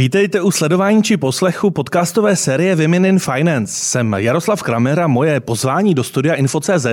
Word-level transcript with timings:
Vítejte 0.00 0.40
u 0.40 0.50
sledování 0.50 1.02
či 1.02 1.16
poslechu 1.16 1.70
podcastové 1.70 2.36
série 2.36 2.76
Women 2.76 3.06
in 3.06 3.18
Finance. 3.18 3.74
Jsem 3.74 4.14
Jaroslav 4.18 4.62
Kramer 4.62 5.00
a 5.00 5.06
moje 5.06 5.40
pozvání 5.40 5.94
do 5.94 6.04
studia 6.04 6.34
Info.cz 6.34 6.86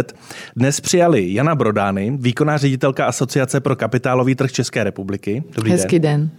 dnes 0.56 0.82
přijali 0.82 1.34
Jana 1.34 1.56
Brodány, 1.56 2.18
výkonná 2.20 2.58
ředitelka 2.58 3.06
Asociace 3.06 3.60
pro 3.60 3.76
kapitálový 3.76 4.36
trh 4.36 4.52
České 4.52 4.84
republiky. 4.84 5.44
Dobrý 5.56 5.72
Hezký 5.72 6.00
den. 6.00 6.20
den. 6.20 6.30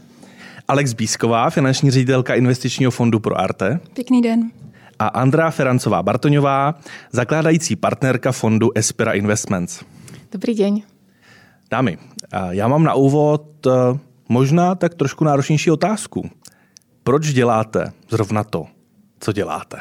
Alex 0.69 0.93
Bísková, 0.93 1.51
finanční 1.51 1.91
ředitelka 1.91 2.35
investičního 2.35 2.91
fondu 2.91 3.21
pro 3.21 3.41
Arte. 3.41 3.81
Pěkný 3.95 4.23
den. 4.23 4.51
A 4.99 5.07
Andrá 5.07 5.51
Ferancová 5.51 6.03
Bartoňová, 6.03 6.75
zakládající 7.13 7.77
partnerka 7.77 8.33
fondu 8.33 8.71
Espira 8.75 9.13
Investments. 9.13 9.81
Dobrý 10.33 10.55
den. 10.55 10.75
Dámy, 11.71 11.99
já 12.51 12.69
mám 12.69 12.85
na 12.85 12.95
úvod 12.95 13.67
eh, 13.67 13.99
možná 14.29 14.75
tak 14.75 14.95
trošku 14.95 15.25
náročnější 15.25 15.71
otázku 15.71 16.31
proč 17.09 17.33
děláte 17.33 17.93
zrovna 18.11 18.45
to, 18.45 18.67
co 19.21 19.33
děláte? 19.33 19.79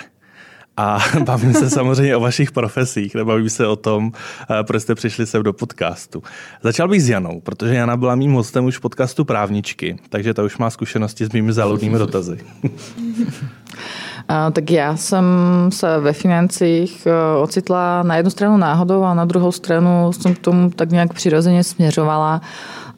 A 0.77 0.99
bavím 1.23 1.53
se 1.53 1.69
samozřejmě 1.69 2.15
o 2.15 2.19
vašich 2.19 2.51
profesích, 2.51 3.15
nebavím 3.15 3.49
se 3.49 3.67
o 3.67 3.75
tom, 3.75 4.11
eh, 4.49 4.63
proč 4.63 4.81
jste 4.81 4.95
přišli 4.95 5.25
sem 5.25 5.43
do 5.43 5.53
podcastu. 5.53 6.23
Začal 6.63 6.87
bych 6.87 7.03
s 7.03 7.09
Janou, 7.09 7.41
protože 7.41 7.75
Jana 7.75 7.97
byla 7.97 8.15
mým 8.15 8.33
hostem 8.33 8.65
už 8.65 8.77
v 8.77 8.81
podcastu 8.81 9.25
Právničky, 9.25 9.97
takže 10.09 10.33
ta 10.33 10.43
už 10.43 10.57
má 10.57 10.69
zkušenosti 10.69 11.25
s 11.25 11.31
mými 11.31 11.53
záludnými 11.53 11.97
dotazy. 11.97 12.39
A, 14.29 14.51
tak 14.51 14.71
já 14.71 14.97
jsem 14.97 15.25
se 15.69 15.99
ve 15.99 16.13
financích 16.13 17.07
eh, 17.07 17.37
ocitla 17.41 18.03
na 18.03 18.15
jednu 18.15 18.31
stranu 18.31 18.57
náhodou 18.57 19.03
a 19.03 19.13
na 19.13 19.25
druhou 19.25 19.51
stranu 19.51 20.13
jsem 20.13 20.35
k 20.35 20.39
tomu 20.39 20.69
tak 20.69 20.89
nějak 20.89 21.13
přirozeně 21.13 21.63
směřovala. 21.63 22.41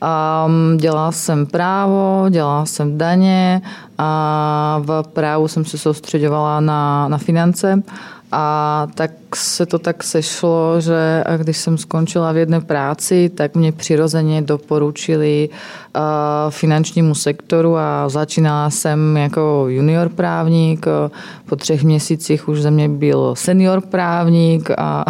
Um, 0.02 0.78
dělala 0.78 1.12
jsem 1.12 1.46
právo, 1.46 2.26
dělala 2.30 2.66
jsem 2.66 2.98
daně 2.98 3.62
a 3.98 4.82
v 4.84 5.04
právu 5.14 5.48
jsem 5.48 5.66
se 5.66 5.78
soustředovala 5.78 6.60
na, 6.60 7.08
na 7.08 7.18
finance. 7.18 7.84
A 8.32 8.88
tak 8.96 9.12
se 9.36 9.66
to 9.66 9.80
tak 9.80 10.04
sešlo, 10.04 10.82
že 10.82 11.24
když 11.38 11.58
jsem 11.58 11.78
skončila 11.78 12.32
v 12.32 12.38
jedné 12.38 12.62
práci, 12.62 13.30
tak 13.30 13.56
mě 13.56 13.72
přirozeně 13.72 14.42
doporučili 14.42 15.50
finančnímu 16.50 17.16
sektoru 17.16 17.78
a 17.78 18.10
začínala 18.10 18.70
jsem 18.70 19.18
jako 19.18 19.66
junior 19.68 20.10
právník. 20.10 20.86
Po 21.46 21.56
třech 21.56 21.84
měsících 21.84 22.50
už 22.50 22.62
ze 22.62 22.72
mě 22.72 22.90
byl 22.90 23.36
senior 23.36 23.82
právník 23.82 24.70
a, 24.78 25.06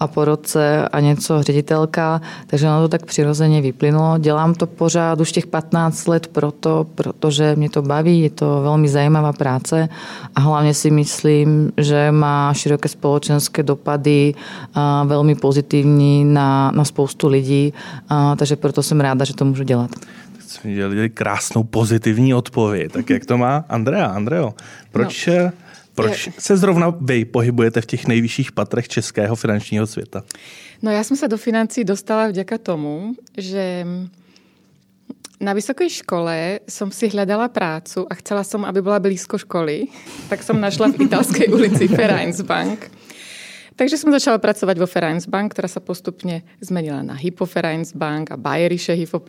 a 0.00 0.06
po 0.06 0.24
roce 0.24 0.88
a 0.88 1.00
něco 1.00 1.42
ředitelka, 1.42 2.20
takže 2.46 2.66
na 2.66 2.80
to 2.80 2.88
tak 2.88 3.06
přirozeně 3.06 3.62
vyplynulo. 3.62 4.18
Dělám 4.18 4.54
to 4.54 4.66
pořád 4.66 5.20
už 5.20 5.32
těch 5.32 5.46
15 5.46 6.06
let 6.06 6.26
proto, 6.26 6.86
protože 6.94 7.56
mě 7.56 7.70
to 7.70 7.82
baví, 7.82 8.20
je 8.20 8.30
to 8.30 8.60
velmi 8.62 8.88
zajímavá 8.88 9.32
práce 9.32 9.88
a 10.34 10.40
hlavně 10.40 10.74
si 10.74 10.90
myslím, 10.90 11.72
že 11.76 12.12
má 12.12 12.54
široké 12.54 12.88
společenské 12.88 13.49
dopady, 13.58 14.34
velmi 15.04 15.34
pozitivní 15.34 16.24
na, 16.24 16.70
na 16.70 16.84
spoustu 16.84 17.28
lidí, 17.28 17.72
takže 18.36 18.56
proto 18.56 18.82
jsem 18.82 19.00
ráda, 19.00 19.24
že 19.24 19.34
to 19.34 19.44
můžu 19.44 19.62
dělat 19.62 19.90
jsme 20.50 20.74
dělali 20.74 21.10
krásnou 21.10 21.62
pozitivní 21.62 22.34
odpověď. 22.34 22.92
Tak 22.92 23.10
jak 23.10 23.24
to 23.26 23.38
má 23.38 23.64
Andrea? 23.68 24.06
Andreo, 24.06 24.54
proč, 24.92 25.26
no. 25.26 25.52
proč 25.94 26.28
se 26.38 26.56
zrovna 26.56 26.94
vy 27.00 27.24
pohybujete 27.24 27.80
v 27.80 27.86
těch 27.86 28.06
nejvyšších 28.06 28.52
patrech 28.52 28.88
českého 28.88 29.36
finančního 29.36 29.86
světa? 29.86 30.22
No 30.82 30.90
já 30.90 31.04
jsem 31.04 31.16
se 31.16 31.28
do 31.28 31.36
financí 31.36 31.84
dostala 31.84 32.28
vďaka 32.28 32.58
tomu, 32.58 33.14
že 33.38 33.86
na 35.40 35.52
vysoké 35.56 35.88
škole 35.88 36.60
som 36.68 36.92
si 36.92 37.08
hľadala 37.08 37.48
prácu 37.48 38.04
a 38.04 38.12
chcela 38.20 38.44
som, 38.44 38.60
aby 38.68 38.84
bola 38.84 39.00
blízko 39.00 39.40
školy, 39.40 39.88
tak 40.28 40.44
som 40.44 40.60
našla 40.60 40.92
v 40.92 41.08
italskej 41.08 41.48
ulici 41.48 41.88
Vereinsbank. 41.88 42.92
Takže 43.80 43.96
som 43.96 44.12
začala 44.12 44.36
pracovať 44.36 44.76
vo 44.76 44.84
Bank, 45.24 45.56
ktorá 45.56 45.64
sa 45.64 45.80
postupne 45.80 46.44
zmenila 46.60 47.00
na 47.00 47.16
Hypo 47.16 47.48
Bank 47.96 48.28
a 48.28 48.36
Bayerische 48.36 48.92
Hypo 48.92 49.24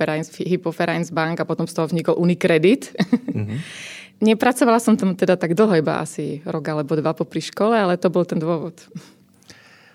Bank 1.15 1.39
a 1.39 1.47
potom 1.47 1.63
z 1.63 1.71
toho 1.71 1.87
vznikol 1.87 2.19
Unicredit. 2.19 2.91
Mm-hmm. 3.31 3.59
Nepracovala 4.27 4.83
som 4.83 4.99
tam 4.99 5.15
teda 5.15 5.39
tak 5.39 5.55
dlho, 5.55 5.79
iba 5.79 6.03
asi 6.03 6.43
rok 6.43 6.67
alebo 6.67 6.99
dva 6.99 7.15
po 7.15 7.23
škole, 7.23 7.79
ale 7.79 7.95
to 7.95 8.11
byl 8.11 8.27
ten 8.27 8.43
důvod. 8.43 8.75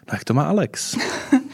No 0.08 0.12
jak 0.16 0.24
to 0.24 0.32
má 0.34 0.48
Alex? 0.48 0.96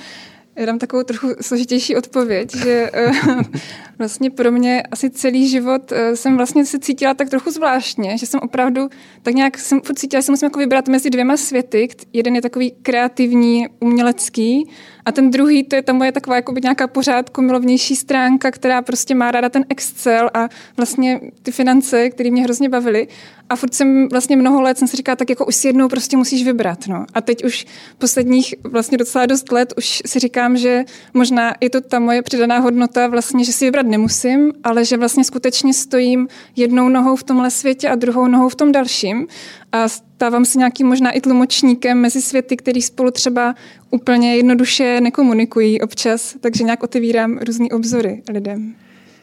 Já 0.57 0.67
dám 0.67 0.79
takovou 0.79 1.03
trochu 1.03 1.29
složitější 1.41 1.97
odpověď, 1.97 2.57
že 2.57 2.91
eh, 2.93 3.11
vlastně 3.99 4.31
pro 4.31 4.53
mě 4.53 4.83
asi 4.83 5.11
celý 5.11 5.49
život 5.49 5.93
eh, 5.93 6.17
jsem 6.17 6.37
vlastně 6.37 6.67
se 6.67 6.79
cítila 6.79 7.15
tak 7.15 7.31
trochu 7.31 7.51
zvláštně, 7.51 8.19
že 8.19 8.27
jsem 8.27 8.41
opravdu 8.41 8.89
tak 9.23 9.35
nějak 9.35 9.59
jsem 9.59 9.81
cítila, 9.97 10.21
že 10.21 10.25
se 10.25 10.33
musím 10.33 10.47
jako 10.47 10.59
vybrat 10.59 10.89
mezi 10.89 11.11
dvěma 11.11 11.37
světy. 11.37 11.89
Jeden 12.13 12.35
je 12.35 12.43
takový 12.43 12.73
kreativní, 12.83 13.67
umělecký 13.81 14.71
a 15.05 15.13
ten 15.13 15.31
druhý, 15.31 15.65
to 15.65 15.77
je 15.77 15.83
ta 15.83 15.93
moje 15.93 16.13
taková 16.13 16.37
jako 16.37 16.55
nějaká 16.63 16.87
pořádku 16.87 17.43
milovnější 17.43 17.97
stránka, 17.97 18.51
která 18.51 18.83
prostě 18.83 19.15
má 19.15 19.31
ráda 19.31 19.49
ten 19.49 19.65
Excel 19.69 20.31
a 20.35 20.49
vlastně 20.77 21.21
ty 21.43 21.53
finance, 21.53 22.11
které 22.11 22.31
mě 22.31 22.43
hrozně 22.43 22.69
bavily. 22.69 23.09
A 23.49 23.57
furt 23.57 23.75
jsem 23.75 24.09
vlastně 24.09 24.37
mnoho 24.37 24.61
let 24.61 24.79
jsem 24.79 24.89
si 24.89 24.97
říkala, 24.97 25.17
tak 25.17 25.31
jako 25.31 25.47
už 25.47 25.57
si 25.57 25.69
jednou 25.69 25.89
prostě 25.89 26.17
musíš 26.17 26.45
vybrat. 26.45 26.79
No. 26.87 27.07
A 27.15 27.21
teď 27.21 27.45
už 27.45 27.67
posledních 27.99 28.55
vlastně 28.65 28.99
docela 28.99 29.27
dost 29.27 29.53
let 29.53 29.73
už 29.77 30.03
si 30.07 30.19
říkám, 30.19 30.57
že 30.57 30.85
možná 31.15 31.55
je 31.61 31.71
to 31.71 31.81
ta 31.81 31.99
moje 31.99 32.23
přidaná 32.23 32.59
hodnota 32.59 33.07
vlastně, 33.07 33.45
že 33.45 33.53
si 33.53 33.65
vybrat 33.65 33.87
nemusím, 33.87 34.53
ale 34.65 34.85
že 34.85 34.97
vlastně 34.97 35.25
skutečně 35.25 35.75
stojím 35.75 36.29
jednou 36.57 36.89
nohou 36.89 37.17
v 37.17 37.23
tomhle 37.23 37.51
světě 37.51 37.89
a 37.89 37.95
druhou 37.95 38.27
nohou 38.27 38.49
v 38.49 38.55
tom 38.55 38.73
dalším. 38.73 39.27
A 39.73 39.89
stávám 39.89 40.45
se 40.45 40.59
nějakým 40.59 40.87
možná 40.87 41.11
i 41.11 41.21
tlumočníkem 41.21 41.99
mezi 41.99 42.23
světy, 42.23 42.57
který 42.57 42.83
spolu 42.83 43.11
třeba 43.11 43.55
úplně 43.91 44.37
jednoduše 44.37 45.01
nekomunikují 45.01 45.81
občas, 45.81 46.35
takže 46.41 46.65
nějak 46.65 46.83
otevírám 46.83 47.39
různé 47.39 47.67
obzory 47.73 48.23
lidem. 48.33 48.75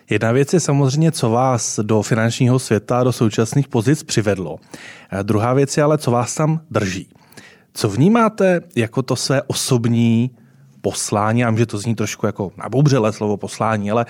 Jedna 0.10 0.32
věc 0.32 0.54
je 0.54 0.60
samozřejmě, 0.60 1.12
co 1.12 1.30
vás 1.30 1.80
do 1.84 2.02
finančního 2.02 2.60
světa, 2.60 3.04
do 3.04 3.12
současných 3.12 3.68
pozic 3.68 4.04
přivedlo. 4.04 4.58
Druhá 5.24 5.54
věc 5.54 5.78
je 5.78 5.84
ale, 5.84 5.98
co 5.98 6.12
vás 6.12 6.36
tam 6.36 6.62
drží. 6.72 7.10
Co 7.74 7.90
vnímáte 7.90 8.62
jako 8.76 9.02
to 9.02 9.16
své 9.16 9.42
osobní 9.42 10.31
poslání, 10.81 11.40
já 11.40 11.56
že 11.56 11.66
to 11.66 11.78
zní 11.78 11.96
trošku 11.96 12.26
jako 12.26 12.52
naboubřele 12.58 13.14
slovo 13.14 13.38
poslání, 13.38 13.92
ale 13.92 14.06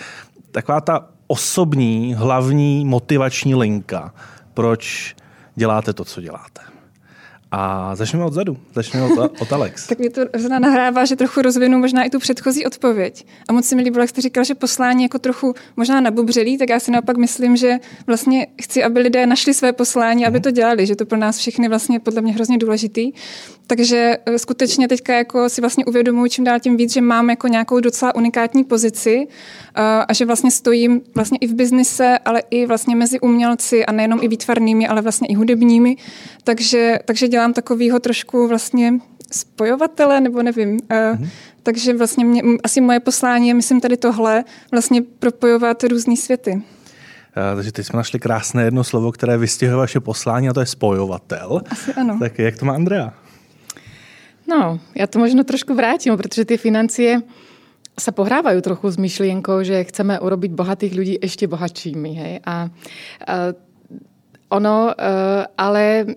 taková 0.51 0.81
ta 0.81 1.07
osobní, 1.27 2.13
hlavní 2.17 2.85
motivační 2.85 3.55
linka, 3.55 4.13
proč 4.53 5.15
děláte 5.59 5.93
to, 5.93 6.05
co 6.05 6.21
děláte. 6.21 6.61
A 7.51 7.95
začneme 7.95 8.25
odzadu, 8.25 8.57
začneme 8.73 9.13
od, 9.13 9.41
od 9.41 9.53
Alex. 9.53 9.87
tak 9.91 9.99
mě 9.99 10.09
to 10.09 10.21
zrovna 10.37 10.59
nahrává, 10.59 11.05
že 11.05 11.15
trochu 11.15 11.41
rozvinu 11.41 11.77
možná 11.77 12.03
i 12.03 12.09
tu 12.09 12.19
předchozí 12.19 12.65
odpověď. 12.65 13.25
A 13.47 13.53
moc 13.53 13.65
se 13.65 13.75
mi 13.75 13.81
líbilo, 13.81 14.03
jak 14.03 14.09
jste 14.09 14.21
říkal, 14.21 14.43
že 14.43 14.55
poslání 14.55 15.03
jako 15.03 15.19
trochu 15.19 15.53
možná 15.77 16.01
nabubřelý, 16.01 16.57
tak 16.57 16.69
já 16.69 16.79
si 16.79 16.91
naopak 16.91 17.17
myslím, 17.17 17.57
že 17.57 17.77
vlastně 18.07 18.47
chci, 18.61 18.83
aby 18.83 18.99
lidé 18.99 19.25
našli 19.25 19.53
své 19.53 19.73
poslání, 19.73 20.25
aby 20.25 20.37
mhm. 20.37 20.43
to 20.43 20.51
dělali, 20.51 20.85
že 20.85 20.95
to 20.95 21.05
pro 21.05 21.17
nás 21.17 21.37
všechny 21.37 21.69
vlastně 21.69 21.99
podle 21.99 22.21
mě 22.21 22.33
hrozně 22.33 22.57
důležitý. 22.57 23.11
Takže 23.69 24.17
eh, 24.25 24.39
skutečně 24.39 24.87
teďka 24.87 25.13
jako 25.13 25.49
si 25.49 25.61
vlastně 25.61 25.85
uvědomuji 25.85 26.29
čím 26.29 26.43
dál 26.43 26.59
tím 26.59 26.77
víc, 26.77 26.93
že 26.93 27.01
mám 27.01 27.29
jako 27.29 27.47
nějakou 27.47 27.79
docela 27.79 28.15
unikátní 28.15 28.63
pozici 28.63 29.27
eh, 29.27 29.81
a 30.07 30.13
že 30.13 30.25
vlastně 30.25 30.51
stojím 30.51 31.01
vlastně 31.15 31.37
i 31.41 31.47
v 31.47 31.53
biznise, 31.53 32.19
ale 32.25 32.41
i 32.49 32.65
vlastně 32.65 32.95
mezi 32.95 33.19
umělci 33.19 33.85
a 33.85 33.91
nejenom 33.91 34.19
i 34.21 34.27
výtvarnými, 34.27 34.87
ale 34.87 35.01
vlastně 35.01 35.27
i 35.27 35.33
hudebními. 35.33 35.95
Takže, 36.43 36.99
takže 37.05 37.27
dělám 37.27 37.53
takovýho 37.53 37.99
trošku 37.99 38.47
vlastně 38.47 38.93
spojovatele, 39.31 40.21
nebo 40.21 40.43
nevím. 40.43 40.77
Mm-hmm. 40.77 41.29
Takže 41.63 41.97
vlastně 41.97 42.25
mě, 42.25 42.41
asi 42.63 42.81
moje 42.81 42.99
poslání 42.99 43.47
je, 43.47 43.53
myslím, 43.53 43.81
tady 43.81 43.97
tohle, 43.97 44.43
vlastně 44.71 45.01
propojovat 45.01 45.83
různé 45.83 46.17
světy. 46.17 46.61
Takže 47.55 47.71
teď 47.71 47.85
jsme 47.85 47.97
našli 47.97 48.19
krásné 48.19 48.63
jedno 48.63 48.83
slovo, 48.83 49.11
které 49.11 49.37
vystihuje 49.37 49.77
vaše 49.77 49.99
poslání 49.99 50.49
a 50.49 50.53
to 50.53 50.59
je 50.59 50.65
spojovatel. 50.65 51.61
Asi 51.71 51.93
ano. 51.93 52.17
Tak 52.19 52.39
jak 52.39 52.57
to 52.57 52.65
má 52.65 52.73
Andrea? 52.73 53.13
No, 54.49 54.79
já 54.95 55.07
to 55.07 55.19
možno 55.19 55.43
trošku 55.43 55.75
vrátím, 55.75 56.17
protože 56.17 56.45
ty 56.45 56.57
financie 56.57 57.21
sa 57.99 58.15
pohrávajú 58.15 58.63
trochu 58.63 58.87
s 58.89 58.97
myšlienkou, 58.97 59.61
že 59.61 59.83
chceme 59.91 60.17
urobiť 60.17 60.51
bohatých 60.55 60.93
ľudí 60.95 61.15
ešte 61.21 61.45
bohatšími. 61.45 62.11
Hej? 62.15 62.33
A, 62.47 62.55
a 62.55 62.55
ono, 64.49 64.95
uh, 64.95 65.45
ale 65.53 66.07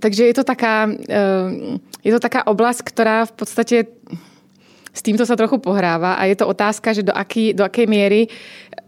takže 0.00 0.26
je 0.26 0.34
to 0.34 0.44
taká, 0.44 0.90
uh, 0.90 1.78
je 2.02 2.10
to 2.10 2.18
taká 2.18 2.48
oblast, 2.50 2.82
ktorá 2.82 3.28
v 3.28 3.32
podstate 3.36 3.76
s 4.96 5.04
týmto 5.04 5.28
sa 5.28 5.36
trochu 5.36 5.60
pohráva 5.60 6.16
a 6.16 6.24
je 6.24 6.40
to 6.40 6.48
otázka, 6.48 6.96
že 6.96 7.04
do, 7.04 7.12
aký, 7.12 7.52
do 7.52 7.68
akej 7.68 7.84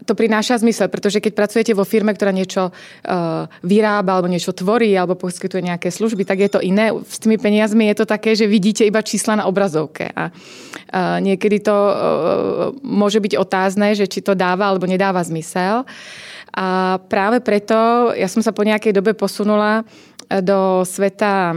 to 0.09 0.17
prináša 0.17 0.57
zmysel, 0.57 0.89
pretože 0.89 1.21
keď 1.21 1.37
pracujete 1.37 1.71
vo 1.77 1.85
firme, 1.85 2.09
ktorá 2.09 2.33
niečo 2.33 2.73
uh, 2.73 3.45
vyrába 3.61 4.17
alebo 4.17 4.25
niečo 4.25 4.57
tvorí 4.57 4.89
alebo 4.97 5.13
poskytuje 5.13 5.69
nejaké 5.69 5.93
služby, 5.93 6.25
tak 6.25 6.41
je 6.41 6.49
to 6.49 6.59
iné. 6.65 6.89
S 7.05 7.21
tými 7.21 7.37
peniazmi 7.37 7.85
je 7.93 8.01
to 8.01 8.05
také, 8.09 8.33
že 8.33 8.49
vidíte 8.49 8.81
iba 8.89 9.05
čísla 9.05 9.37
na 9.37 9.45
obrazovke 9.45 10.09
a 10.09 10.33
uh, 10.33 11.21
to 11.61 11.77
uh, 11.77 11.93
môže 12.81 13.21
byť 13.21 13.37
že 13.93 14.09
či 14.09 14.25
to 14.25 14.33
dáva 14.33 14.65
alebo 14.65 14.89
nedáva 14.89 15.21
zmysel. 15.21 15.85
A 16.49 16.97
práve 17.05 17.45
preto 17.45 18.09
ja 18.17 18.25
som 18.25 18.41
sa 18.41 18.49
po 18.49 18.65
nejakej 18.65 18.97
dobe 18.97 19.13
posunula 19.13 19.85
do 20.41 20.81
sveta 20.81 21.53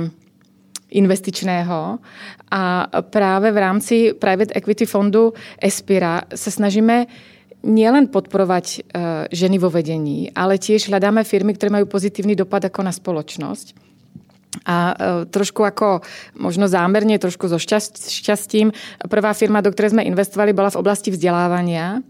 investičného 0.92 1.98
a 2.52 2.62
práve 3.08 3.48
v 3.48 3.58
rámci 3.58 3.96
private 4.12 4.52
equity 4.52 4.84
fondu 4.84 5.32
Espira 5.56 6.24
sa 6.28 6.50
snažíme 6.52 7.08
nielen 7.62 8.10
podporovať 8.10 8.66
e, 8.66 8.78
ženy 9.30 9.56
vo 9.62 9.70
vedení, 9.70 10.28
ale 10.34 10.58
tiež 10.58 10.90
hľadáme 10.90 11.22
firmy, 11.22 11.54
ktoré 11.54 11.70
majú 11.70 11.86
pozitívny 11.86 12.34
dopad 12.34 12.66
ako 12.66 12.80
na 12.82 12.92
spoločnosť. 12.92 13.66
A 14.66 14.76
e, 14.92 14.94
trošku 15.30 15.62
ako 15.64 16.02
možno 16.36 16.66
zámerne, 16.68 17.16
trošku 17.16 17.48
so 17.48 17.56
šťastím. 17.56 18.74
Prvá 19.06 19.32
firma, 19.32 19.64
do 19.64 19.70
ktorej 19.70 19.96
sme 19.96 20.04
investovali, 20.04 20.52
bola 20.52 20.74
v 20.74 20.80
oblasti 20.82 21.14
vzdelávania. 21.14 22.02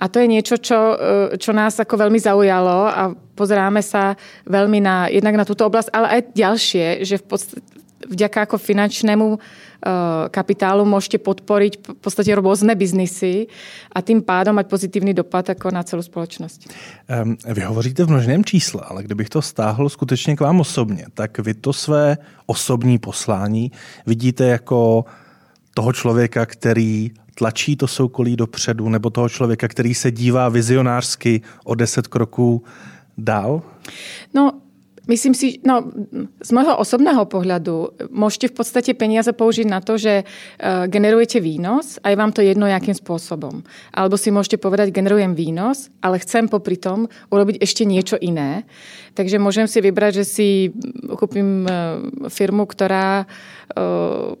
A 0.00 0.04
to 0.08 0.20
je 0.20 0.28
niečo, 0.28 0.58
čo, 0.58 0.96
e, 0.96 0.96
čo 1.38 1.54
nás 1.54 1.78
ako 1.78 2.08
veľmi 2.08 2.18
zaujalo 2.18 2.78
a 2.88 3.02
pozeráme 3.36 3.80
sa 3.80 4.18
veľmi 4.44 4.80
na, 4.82 5.08
jednak 5.08 5.38
na 5.38 5.48
túto 5.48 5.64
oblasť, 5.64 5.88
ale 5.94 6.06
aj 6.18 6.20
ďalšie, 6.34 6.86
že 7.06 7.16
v 7.20 7.24
podstate, 7.24 7.62
vďaka 8.10 8.42
ako 8.42 8.58
finančnému 8.58 9.38
Eh, 9.80 10.28
kapitálu 10.28 10.84
môžete 10.84 11.16
podporiť 11.16 11.72
v 11.80 12.00
podstate 12.04 12.36
rôzne 12.36 12.76
biznisy 12.76 13.48
a 13.96 14.04
tým 14.04 14.20
pádom 14.20 14.52
mať 14.52 14.68
pozitívny 14.68 15.16
dopad 15.16 15.48
jako 15.48 15.72
na 15.72 15.82
celou 15.82 16.02
společnost. 16.02 16.68
Vy 17.48 17.62
hovoříte 17.62 18.04
v 18.04 18.08
množném 18.08 18.44
čísle, 18.44 18.82
ale 18.84 19.02
kdybych 19.02 19.28
to 19.28 19.42
stáhl 19.42 19.88
skutečně 19.88 20.36
k 20.36 20.40
vám 20.40 20.60
osobně, 20.60 21.06
tak 21.14 21.38
vy 21.38 21.54
to 21.54 21.72
své 21.72 22.18
osobní 22.46 22.98
poslání 22.98 23.72
vidíte 24.06 24.44
jako 24.44 25.04
toho 25.74 25.92
člověka, 25.92 26.46
který 26.46 27.10
tlačí 27.34 27.76
to 27.76 27.88
soukolí 27.88 28.36
dopředu, 28.36 28.88
nebo 28.88 29.10
toho 29.10 29.28
člověka, 29.28 29.68
který 29.68 29.94
se 29.94 30.10
dívá 30.10 30.48
vizionářsky 30.48 31.40
o 31.64 31.74
deset 31.74 32.06
kroků 32.06 32.62
dál? 33.18 33.62
No, 34.34 34.52
Myslím 35.10 35.34
si, 35.34 35.58
no 35.66 35.90
z 36.38 36.50
môjho 36.54 36.78
osobného 36.78 37.26
pohľadu 37.26 37.98
môžete 38.14 38.54
v 38.54 38.62
podstate 38.62 38.94
peniaze 38.94 39.26
použiť 39.34 39.66
na 39.66 39.82
to, 39.82 39.98
že 39.98 40.22
uh, 40.22 40.86
generujete 40.86 41.42
výnos 41.42 41.98
a 42.06 42.14
je 42.14 42.20
vám 42.20 42.30
to 42.30 42.46
jedno, 42.46 42.70
jakým 42.70 42.94
spôsobom. 42.94 43.66
Alebo 43.90 44.14
si 44.14 44.30
môžete 44.30 44.62
povedať, 44.62 44.94
generujem 44.94 45.34
výnos, 45.34 45.90
ale 45.98 46.22
chcem 46.22 46.46
popri 46.46 46.78
tom 46.78 47.10
urobiť 47.34 47.58
ešte 47.58 47.82
niečo 47.82 48.22
iné. 48.22 48.62
Takže 49.18 49.42
môžem 49.42 49.66
si 49.66 49.82
vybrať, 49.82 50.22
že 50.22 50.24
si 50.30 50.48
kúpim 51.18 51.66
uh, 51.66 51.98
firmu, 52.30 52.70
ktorá 52.70 53.26
uh, 53.26 54.38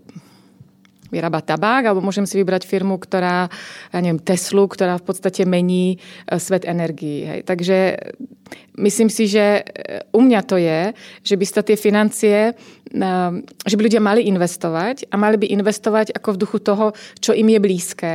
vyrába 1.10 1.42
tabák, 1.42 1.90
alebo 1.90 2.00
môžem 2.00 2.24
si 2.24 2.38
vybrať 2.38 2.64
firmu, 2.64 2.96
ktorá, 2.96 3.50
ja 3.92 3.98
neviem, 3.98 4.22
Teslu, 4.22 4.70
ktorá 4.70 4.96
v 4.96 5.04
podstate 5.06 5.42
mení 5.44 5.98
svet 6.38 6.64
energií. 6.64 7.26
Hej. 7.26 7.40
Takže 7.44 7.78
myslím 8.78 9.10
si, 9.10 9.26
že 9.26 9.66
u 10.14 10.22
mňa 10.22 10.40
to 10.46 10.56
je, 10.56 10.94
že 11.26 11.34
by 11.34 11.44
sa 11.46 11.62
tie 11.66 11.76
financie, 11.76 12.54
že 13.66 13.76
by 13.76 13.82
ľudia 13.82 14.02
mali 14.02 14.26
investovať 14.26 15.10
a 15.10 15.14
mali 15.18 15.36
by 15.38 15.46
investovať 15.50 16.14
ako 16.14 16.34
v 16.34 16.40
duchu 16.40 16.58
toho, 16.58 16.86
čo 17.20 17.34
im 17.34 17.46
je 17.50 17.60
blízké. 17.60 18.14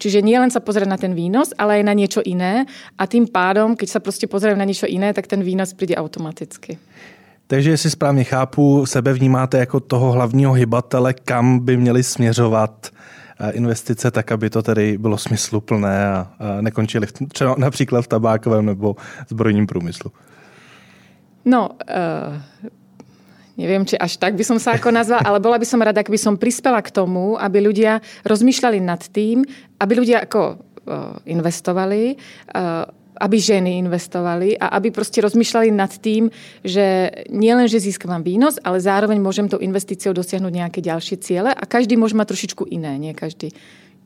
Čiže 0.00 0.24
nie 0.24 0.40
len 0.40 0.48
sa 0.48 0.64
pozrieť 0.64 0.88
na 0.88 0.96
ten 0.96 1.12
výnos, 1.12 1.52
ale 1.60 1.76
aj 1.76 1.84
na 1.84 1.92
niečo 1.92 2.24
iné 2.24 2.64
a 2.96 3.04
tým 3.04 3.28
pádom, 3.28 3.76
keď 3.76 3.88
sa 3.88 4.00
prostě 4.00 4.26
pozriem 4.26 4.56
na 4.56 4.64
niečo 4.64 4.88
iné, 4.88 5.12
tak 5.12 5.28
ten 5.28 5.44
výnos 5.44 5.76
príde 5.76 5.92
automaticky. 5.92 6.80
Takže 7.50 7.70
jestli 7.70 7.90
správně 7.90 8.24
chápu, 8.24 8.86
sebe 8.86 9.12
vnímáte 9.12 9.58
jako 9.58 9.80
toho 9.80 10.12
hlavního 10.12 10.52
hybatele, 10.52 11.14
kam 11.14 11.58
by 11.58 11.76
měli 11.76 12.02
směřovat 12.02 12.88
eh, 13.40 13.50
investice, 13.50 14.10
tak 14.10 14.32
aby 14.32 14.50
to 14.50 14.62
tedy 14.62 14.98
bylo 14.98 15.18
smysluplné 15.18 16.06
a 16.06 16.26
nekončili 16.60 17.06
třeba 17.32 17.54
například 17.58 18.02
v 18.02 18.08
tabákovém 18.08 18.66
nebo 18.66 18.96
zbrojním 19.28 19.66
průmyslu. 19.66 20.12
No, 21.44 21.70
uh, 21.72 22.36
neviem, 23.56 23.82
či 23.88 23.98
až 23.98 24.20
tak 24.20 24.36
by 24.36 24.44
som 24.44 24.60
sa 24.60 24.76
ako 24.76 24.92
nazvala, 24.92 25.24
ale 25.24 25.40
bola 25.40 25.56
by 25.56 25.64
som 25.64 25.80
rada, 25.80 26.04
ak 26.04 26.12
by 26.12 26.20
som 26.20 26.36
prispela 26.36 26.84
k 26.84 26.92
tomu, 26.92 27.40
aby 27.40 27.64
ľudia 27.64 28.04
rozmýšľali 28.28 28.78
nad 28.78 29.00
tým, 29.08 29.40
aby 29.80 29.92
ľudia 29.96 30.28
ako 30.28 30.60
uh, 30.60 31.16
investovali, 31.24 32.20
aby 33.20 33.40
ženy 33.40 33.78
investovali 33.78 34.58
a 34.58 34.66
aby 34.66 34.90
prostě 34.90 35.20
rozmýšľali 35.20 35.70
nad 35.70 35.98
tým, 35.98 36.30
že 36.64 37.10
nielen, 37.30 37.68
že 37.68 37.80
získavam 37.80 38.22
výnos, 38.24 38.56
ale 38.64 38.80
zároveň 38.80 39.20
môžem 39.20 39.48
tou 39.48 39.60
investíciou 39.60 40.16
dosiahnuť 40.16 40.52
nejaké 40.52 40.80
ďalšie 40.80 41.16
ciele 41.20 41.52
a 41.52 41.62
každý 41.68 42.00
môže 42.00 42.16
mať 42.16 42.32
trošičku 42.32 42.64
iné, 42.72 42.96
nie 42.98 43.14
každý. 43.14 43.52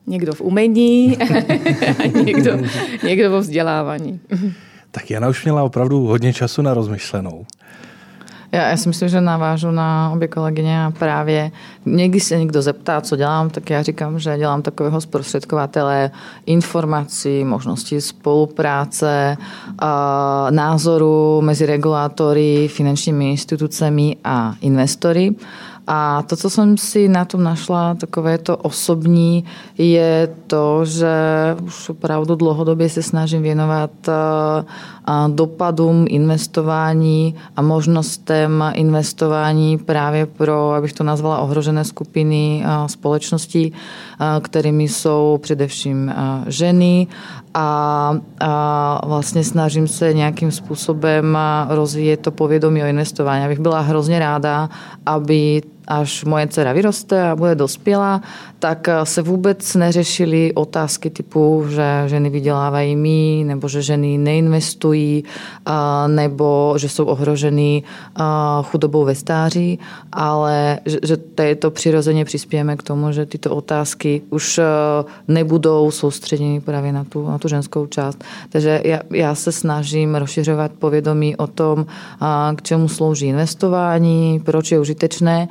Někdo 0.07 0.33
v 0.33 0.41
umení 0.41 1.17
a 1.17 2.07
někdo, 2.25 2.59
někdo 3.03 3.31
vo 3.31 3.41
vzdělávání. 3.41 4.21
Tak 4.91 5.11
Jana 5.11 5.29
už 5.29 5.45
měla 5.45 5.63
opravdu 5.63 6.01
hodně 6.01 6.33
času 6.33 6.63
na 6.63 6.75
rozmyšlenou. 6.75 7.47
Já, 8.55 8.69
já 8.69 8.77
si 8.77 8.89
myslím, 8.89 9.09
že 9.09 9.21
navážu 9.21 9.71
na 9.71 10.11
obě 10.15 10.29
kolegyně 10.29 10.85
a 10.85 10.91
právě 10.91 11.51
někdy 11.87 12.21
se 12.21 12.39
někdo 12.39 12.63
zeptá, 12.63 13.01
co 13.01 13.17
dělám, 13.17 13.51
tak 13.51 13.71
já 13.71 13.83
říkám, 13.83 14.19
že 14.19 14.39
dělám 14.39 14.63
takového 14.63 15.01
zprostředkovatele 15.01 16.11
informací, 16.47 17.45
možností 17.45 18.01
spolupráce, 18.01 19.37
názoru 20.51 21.41
mezi 21.41 21.67
regulátory, 21.67 22.69
finančními 22.69 23.31
institucemi 23.31 24.17
a 24.25 24.55
investory. 24.61 25.35
A 25.87 26.23
to, 26.23 26.37
co 26.37 26.51
jsem 26.51 26.77
si 26.77 27.09
na 27.09 27.25
tom 27.25 27.43
našla, 27.43 27.95
takové 27.95 28.39
to 28.39 28.57
osobní, 28.57 29.45
je 29.79 30.35
to, 30.47 30.85
že 30.85 31.17
už 31.63 31.89
opravdu 31.89 32.35
dlouhodobě 32.35 32.89
se 32.89 33.03
snažím 33.03 33.43
věnovat 33.43 33.91
dopadům 35.29 36.07
investování 36.09 37.35
a 37.57 37.63
možnostem 37.63 38.65
investování 38.75 39.79
právě 39.79 40.27
pro, 40.27 40.73
abych 40.73 40.93
to 40.93 41.05
nazvala, 41.05 41.39
ohrožené 41.39 41.85
skupiny 41.85 42.65
společností, 42.87 43.73
kterými 44.41 44.89
jsou 44.89 45.39
především 45.43 46.15
ženy 46.47 47.07
a, 47.55 48.19
a 48.41 49.07
vlastně 49.07 49.45
snažím 49.45 49.89
se 49.89 50.15
nějakým 50.15 50.51
způsobem 50.51 51.39
rozvíjet 51.69 52.21
to 52.21 52.31
povědomí 52.31 52.83
o 52.83 52.87
investování. 52.87 53.45
Abych 53.45 53.61
byla 53.61 53.81
hrozně 53.81 54.19
ráda, 54.19 54.69
aby 55.07 55.63
až 55.87 56.25
moje 56.25 56.49
dcera 56.49 56.73
vyroste 56.73 57.23
a 57.31 57.37
bude 57.37 57.55
dospělá, 57.55 58.21
tak 58.59 58.89
se 59.05 59.23
vůbec 59.23 59.75
neřešily 59.75 60.53
otázky 60.55 61.11
typu, 61.11 61.67
že 61.69 61.85
ženy 62.07 62.31
vydělávají 62.31 62.97
mí, 62.97 63.45
nebo 63.45 63.69
že 63.69 63.83
ženy 63.83 64.19
neinvestují, 64.19 65.25
nebo 66.07 66.75
že 66.77 66.89
jsou 66.89 67.05
ohroženy 67.05 67.83
chudobou 68.63 69.05
ve 69.05 69.15
stáří, 69.15 69.79
ale 70.13 70.81
že 71.03 71.17
to 71.59 71.71
přirozeně 71.71 72.25
přispějeme 72.25 72.77
k 72.77 72.83
tomu, 72.83 73.13
že 73.13 73.27
tyto 73.27 73.57
otázky 73.57 74.23
už 74.31 74.61
nebudou 75.29 75.91
soustředěny 75.91 76.61
právě 76.61 76.93
na 76.93 77.05
tu, 77.05 77.31
na 77.31 77.39
tu 77.39 77.49
ženskou 77.49 77.87
část. 77.87 78.25
Takže 78.51 78.81
já, 78.85 79.01
já 79.11 79.35
se 79.35 79.53
snažím 79.53 80.15
rozšiřovat 80.15 80.73
povědomí 80.79 81.37
o 81.37 81.47
tom, 81.47 81.87
k 82.57 82.63
čemu 82.63 82.89
slouží 82.89 83.27
investování, 83.27 84.41
proč 84.45 84.73
je 84.73 84.81
užitečné 84.81 85.49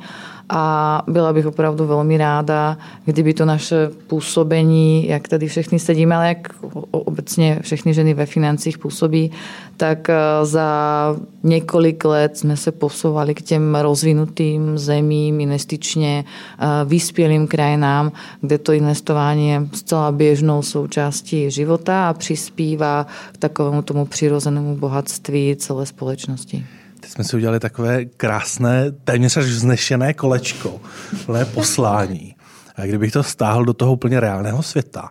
a 0.48 1.02
byla 1.06 1.32
bych 1.32 1.46
opravdu 1.46 1.86
velmi 1.86 2.16
ráda, 2.16 2.78
kdyby 3.04 3.34
to 3.34 3.44
naše 3.44 3.90
působení, 4.06 5.08
jak 5.08 5.28
tady 5.28 5.48
všechny 5.48 5.78
sedíme, 5.78 6.16
ale 6.16 6.28
jak 6.28 6.48
obecně 6.90 7.58
všechny 7.62 7.94
ženy 7.94 8.14
ve 8.14 8.26
financích 8.26 8.78
působí, 8.78 9.30
tak 9.76 10.10
eh, 10.10 10.14
za 10.42 11.16
několik 11.42 12.04
let 12.04 12.36
jsme 12.36 12.56
se 12.56 12.72
posouvali 12.72 13.34
k 13.34 13.42
těm 13.42 13.74
rozvinutým 13.74 14.78
zemím, 14.78 15.40
investičně 15.40 16.24
eh, 16.24 16.66
vyspělým 16.84 17.46
krajinám, 17.46 18.12
kde 18.40 18.58
to 18.58 18.72
investování 18.72 19.48
je 19.48 19.68
zcela 19.72 20.12
běžnou 20.12 20.62
součástí 20.62 21.50
života 21.50 22.08
a 22.08 22.14
přispívá 22.14 23.06
k 23.32 23.36
takovému 23.36 23.82
tomu 23.82 24.06
přirozenému 24.06 24.76
bohatství 24.76 25.56
celé 25.56 25.86
společnosti. 25.86 26.66
Teď 27.04 27.12
jsme 27.12 27.24
si 27.24 27.36
udělali 27.36 27.60
takové 27.60 28.04
krásné, 28.04 28.92
téměř 28.92 29.36
až 29.36 29.44
vznešené 29.44 30.14
kolečko, 30.14 30.80
plné 31.26 31.44
poslání. 31.44 32.36
A 32.76 32.86
kdybych 32.86 33.12
to 33.12 33.22
stáhl 33.22 33.64
do 33.64 33.72
toho 33.74 33.92
úplně 33.92 34.20
reálného 34.20 34.62
světa, 34.62 35.10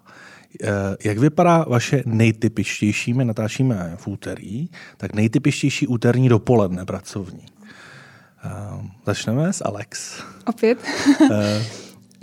eh, 0.63 0.67
jak 1.03 1.17
vypadá 1.17 1.65
vaše 1.69 2.03
nejtypičtější, 2.05 3.13
my 3.13 3.25
natáčíme 3.25 3.93
v 3.95 4.07
úterý, 4.07 4.69
tak 4.97 5.13
nejtypičtější 5.13 5.87
úterní 5.87 6.29
dopoledne 6.29 6.85
pracovní? 6.85 7.45
Uh, 8.45 8.85
začneme 9.05 9.53
s 9.53 9.65
Alex. 9.65 10.23
Opět? 10.45 10.77
Uh, 11.21 11.29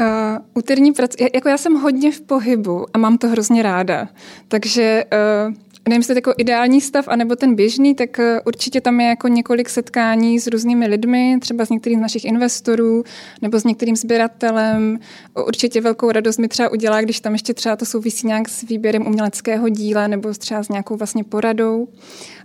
úterní 0.54 0.92
prac, 0.92 1.10
jako 1.34 1.48
já 1.48 1.58
jsem 1.58 1.74
hodně 1.74 2.12
v 2.12 2.20
pohybu 2.20 2.86
a 2.94 2.98
mám 2.98 3.18
to 3.18 3.28
hrozně 3.28 3.62
ráda. 3.62 4.08
Takže 4.48 5.04
uh, 5.48 5.54
nevím, 5.90 6.00
jestli 6.00 6.14
jako 6.14 6.34
ideální 6.38 6.80
stav, 6.80 7.08
anebo 7.08 7.36
ten 7.36 7.54
běžný, 7.54 7.94
tak 7.94 8.18
eh, 8.18 8.40
určitě 8.46 8.80
tam 8.80 9.00
je 9.00 9.08
jako 9.08 9.28
několik 9.28 9.68
setkání 9.68 10.40
s 10.40 10.46
různými 10.46 10.86
lidmi, 10.86 11.36
třeba 11.40 11.64
s 11.64 11.70
některým 11.70 11.98
z 11.98 12.02
našich 12.02 12.24
investorů, 12.24 13.04
nebo 13.42 13.60
s 13.60 13.64
některým 13.64 13.96
sběratelem. 13.96 14.98
Určitě 15.46 15.80
velkou 15.80 16.12
radost 16.12 16.38
mi 16.38 16.48
třeba 16.48 16.68
udělá, 16.68 17.00
když 17.00 17.20
tam 17.20 17.32
ještě 17.32 17.54
třeba 17.54 17.76
to 17.76 17.86
souvisí 17.86 18.26
nějak 18.26 18.48
s 18.48 18.62
výběrem 18.62 19.06
uměleckého 19.06 19.68
díla, 19.68 20.06
nebo 20.06 20.34
třeba 20.34 20.62
s 20.62 20.68
nějakou 20.68 20.96
vlastně 20.96 21.24
poradou. 21.24 21.88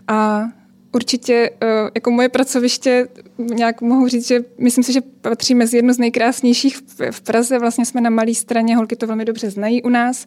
A 0.07 0.45
určitě 0.95 1.49
eh, 1.61 1.67
jako 1.95 2.11
moje 2.11 2.29
pracoviště 2.29 3.07
nějak 3.37 3.81
mohu 3.81 4.07
říct, 4.07 4.27
že 4.27 4.43
myslím 4.57 4.83
si, 4.83 4.93
že 4.93 5.01
patří 5.21 5.55
mezi 5.55 5.77
jedno 5.77 5.93
z 5.93 5.97
nejkrásnějších 5.97 6.77
v 7.11 7.21
Praze. 7.21 7.59
Vlastně 7.59 7.85
jsme 7.85 8.01
na 8.01 8.09
malé 8.09 8.33
straně, 8.33 8.75
holky 8.75 8.95
to 8.95 9.07
velmi 9.07 9.25
dobře 9.25 9.49
znají 9.49 9.83
u 9.83 9.89
nás, 9.89 10.25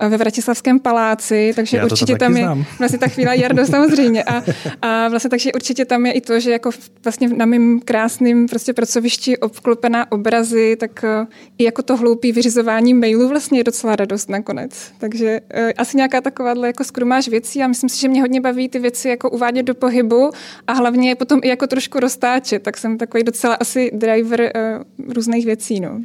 eh, 0.00 0.08
ve 0.08 0.16
Vratislavském 0.16 0.78
paláci, 0.80 1.52
takže 1.56 1.76
Já 1.76 1.84
určitě 1.84 2.16
tam 2.16 2.34
znám. 2.34 2.58
je 2.58 2.64
vlastně 2.78 2.98
ta 2.98 3.08
chvíle 3.08 3.36
Jardo 3.36 3.66
samozřejmě. 3.76 4.24
A, 4.24 4.42
a 4.82 5.08
vlastně 5.08 5.30
takže 5.30 5.52
určitě 5.52 5.84
tam 5.84 6.06
je 6.06 6.12
i 6.12 6.20
to, 6.20 6.40
že 6.40 6.50
jako 6.50 6.70
vlastně 7.04 7.28
na 7.28 7.46
mým 7.46 7.80
krásným 7.84 8.48
prostě 8.48 8.72
pracovišti 8.72 9.38
obklopená 9.38 10.12
obrazy, 10.12 10.76
tak 10.80 11.04
eh, 11.04 11.26
i 11.58 11.64
jako 11.64 11.82
to 11.82 11.96
hloupý 11.96 12.32
vyřizování 12.32 12.94
mailů 12.94 13.28
vlastně 13.28 13.60
je 13.60 13.64
docela 13.64 13.96
radost 13.96 14.28
nakonec. 14.28 14.92
Takže 14.98 15.40
asi 15.76 15.96
nějaká 15.96 16.20
takováhle 16.20 16.66
jako 16.66 16.84
skrumáž 16.84 17.28
věcí 17.28 17.62
a 17.62 17.66
myslím 17.66 17.88
si, 17.88 18.00
že 18.00 18.08
mě 18.08 18.20
hodně 18.20 18.40
baví 18.40 18.68
ty 18.68 18.78
věci 18.78 19.08
jako 19.08 19.30
uvádět 19.30 19.66
do 19.66 19.74
pohybu 19.74 20.05
pohybu 20.08 20.30
a 20.66 20.72
hlavně 20.72 21.14
potom 21.14 21.40
i 21.42 21.48
jako 21.48 21.66
trošku 21.66 22.00
roztáčet, 22.00 22.62
tak 22.62 22.76
jsem 22.76 22.98
takový 22.98 23.24
docela 23.24 23.54
asi 23.54 23.90
driver 23.94 24.40
uh, 24.40 25.12
různých 25.12 25.46
věcí. 25.46 25.80
No. 25.80 26.00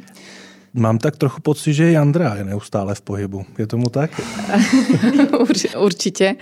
Mám 0.74 0.98
tak 0.98 1.16
trochu 1.16 1.40
pocit, 1.40 1.74
že 1.74 1.92
Jandra 1.92 2.34
je 2.34 2.44
neustále 2.44 2.94
v 2.94 3.00
pohybu. 3.00 3.44
Je 3.58 3.66
tomu 3.66 3.88
tak? 3.90 4.20
určitě. 5.78 6.36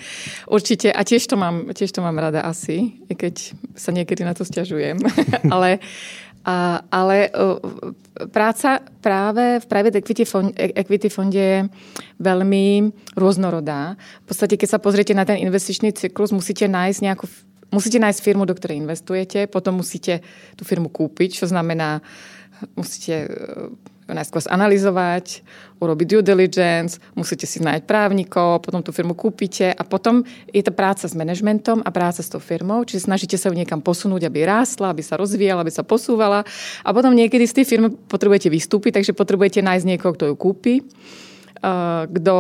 Určitě. 0.51 0.93
A 0.93 1.05
tiež 1.05 1.27
to 1.27 1.37
mám, 1.37 1.75
tiež 1.75 1.93
to 1.93 2.03
mám 2.03 2.19
rada 2.19 2.41
asi, 2.41 2.93
i 3.11 3.15
keď 3.15 3.55
sa 3.75 3.91
niekedy 3.91 4.23
na 4.23 4.35
to 4.35 4.47
stiažujem. 4.47 5.03
ale 5.55 5.83
a, 6.45 6.81
ale 6.91 7.29
práca 8.33 8.81
práve 9.05 9.61
v 9.61 9.67
private 9.67 9.99
equity, 10.01 10.25
fond, 10.25 10.49
equity 10.57 11.09
fonde 11.13 11.37
je 11.37 11.69
veľmi 12.17 12.93
rôznorodá. 13.13 13.97
V 14.25 14.27
podstate, 14.33 14.57
keď 14.57 14.69
sa 14.77 14.81
pozriete 14.81 15.13
na 15.13 15.29
ten 15.29 15.37
investičný 15.37 15.93
cyklus, 15.93 16.33
musíte 16.33 16.65
nájsť 16.65 17.01
nejakú 17.05 17.29
musíte 17.71 17.99
nájsť 18.03 18.21
firmu, 18.23 18.45
do 18.47 18.55
ktorej 18.55 18.83
investujete, 18.83 19.47
potom 19.47 19.83
musíte 19.83 20.23
tú 20.59 20.63
firmu 20.63 20.91
kúpiť, 20.91 21.43
čo 21.43 21.47
znamená, 21.47 22.03
musíte 22.77 23.31
ju 24.11 24.19
najskôr 24.19 24.43
analyzovať, 24.51 25.47
urobiť 25.79 26.07
due 26.11 26.23
diligence, 26.27 26.99
musíte 27.15 27.47
si 27.47 27.63
nájsť 27.63 27.87
právnikov, 27.87 28.59
potom 28.59 28.83
tú 28.83 28.91
firmu 28.91 29.15
kúpite 29.15 29.71
a 29.71 29.83
potom 29.87 30.27
je 30.51 30.67
to 30.67 30.75
práca 30.75 31.07
s 31.07 31.15
managementom 31.15 31.79
a 31.87 31.95
práca 31.95 32.19
s 32.19 32.27
tou 32.27 32.43
firmou, 32.43 32.83
čiže 32.83 33.07
snažíte 33.07 33.39
sa 33.39 33.49
ju 33.49 33.55
niekam 33.55 33.79
posunúť, 33.79 34.27
aby 34.27 34.43
rástla, 34.43 34.91
aby 34.91 35.07
sa 35.07 35.15
rozvíjala, 35.15 35.63
aby 35.63 35.71
sa 35.71 35.87
posúvala 35.87 36.43
a 36.83 36.91
potom 36.91 37.15
niekedy 37.15 37.47
z 37.47 37.63
tej 37.63 37.67
firmy 37.71 37.95
potrebujete 38.11 38.51
vystúpiť, 38.51 38.99
takže 38.99 39.15
potrebujete 39.15 39.63
nájsť 39.63 39.87
niekoho, 39.87 40.13
kto 40.19 40.25
ju 40.27 40.35
kúpi, 40.35 40.75
kto 42.11 42.37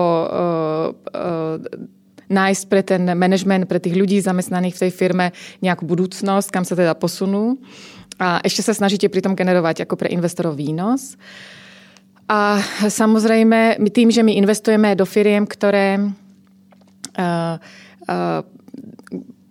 nájsť 2.30 2.62
pre 2.70 2.82
ten 2.86 3.02
management, 3.02 3.66
pre 3.66 3.82
tých 3.82 3.98
ľudí 3.98 4.22
zamestnaných 4.22 4.78
v 4.78 4.82
tej 4.86 4.92
firme 4.94 5.26
nejakú 5.60 5.82
budúcnosť, 5.84 6.48
kam 6.54 6.62
sa 6.62 6.78
teda 6.78 6.94
posunú. 6.94 7.58
A 8.22 8.38
ešte 8.46 8.62
sa 8.62 8.72
snažíte 8.72 9.10
pritom 9.10 9.34
generovať 9.34 9.84
ako 9.84 9.98
pre 9.98 10.08
investorov 10.14 10.54
výnos. 10.54 11.18
A 12.30 12.62
samozrejme, 12.86 13.82
my 13.82 13.90
tým, 13.90 14.14
že 14.14 14.22
my 14.22 14.38
investujeme 14.38 14.94
do 14.94 15.02
firiem, 15.02 15.42
ktoré 15.42 15.98
uh, 15.98 17.58
uh, 18.06 18.40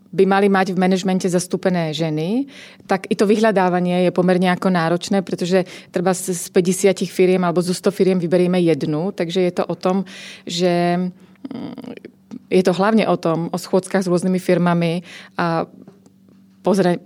by 0.10 0.24
mali 0.26 0.48
mať 0.50 0.74
v 0.74 0.82
manažmente 0.82 1.28
zastúpené 1.30 1.94
ženy, 1.94 2.50
tak 2.90 3.06
i 3.12 3.16
to 3.20 3.30
vyhľadávanie 3.30 4.10
je 4.10 4.12
pomerne 4.16 4.50
ako 4.50 4.74
náročné, 4.74 5.22
pretože 5.22 5.70
treba 5.94 6.16
z 6.18 6.50
50 6.50 7.06
firiem 7.12 7.44
alebo 7.46 7.62
zo 7.62 7.76
100 7.76 7.94
firiem 7.94 8.18
vyberieme 8.18 8.58
jednu, 8.64 9.14
takže 9.14 9.44
je 9.44 9.54
to 9.54 9.64
o 9.70 9.76
tom, 9.78 10.08
že 10.50 10.98
je 12.50 12.64
to 12.64 12.74
hlavne 12.74 13.06
o 13.10 13.16
tom, 13.18 13.50
o 13.50 13.58
schôdzkach 13.58 14.06
s 14.06 14.12
rôznymi 14.12 14.38
firmami 14.38 15.02
a 15.38 15.66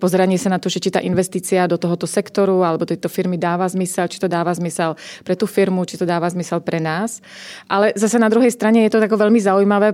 pozranie 0.01 0.39
sa 0.41 0.49
na 0.49 0.57
to, 0.57 0.67
že 0.67 0.81
či 0.81 0.89
tá 0.89 0.99
investícia 0.99 1.69
do 1.69 1.77
tohoto 1.77 2.09
sektoru 2.09 2.65
alebo 2.65 2.89
tejto 2.89 3.05
firmy 3.05 3.37
dáva 3.37 3.69
zmysel, 3.69 4.09
či 4.09 4.17
to 4.17 4.25
dáva 4.25 4.49
zmysel 4.51 4.97
pre 5.21 5.37
tú 5.37 5.45
firmu, 5.45 5.85
či 5.85 5.95
to 5.95 6.09
dáva 6.09 6.25
zmysel 6.27 6.59
pre 6.59 6.81
nás. 6.81 7.21
Ale 7.69 7.93
zase 7.93 8.17
na 8.17 8.27
druhej 8.33 8.49
strane 8.49 8.83
je 8.83 8.91
to 8.91 8.99
tako 8.99 9.15
veľmi 9.21 9.37
zaujímavé, 9.37 9.93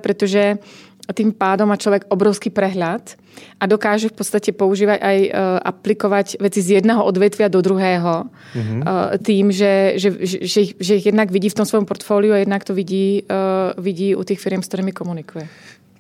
pretože 1.10 1.26
tým 1.26 1.34
pádom 1.34 1.66
má 1.66 1.78
človek 1.78 2.06
obrovský 2.14 2.54
prehľad 2.54 3.18
a 3.58 3.66
dokáže 3.66 4.14
v 4.14 4.16
podstate 4.22 4.54
používať 4.54 5.00
aj 5.02 5.18
uh, 5.26 5.58
aplikovať 5.66 6.38
veci 6.38 6.62
z 6.62 6.78
jedného 6.78 7.02
odvetvia 7.02 7.50
do 7.50 7.66
druhého 7.66 8.30
mm-hmm. 8.30 8.82
uh, 8.86 9.18
tým, 9.18 9.50
že, 9.50 9.98
že, 9.98 10.10
že, 10.22 10.78
že 10.78 10.94
ich 11.02 11.06
jednak 11.10 11.34
vidí 11.34 11.50
v 11.50 11.58
tom 11.58 11.66
svojom 11.66 11.90
portfóliu 11.90 12.34
a 12.34 12.38
jednak 12.38 12.62
to 12.62 12.78
vidí, 12.78 13.26
uh, 13.26 13.74
vidí 13.82 14.14
u 14.14 14.22
tých 14.22 14.38
firm, 14.38 14.62
s 14.62 14.70
ktorými 14.70 14.94
komunikuje. 14.94 15.50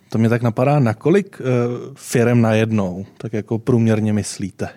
To 0.09 0.17
mě 0.17 0.29
tak 0.29 0.41
napadá, 0.41 0.79
na 0.79 0.93
kolik 0.93 1.41
uh, 1.41 1.45
firm 1.95 2.41
najednou, 2.41 3.05
tak 3.17 3.33
jako 3.33 3.57
průměrně 3.57 4.13
myslíte? 4.13 4.69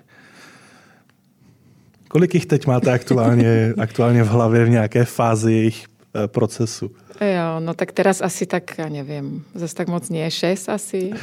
Kolik 2.08 2.34
jich 2.34 2.46
teď 2.46 2.66
máte 2.66 2.92
aktuálně, 2.92 3.72
aktuálně 3.78 4.24
v 4.24 4.28
hlavě 4.28 4.64
v 4.64 4.70
nějaké 4.70 5.04
fázi 5.04 5.52
jejich 5.52 5.84
procesu? 6.26 6.90
Jo, 7.22 7.62
no 7.62 7.78
tak 7.78 7.94
teraz 7.94 8.18
asi 8.18 8.50
tak, 8.50 8.74
ja 8.82 8.90
neviem, 8.90 9.46
zase 9.54 9.78
tak 9.78 9.86
moc 9.86 10.02
nie, 10.10 10.26
6 10.26 10.74
asi. 10.74 11.14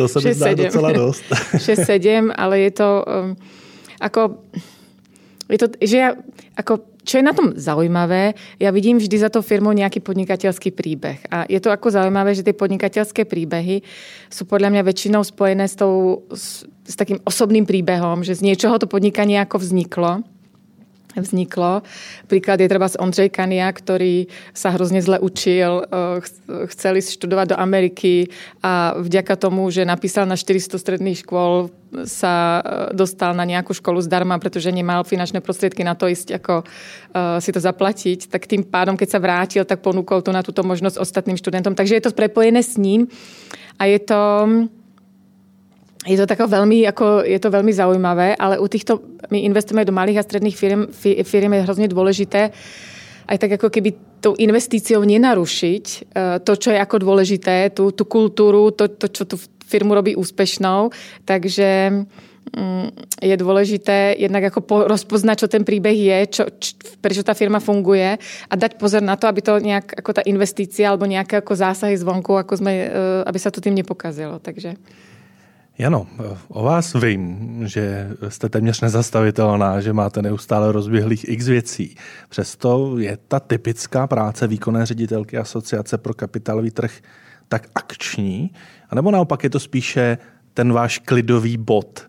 To 0.00 0.08
sa 0.08 0.24
mi 0.24 0.32
zdá 0.32 0.56
docela 0.56 0.96
dost. 0.96 1.28
6-7, 1.60 2.32
ale 2.32 2.64
je 2.64 2.72
to 2.72 2.88
um, 3.04 3.36
ako, 4.00 4.40
je 5.52 5.58
to, 5.60 5.66
že 5.84 5.96
ja, 5.96 6.10
ako, 6.56 6.88
čo 7.04 7.20
je 7.20 7.24
na 7.24 7.36
tom 7.36 7.52
zaujímavé, 7.52 8.32
ja 8.56 8.72
vidím 8.72 8.96
vždy 8.96 9.16
za 9.20 9.28
to 9.28 9.44
firmou 9.44 9.76
nejaký 9.76 10.00
podnikateľský 10.00 10.72
príbeh. 10.72 11.20
A 11.28 11.44
je 11.46 11.60
to 11.60 11.68
ako 11.68 11.92
zaujímavé, 11.92 12.32
že 12.32 12.42
tie 12.42 12.56
podnikateľské 12.56 13.28
príbehy 13.28 13.84
sú 14.32 14.48
podľa 14.48 14.72
mňa 14.72 14.82
väčšinou 14.88 15.20
spojené 15.20 15.68
s, 15.68 15.76
tou, 15.76 16.24
s, 16.32 16.64
s 16.64 16.94
takým 16.96 17.20
osobným 17.22 17.68
príbehom, 17.68 18.24
že 18.24 18.40
z 18.40 18.42
niečoho 18.52 18.80
to 18.80 18.88
podnikanie 18.88 19.36
ako 19.36 19.60
vzniklo 19.60 20.24
vzniklo. 21.22 21.84
Príklad 22.26 22.60
je 22.60 22.68
treba 22.68 22.88
z 22.88 22.98
Ondřej 23.00 23.30
Kania, 23.30 23.68
ktorý 23.70 24.26
sa 24.56 24.72
hrozne 24.74 25.00
zle 25.04 25.20
učil, 25.20 25.84
eh, 25.84 26.20
chceli 26.72 27.00
študovať 27.00 27.54
do 27.54 27.56
Ameriky 27.56 28.28
a 28.64 28.96
vďaka 28.98 29.36
tomu, 29.36 29.68
že 29.70 29.86
napísal 29.86 30.26
na 30.26 30.36
400 30.36 30.80
stredných 30.80 31.22
škôl, 31.22 31.70
sa 32.04 32.60
eh, 32.60 32.62
dostal 32.92 33.32
na 33.32 33.46
nejakú 33.46 33.72
školu 33.72 34.02
zdarma, 34.02 34.36
pretože 34.42 34.74
nemal 34.74 35.06
finančné 35.06 35.40
prostriedky 35.40 35.86
na 35.86 35.94
to 35.94 36.10
ísť 36.10 36.36
ako 36.36 36.54
uh, 36.66 37.38
si 37.40 37.54
to 37.54 37.60
zaplatiť, 37.62 38.28
tak 38.28 38.50
tým 38.50 38.66
pádom, 38.66 38.98
keď 38.98 39.08
sa 39.16 39.22
vrátil, 39.22 39.62
tak 39.64 39.80
ponúkol 39.80 40.20
to 40.20 40.34
na 40.34 40.42
túto 40.42 40.66
možnosť 40.66 40.98
ostatným 40.98 41.38
študentom. 41.38 41.78
Takže 41.78 41.96
je 41.96 42.04
to 42.04 42.16
prepojené 42.16 42.60
s 42.60 42.76
ním 42.76 43.08
a 43.78 43.86
je 43.86 43.98
to 44.02 44.20
je 46.06 46.16
to, 46.16 46.26
tako 46.26 46.46
veľmi, 46.46 46.86
ako, 46.86 47.26
je 47.26 47.38
to 47.42 47.50
veľmi 47.50 47.72
zaujímavé, 47.74 48.38
ale 48.38 48.62
u 48.62 48.66
týchto, 48.70 49.02
my 49.30 49.42
investujeme 49.42 49.82
do 49.82 49.90
malých 49.90 50.22
a 50.22 50.26
stredných 50.26 50.56
firm, 50.56 50.86
firm 51.26 51.50
je 51.52 51.64
hrozne 51.66 51.90
dôležité 51.90 52.54
aj 53.26 53.36
tak 53.42 53.58
ako 53.58 53.68
keby 53.68 53.90
tou 54.22 54.38
investíciou 54.38 55.02
nenarušiť 55.02 55.84
e, 55.84 55.98
to, 56.42 56.52
čo 56.54 56.70
je 56.72 56.78
ako 56.78 56.96
dôležité, 57.02 57.74
tú, 57.74 57.90
tú 57.90 58.06
kultúru, 58.06 58.70
to, 58.70 58.86
to, 58.86 59.10
čo 59.10 59.26
tú 59.26 59.36
firmu 59.66 59.98
robí 59.98 60.14
úspešnou. 60.14 60.94
Takže 61.26 61.90
mm, 62.54 62.86
je 63.18 63.34
dôležité 63.34 64.14
jednak 64.14 64.54
ako 64.54 64.60
po, 64.62 64.76
rozpoznať, 64.86 65.36
čo 65.42 65.48
ten 65.50 65.66
príbeh 65.66 65.98
je, 65.98 66.18
čo, 66.30 66.42
č, 66.54 66.78
prečo 67.02 67.26
tá 67.26 67.34
firma 67.34 67.58
funguje 67.58 68.14
a 68.46 68.54
dať 68.54 68.78
pozor 68.78 69.02
na 69.02 69.18
to, 69.18 69.26
aby 69.26 69.42
to 69.42 69.58
nejak, 69.58 69.90
ako 69.98 70.10
tá 70.14 70.22
investícia 70.22 70.86
alebo 70.86 71.10
nejaké 71.10 71.42
ako 71.42 71.52
zásahy 71.58 71.98
zvonku, 71.98 72.38
ako 72.38 72.62
sme, 72.62 72.72
e, 72.86 72.88
aby 73.26 73.38
sa 73.42 73.50
to 73.50 73.58
tým 73.58 73.74
nepokazilo. 73.74 74.38
Takže... 74.38 74.78
Jano, 75.78 76.06
o 76.48 76.62
vás 76.62 76.94
vím, 76.94 77.60
že 77.64 78.10
jste 78.28 78.48
téměř 78.48 78.80
nezastavitelná, 78.80 79.80
že 79.80 79.92
máte 79.92 80.22
neustále 80.22 80.72
rozběhlých 80.72 81.28
x 81.28 81.46
věcí. 81.46 81.96
Přesto 82.28 82.98
je 82.98 83.18
ta 83.28 83.40
typická 83.40 84.06
práce 84.06 84.46
výkonné 84.46 84.86
ředitelky 84.86 85.38
Asociace 85.38 85.98
pro 85.98 86.14
kapitálový 86.14 86.70
trh 86.70 87.00
tak 87.48 87.68
akční, 87.74 88.50
anebo 88.90 89.10
naopak 89.10 89.44
je 89.44 89.50
to 89.50 89.60
spíše 89.60 90.18
ten 90.54 90.72
váš 90.72 90.98
klidový 90.98 91.56
bod, 91.56 92.06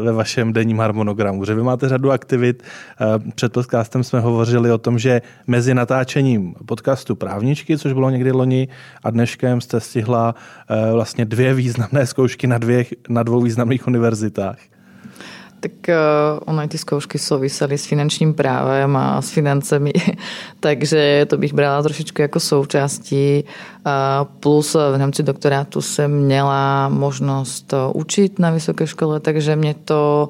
ve 0.00 0.12
vašem 0.12 0.52
denním 0.52 0.78
harmonogramu, 0.78 1.44
že 1.44 1.54
vy 1.54 1.62
máte 1.62 1.88
řadu 1.88 2.10
aktivit. 2.10 2.62
Eh, 2.62 3.30
před 3.34 3.52
podcastem 3.52 4.04
jsme 4.04 4.20
hovořili 4.20 4.72
o 4.72 4.78
tom, 4.78 4.98
že 4.98 5.22
mezi 5.46 5.74
natáčením 5.74 6.54
podcastu 6.66 7.14
Právničky, 7.14 7.78
což 7.78 7.92
bylo 7.92 8.10
někdy 8.10 8.32
loni, 8.32 8.68
a 9.02 9.10
dneškem 9.10 9.60
jste 9.60 9.80
stihla 9.80 10.34
eh, 10.68 10.92
vlastně 10.92 11.24
dvě 11.24 11.54
významné 11.54 12.06
zkoušky 12.06 12.46
na, 12.46 12.58
dvě, 12.58 12.84
na 13.08 13.22
dvou 13.22 13.40
významných 13.40 13.86
univerzitách. 13.86 14.58
tak 15.60 15.72
uh, 15.88 16.40
ono 16.44 16.68
ty 16.68 16.78
zkoušky 16.78 17.18
souvisely 17.18 17.78
s 17.78 17.86
finančním 17.86 18.34
právem 18.34 18.96
a 18.96 19.22
s 19.22 19.30
financemi, 19.30 19.92
takže 20.60 21.26
to 21.28 21.36
bych 21.36 21.52
brala 21.52 21.82
trošičku 21.82 22.22
jako 22.22 22.40
součástí. 22.40 23.44
Plus 24.40 24.74
v 24.74 24.96
rámci 24.98 25.22
doktorátu 25.22 25.80
jsem 25.80 26.10
měla 26.10 26.88
možnost 26.88 27.74
učit 27.94 28.38
na 28.38 28.50
vysoké 28.50 28.86
škole, 28.86 29.20
takže 29.20 29.56
mě 29.56 29.74
to 29.84 30.28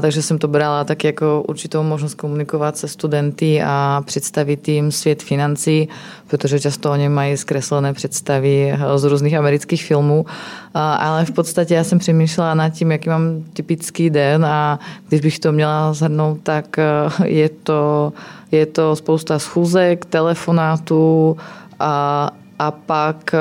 takže 0.00 0.22
jsem 0.22 0.38
to 0.38 0.48
brala 0.48 0.84
tak 0.84 1.04
jako 1.04 1.44
určitou 1.48 1.82
možnost 1.82 2.14
komunikovat 2.14 2.76
se 2.76 2.88
studenty 2.88 3.62
a 3.62 4.02
představit 4.06 4.68
jim 4.68 4.92
svět 4.92 5.22
financí, 5.22 5.88
protože 6.26 6.60
často 6.60 6.90
oni 6.90 7.08
mají 7.08 7.36
zkreslené 7.36 7.92
představy 7.92 8.78
z 8.96 9.04
různých 9.04 9.34
amerických 9.34 9.84
filmů. 9.84 10.26
Ale 10.74 11.24
v 11.24 11.30
podstatě 11.30 11.74
já 11.74 11.84
jsem 11.84 11.98
přemýšlela 11.98 12.54
nad 12.54 12.68
tím, 12.68 12.92
jaký 12.92 13.08
mám 13.08 13.44
typický 13.52 14.10
den 14.10 14.46
a 14.46 14.78
když 15.08 15.20
bych 15.20 15.38
to 15.38 15.52
měla 15.52 15.92
zhrnout, 15.92 16.38
tak 16.42 16.78
e, 16.78 16.84
je 17.24 17.48
to, 17.48 18.12
je 18.52 18.66
to 18.66 18.96
spousta 18.96 19.38
schůzek, 19.38 20.04
telefonátů 20.04 21.36
a 21.80 22.30
a 22.58 22.70
pak, 22.70 23.34
eh, 23.34 23.38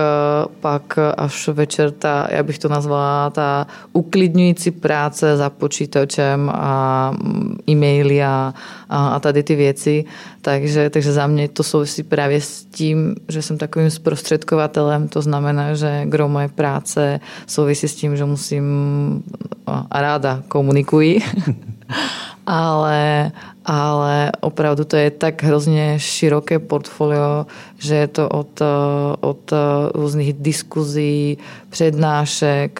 pak 0.60 1.00
až 1.18 1.48
večer 1.48 1.92
ta, 1.92 2.28
já 2.32 2.44
bych 2.44 2.60
to 2.60 2.70
nazvala, 2.70 3.30
ta 3.30 3.68
uklidňující 3.94 4.72
práce 4.72 5.38
za 5.38 5.50
počítačem 5.50 6.52
a 6.54 7.12
mm, 7.12 7.58
e-maily 7.70 8.24
a, 8.24 8.54
a, 8.90 9.08
a 9.08 9.20
tady 9.20 9.44
ty 9.44 9.56
věci. 9.56 10.06
Takže, 10.42 10.90
takže 10.90 11.14
za 11.14 11.28
mě 11.28 11.48
to 11.48 11.64
souvisí 11.64 12.04
právě 12.04 12.42
s 12.42 12.66
tím, 12.66 13.16
že 13.30 13.42
jsem 13.42 13.58
takovým 13.58 13.90
zprostředkovatelem, 13.90 15.08
to 15.08 15.22
znamená, 15.22 15.74
že 15.74 16.02
gro 16.06 16.30
moje 16.30 16.48
práce 16.48 17.20
souvisí 17.48 17.88
s 17.88 17.96
tím, 17.96 18.18
že 18.18 18.26
musím 18.26 18.66
a 19.92 20.02
ráda 20.02 20.44
komunikuji, 20.48 21.22
ale, 22.46 23.32
ale 23.66 24.32
opravdu 24.40 24.86
to 24.86 24.96
je 24.96 25.12
tak 25.12 25.44
hrozně 25.44 26.00
široké 26.00 26.60
portfolio, 26.60 27.46
že 27.78 27.96
je 27.96 28.08
to 28.08 28.30
od, 28.30 28.62
od 29.20 29.54
různých 29.94 30.34
diskuzí, 30.34 31.38
přednášek, 31.76 32.80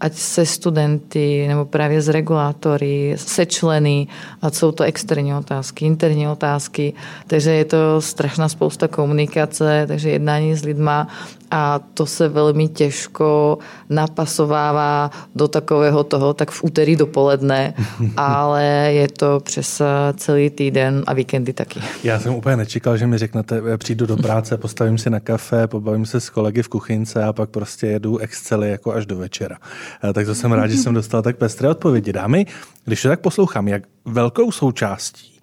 ať 0.00 0.14
se 0.14 0.46
studenty 0.46 1.44
nebo 1.48 1.64
právě 1.64 2.02
s 2.02 2.08
regulátory, 2.08 3.14
se 3.18 3.46
členy, 3.46 4.06
a 4.42 4.50
jsou 4.50 4.72
to 4.72 4.84
externí 4.84 5.34
otázky, 5.34 5.86
interní 5.86 6.28
otázky, 6.28 6.92
takže 7.26 7.50
je 7.50 7.64
to 7.64 8.00
strašná 8.00 8.48
spousta 8.48 8.88
komunikace, 8.88 9.84
takže 9.88 10.10
jednání 10.10 10.54
s 10.54 10.64
lidma 10.64 11.08
a 11.50 11.80
to 11.94 12.06
se 12.06 12.28
velmi 12.28 12.68
těžko 12.68 13.58
napasovává 13.90 15.10
do 15.34 15.48
takového 15.48 16.04
toho, 16.04 16.34
tak 16.34 16.50
v 16.50 16.64
úterý 16.64 16.96
dopoledne, 16.96 17.74
ale 18.16 18.64
je 18.92 19.08
to 19.08 19.40
přes 19.40 19.82
celý 20.16 20.50
týden 20.50 21.04
a 21.06 21.12
víkendy 21.12 21.52
taky. 21.52 21.80
Já 22.04 22.20
jsem 22.20 22.34
úplně 22.34 22.56
nečekal, 22.56 22.96
že 22.96 23.06
mi 23.06 23.18
řeknete, 23.18 23.78
přijdu 23.78 24.06
do 24.06 24.16
práce, 24.16 24.56
postavím 24.56 24.98
si 24.98 25.10
na 25.10 25.20
kafe, 25.20 25.66
pobavím 25.66 26.06
se 26.06 26.20
s 26.20 26.30
kolegy 26.30 26.62
v 26.62 26.68
kuchynce 26.68 27.24
a 27.24 27.32
pak 27.32 27.50
prostě 27.50 27.86
jedu 27.86 28.11
Excely 28.18 28.70
jako 28.70 28.92
až 28.92 29.06
do 29.06 29.16
večera. 29.16 29.58
Eh, 30.04 30.12
tak 30.12 30.26
to 30.26 30.34
jsem 30.34 30.52
rád, 30.52 30.66
že 30.66 30.76
jsem 30.76 30.94
dostal 30.94 31.22
tak 31.22 31.36
pestré 31.36 31.68
odpovědi. 31.68 32.12
Dámy, 32.12 32.46
když 32.84 33.02
to 33.02 33.08
tak 33.08 33.20
poslouchám, 33.20 33.68
jak 33.68 33.82
velkou 34.04 34.52
součástí 34.52 35.40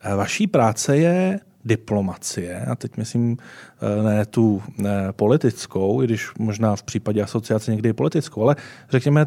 eh, 0.00 0.14
vaší 0.14 0.46
práce 0.46 0.96
je 0.96 1.40
diplomacie, 1.64 2.60
a 2.60 2.74
teď 2.74 2.96
myslím 2.96 3.36
eh, 3.36 4.02
ne 4.02 4.26
tu 4.26 4.62
ne 4.78 5.12
politickou, 5.12 6.02
i 6.02 6.04
když 6.04 6.34
možná 6.38 6.76
v 6.76 6.82
případě 6.82 7.22
asociace 7.22 7.70
někdy 7.70 7.92
politickou, 7.92 8.42
ale 8.42 8.56
řekněme 8.90 9.26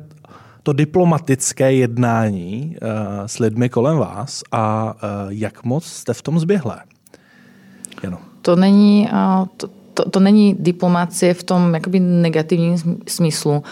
to 0.63 0.73
diplomatické 0.73 1.73
jednání 1.73 2.75
s 3.25 3.39
lidmi 3.39 3.69
kolem 3.69 3.97
vás 3.97 4.43
a 4.51 4.95
jak 5.29 5.63
moc 5.63 5.85
jste 5.85 6.13
v 6.13 6.21
tom 6.21 6.39
zběhlé? 6.39 6.83
Jano. 8.03 8.17
To 8.41 8.55
není, 8.55 9.09
to, 9.57 9.69
to, 9.99 10.09
to 10.09 10.19
není 10.19 10.55
diplomacie 10.59 11.33
v 11.33 11.43
tom 11.43 11.73
jakoby 11.73 11.99
negativním 11.99 12.77
smyslu, 13.07 13.63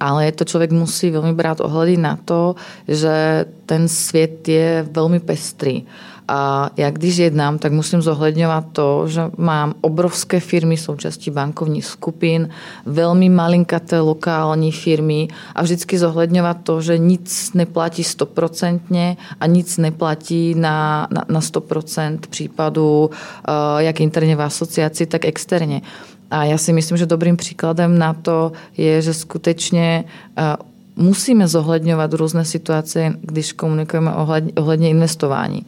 ale 0.00 0.32
to 0.32 0.44
člověk 0.44 0.70
musí 0.72 1.10
velmi 1.10 1.32
brát 1.32 1.60
ohledy 1.60 1.96
na 1.96 2.18
to, 2.24 2.54
že 2.88 3.44
ten 3.66 3.88
svět 3.88 4.48
je 4.48 4.86
velmi 4.90 5.20
pestrý. 5.20 5.82
A 6.28 6.70
já 6.76 6.90
když 6.90 7.16
jednám, 7.16 7.58
tak 7.58 7.72
musím 7.72 8.02
zohledňovat 8.02 8.64
to, 8.72 9.08
že 9.08 9.22
mám 9.36 9.74
obrovské 9.80 10.40
firmy 10.40 10.76
součástí 10.76 11.30
bankovních 11.30 11.86
skupin, 11.86 12.48
velmi 12.86 13.28
malinkaté 13.28 14.00
lokální 14.00 14.72
firmy 14.72 15.28
a 15.54 15.62
vždycky 15.62 15.98
zohledňovat 15.98 16.56
to, 16.62 16.80
že 16.80 16.98
nic 16.98 17.52
neplatí 17.54 18.04
stoprocentně 18.04 19.16
a 19.40 19.46
nic 19.46 19.78
neplatí 19.78 20.54
na, 20.54 21.08
na, 21.10 21.24
na 21.28 21.40
100% 21.40 22.18
případů, 22.30 23.10
eh, 23.10 23.52
jak 23.78 24.00
interně 24.00 24.36
v 24.36 24.42
asociaci, 24.42 25.06
tak 25.06 25.24
externě. 25.24 25.82
A 26.30 26.44
já 26.44 26.58
si 26.58 26.72
myslím, 26.72 26.98
že 26.98 27.06
dobrým 27.06 27.36
příkladem 27.36 27.98
na 27.98 28.14
to 28.14 28.52
je, 28.76 29.02
že 29.02 29.14
skutečně 29.14 30.04
eh, 30.38 30.56
musíme 30.96 31.48
zohledňovat 31.48 32.12
různé 32.12 32.44
situace, 32.44 33.12
když 33.20 33.52
komunikujeme 33.52 34.14
ohledně, 34.14 34.52
ohledně 34.56 34.88
investování. 34.90 35.66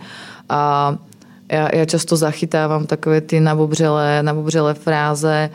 A 0.49 0.95
já, 1.53 1.77
já 1.77 1.85
často 1.85 2.17
zachytávám 2.17 2.87
takové 2.87 3.21
ty 3.21 3.41
nabobřelé, 3.41 4.23
nabobřelé 4.23 4.75
fráze, 4.75 5.51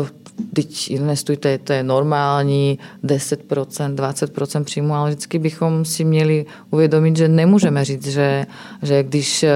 uh, 0.00 0.08
teď 0.52 0.90
investujte, 0.90 1.58
to 1.58 1.72
je 1.72 1.82
normální, 1.82 2.78
10%, 3.04 3.94
20% 3.94 4.64
příjmu, 4.64 4.94
ale 4.94 5.10
vždycky 5.10 5.38
bychom 5.38 5.84
si 5.84 6.04
měli 6.04 6.46
uvědomit, 6.70 7.16
že 7.16 7.28
nemůžeme 7.28 7.84
říct, 7.84 8.06
že, 8.06 8.46
že 8.82 9.02
když 9.02 9.42
uh, 9.42 9.50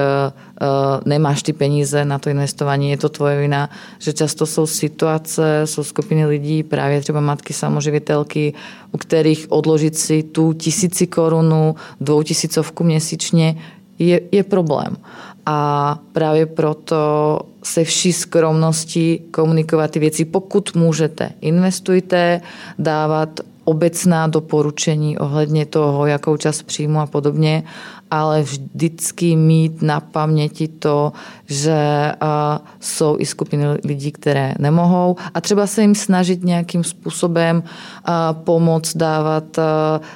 nemáš 1.05 1.43
ty 1.43 1.53
peníze 1.53 2.05
na 2.05 2.19
to 2.19 2.29
investování, 2.29 2.89
je 2.91 2.97
to 2.97 3.09
tvoje 3.09 3.39
vina, 3.41 3.69
že 3.99 4.13
často 4.13 4.45
jsou 4.45 4.67
situace, 4.67 5.61
jsou 5.65 5.83
skupiny 5.83 6.25
lidí, 6.25 6.63
právě 6.63 7.01
třeba 7.01 7.19
matky 7.19 7.53
samoživitelky, 7.53 8.53
u 8.91 8.97
kterých 8.97 9.45
odložit 9.49 9.97
si 9.97 10.23
tu 10.23 10.53
tisíci 10.53 11.07
korunu, 11.07 11.75
dvou 12.01 12.23
tisícovku 12.23 12.83
měsíčně 12.83 13.55
je, 13.99 14.21
je 14.31 14.43
problém. 14.43 14.97
A 15.45 15.99
právě 16.11 16.45
proto 16.45 17.39
se 17.63 17.83
vší 17.83 18.13
skromností 18.13 19.19
komunikovat 19.31 19.91
ty 19.91 19.99
věci. 19.99 20.25
Pokud 20.25 20.75
můžete, 20.75 21.29
investujte, 21.41 22.41
dávat 22.79 23.39
obecná 23.63 24.27
doporučení 24.27 25.17
ohledně 25.17 25.65
toho, 25.65 26.05
jakou 26.05 26.37
čas 26.37 26.63
příjmu 26.63 26.99
a 26.99 27.05
podobně, 27.05 27.63
ale 28.13 28.41
vždycky 28.41 29.35
mít 29.35 29.81
na 29.81 29.99
paměti 29.99 30.67
to, 30.67 31.13
že 31.45 32.11
jsou 32.79 33.15
i 33.19 33.25
skupiny 33.25 33.65
lidí, 33.85 34.11
které 34.11 34.53
nemohou 34.59 35.15
a 35.33 35.41
třeba 35.41 35.67
se 35.67 35.81
jim 35.81 35.95
snažit 35.95 36.43
nějakým 36.43 36.83
způsobem 36.83 37.63
pomoct, 38.33 38.97
dávat 38.97 39.57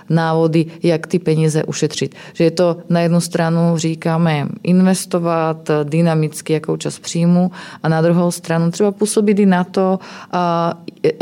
návody, 0.09 0.65
jak 0.83 1.07
ty 1.07 1.19
peníze 1.19 1.63
ušetřit. 1.63 2.15
Že 2.33 2.43
je 2.43 2.51
to 2.51 2.77
na 2.89 2.99
jednu 3.01 3.21
stranu 3.21 3.77
říkáme 3.77 4.47
investovat 4.63 5.69
dynamicky, 5.83 6.53
jakou 6.53 6.77
čas 6.77 6.99
příjmu 6.99 7.51
a 7.83 7.89
na 7.89 8.01
druhou 8.01 8.31
stranu 8.31 8.71
třeba 8.71 8.91
působit 8.91 9.39
i 9.39 9.45
na 9.45 9.63
to, 9.63 9.99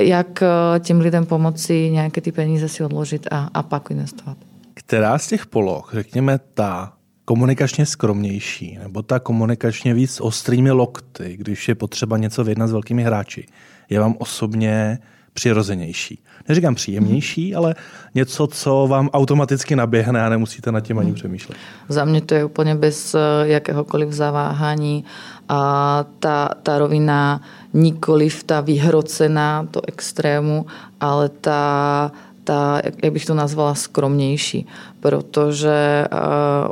jak 0.01 0.43
těm 0.79 0.99
lidem 0.99 1.25
pomoci 1.25 1.89
nějaké 1.91 2.21
ty 2.21 2.31
peníze 2.31 2.69
si 2.69 2.83
odložit 2.83 3.27
a, 3.31 3.49
a 3.53 3.63
pak 3.63 3.91
investovat. 3.91 4.37
Která 4.85 5.17
z 5.17 5.27
těch 5.27 5.45
poloh, 5.45 5.89
řekněme 5.93 6.39
ta 6.53 6.93
komunikačně 7.25 7.85
skromnější, 7.85 8.77
nebo 8.83 9.01
ta 9.01 9.19
komunikačně 9.19 9.93
víc 9.93 10.21
ostrými 10.21 10.71
lokty, 10.71 11.37
když 11.37 11.67
je 11.67 11.75
potřeba 11.75 12.17
něco 12.17 12.43
vyjednat 12.43 12.67
s 12.67 12.71
velkými 12.71 13.03
hráči, 13.03 13.45
je 13.89 13.99
vám 13.99 14.15
osobně 14.19 14.99
přirozenější. 15.33 16.23
Neříkám 16.49 16.75
příjemnější, 16.75 17.49
mhm. 17.49 17.57
ale 17.57 17.75
něco, 18.15 18.47
co 18.47 18.87
vám 18.89 19.09
automaticky 19.13 19.75
naběhne 19.75 20.25
a 20.25 20.29
nemusíte 20.29 20.71
nad 20.71 20.79
tím 20.79 20.99
ani 20.99 21.07
mhm. 21.07 21.15
přemýšlet. 21.15 21.57
Za 21.89 22.05
mě 22.05 22.21
to 22.21 22.35
je 22.35 22.45
úplně 22.45 22.75
bez 22.75 23.15
eh, 23.15 23.19
jakéhokoliv 23.43 24.11
zaváhání 24.11 25.05
a 25.49 26.05
ta, 26.19 26.49
ta 26.63 26.77
rovina 26.77 27.41
nikoliv 27.73 28.43
ta 28.43 28.61
vyhrocená 28.61 29.67
do 29.73 29.81
extrému, 29.87 30.65
ale 30.99 31.29
ta 31.29 32.11
ta, 32.45 32.81
jak 33.03 33.13
bych 33.13 33.25
to 33.25 33.33
nazvala, 33.33 33.75
skromnější, 33.75 34.67
protože 34.99 36.05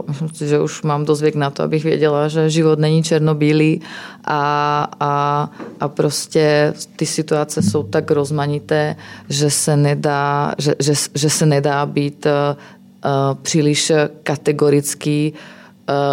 uh, 0.10 0.16
že 0.48 0.60
už 0.60 0.82
mám 0.82 1.06
dost 1.06 1.22
věk 1.22 1.36
na 1.36 1.50
to, 1.50 1.64
abych 1.64 1.84
věděla, 1.84 2.28
že 2.28 2.50
život 2.50 2.80
není 2.80 3.04
černobílý 3.04 3.82
a, 4.26 4.88
a, 5.00 5.50
a 5.80 5.88
prostě 5.88 6.74
ty 6.96 7.06
situace 7.06 7.62
jsou 7.62 7.84
tak 7.84 8.12
rozmanité, 8.12 8.96
že 9.30 9.50
se 9.50 9.78
nedá, 9.78 10.54
že, 10.58 10.76
že, 10.80 10.94
že 11.16 11.30
se 11.30 11.46
nedá 11.46 11.86
být 11.86 12.26
uh, 12.26 12.32
příliš 13.42 13.92
kategorický 14.24 15.34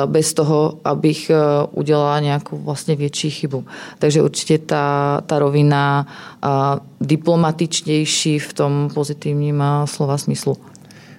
bez 0.07 0.35
toho, 0.35 0.79
abych 0.85 1.31
udělala 1.71 2.21
nějakou 2.21 2.59
vlastně 2.59 2.97
větší 2.97 3.31
chybu. 3.31 3.65
Takže 3.99 4.23
určitě 4.23 4.59
ta, 4.59 5.21
ta 5.27 5.39
rovina 5.39 6.07
diplomatičtější 7.01 8.39
v 8.39 8.53
tom 8.53 8.91
pozitivním 8.95 9.65
slova 9.85 10.19
smyslu. 10.19 10.57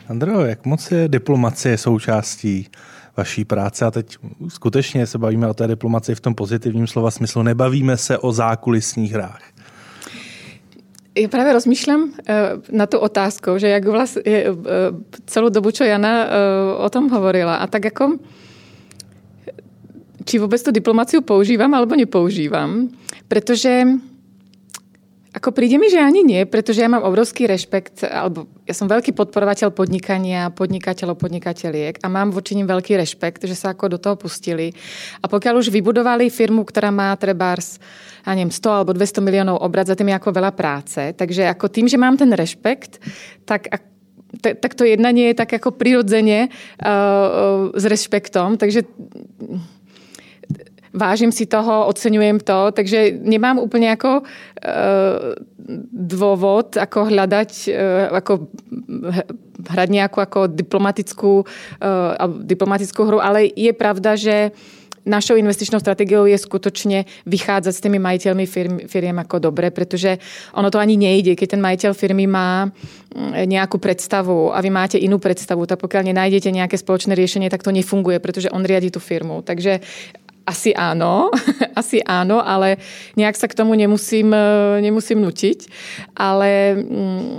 Andro, 0.10 0.46
jak 0.46 0.66
moc 0.66 0.92
je 0.92 1.08
diplomacie 1.08 1.78
součástí 1.78 2.68
vaší 3.18 3.46
práce? 3.46 3.86
A 3.86 3.92
teď 3.92 4.18
skutečně 4.48 5.08
se 5.08 5.18
bavíme 5.18 5.48
o 5.48 5.54
té 5.54 5.68
diplomaci 5.68 6.16
v 6.16 6.20
tom 6.20 6.36
pozitivním 6.36 6.88
slova 6.88 7.12
smyslu. 7.12 7.44
Nebavíme 7.44 7.98
se 7.98 8.18
o 8.18 8.32
zákulisních 8.32 9.14
hrách. 9.14 9.42
Já 11.18 11.28
právě 11.28 11.54
rozmýšlám 11.54 12.10
eh, 12.28 12.52
na 12.72 12.86
tu 12.86 12.98
otázku, 12.98 13.58
že 13.58 13.68
jak 13.68 13.88
vlastně 13.88 14.44
celou 15.26 15.50
dobu, 15.50 15.72
čo 15.72 15.84
Jana 15.84 16.28
o 16.78 16.90
tom 16.90 17.10
hovorila. 17.10 17.56
A 17.56 17.68
tak 17.68 17.86
jako 17.86 18.18
či 20.26 20.40
vůbec 20.40 20.64
tu 20.64 20.72
diplomaciu 20.72 21.22
používám 21.22 21.74
alebo 21.74 21.96
nepoužívám, 21.96 22.90
protože 23.28 23.84
ako 25.32 25.56
príde 25.56 25.80
mi, 25.80 25.88
že 25.88 25.96
ani 25.96 26.28
nie, 26.28 26.44
pretože 26.44 26.84
ja 26.84 26.92
mám 26.92 27.08
obrovský 27.08 27.48
rešpekt, 27.48 28.04
alebo 28.04 28.52
ja 28.68 28.76
som 28.76 28.92
veľký 28.92 29.16
podporovateľ 29.16 29.72
podnikania, 29.72 30.52
podnikateľov, 30.52 31.16
podnikateľiek 31.24 32.04
a 32.04 32.08
mám 32.12 32.36
voči 32.36 32.52
ním 32.52 32.68
veľký 32.68 33.00
rešpekt, 33.00 33.48
že 33.48 33.56
sa 33.56 33.72
ako 33.72 33.96
do 33.96 33.98
toho 33.98 34.20
pustili. 34.20 34.76
A 35.24 35.32
pokiaľ 35.32 35.64
už 35.64 35.72
vybudovali 35.72 36.28
firmu, 36.28 36.68
ktorá 36.68 36.92
má 36.92 37.16
trebárs, 37.16 37.80
ja 38.28 38.36
neviem, 38.36 38.52
100 38.52 38.84
alebo 38.84 38.92
200 38.92 39.24
miliónov 39.24 39.64
obrad, 39.64 39.88
za 39.88 39.96
tým 39.96 40.12
je 40.12 40.20
ako 40.20 40.36
veľa 40.36 40.52
práce. 40.52 41.00
Takže 41.16 41.48
ako 41.48 41.72
tým, 41.72 41.88
že 41.88 41.96
mám 41.96 42.20
ten 42.20 42.36
rešpekt, 42.36 43.00
tak 43.48 43.72
tak 44.40 44.80
to 44.80 44.88
jednanie 44.88 45.36
je 45.36 45.44
tak 45.44 45.52
ako 45.52 45.76
prirodzene 45.76 46.48
uh, 46.48 47.68
s 47.76 47.84
rešpektom. 47.84 48.56
Takže 48.56 48.88
vážím 50.94 51.32
si 51.32 51.46
toho, 51.46 51.88
oceňujem 51.88 52.40
to, 52.40 52.72
takže 52.72 53.12
nemám 53.22 53.60
úplně 53.60 53.88
jako 53.88 54.22
uh, 54.22 54.26
dôvod, 55.92 56.78
ako 56.78 57.06
hľadať, 57.06 57.52
uh, 57.70 58.16
ako 58.16 58.48
hrať 59.70 59.90
nejakú 59.90 60.20
ako 60.20 60.48
diplomatickú, 60.48 61.46
uh, 61.46 62.28
diplomatickú 62.44 63.04
hru, 63.04 63.20
ale 63.22 63.50
je 63.56 63.74
pravda, 63.74 64.16
že 64.16 64.52
našou 65.06 65.36
investičnou 65.38 65.82
strategiou 65.82 66.30
je 66.30 66.38
skutočne 66.38 67.10
vychádzať 67.26 67.74
s 67.74 67.84
tými 67.84 67.98
majiteľmi 67.98 68.46
firm, 68.46 68.76
firiem 68.86 69.18
ako 69.18 69.50
dobre, 69.50 69.74
pretože 69.74 70.22
ono 70.54 70.70
to 70.70 70.78
ani 70.78 70.98
nejde. 70.98 71.34
Keď 71.34 71.58
ten 71.58 71.62
majiteľ 71.62 71.92
firmy 71.98 72.30
má 72.30 72.70
mm, 72.70 73.50
nejakú 73.50 73.82
predstavu 73.82 74.54
a 74.54 74.62
vy 74.62 74.70
máte 74.70 74.98
inú 75.02 75.18
predstavu, 75.18 75.66
tak 75.66 75.82
pokiaľ 75.82 76.14
nenájdete 76.14 76.54
nejaké 76.54 76.78
spoločné 76.78 77.18
riešenie, 77.18 77.50
tak 77.50 77.66
to 77.66 77.74
nefunguje, 77.74 78.22
pretože 78.22 78.54
on 78.54 78.62
riadi 78.62 78.94
tú 78.94 79.02
firmu. 79.02 79.42
Takže 79.42 79.82
asi 80.52 80.76
áno, 80.76 81.32
asi 81.82 82.04
áno, 82.04 82.44
ale 82.44 82.76
nejak 83.16 83.40
sa 83.40 83.48
k 83.48 83.56
tomu 83.56 83.72
nemusím, 83.80 84.36
e, 84.36 84.84
nemusím 84.84 85.24
nutiť. 85.24 85.60
Ale 86.20 86.76
mm, 86.76 87.32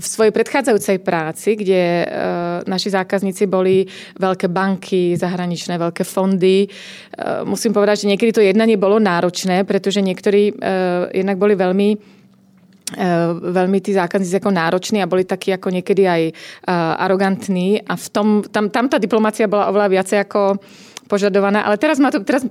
v 0.00 0.06
svojej 0.06 0.32
predchádzajúcej 0.32 1.04
práci, 1.04 1.60
kde 1.60 1.82
e, 2.02 2.06
naši 2.64 2.88
zákazníci 2.96 3.44
boli 3.44 3.84
veľké 4.16 4.48
banky, 4.48 5.20
zahraničné 5.20 5.76
veľké 5.76 6.02
fondy, 6.08 6.64
e, 6.64 6.68
musím 7.44 7.76
povedať, 7.76 8.08
že 8.08 8.10
niekedy 8.16 8.30
to 8.32 8.40
jednanie 8.40 8.80
bolo 8.80 8.96
náročné, 8.96 9.68
pretože 9.68 10.00
niektorí 10.00 10.56
jednak 11.12 11.36
boli 11.36 11.54
veľmi 11.54 11.88
veľmi 13.40 13.78
tí 13.80 13.96
zákazníci 13.96 14.38
ako 14.38 14.54
nároční 14.54 15.00
a 15.02 15.10
boli 15.10 15.24
takí 15.24 15.50
ako 15.50 15.72
niekedy 15.72 16.04
aj 16.04 16.22
arogantní 17.00 17.80
a 17.80 17.96
v 17.96 18.06
tom, 18.12 18.28
tam, 18.44 18.68
tam 18.68 18.86
tá 18.92 19.00
diplomácia 19.00 19.48
bola 19.48 19.72
oveľa 19.72 19.88
viacej 19.88 20.18
ako 20.20 20.60
požadované, 21.14 21.62
ale 21.62 21.78
teraz 21.78 22.02
ma 22.02 22.10
to, 22.10 22.26
teraz, 22.26 22.42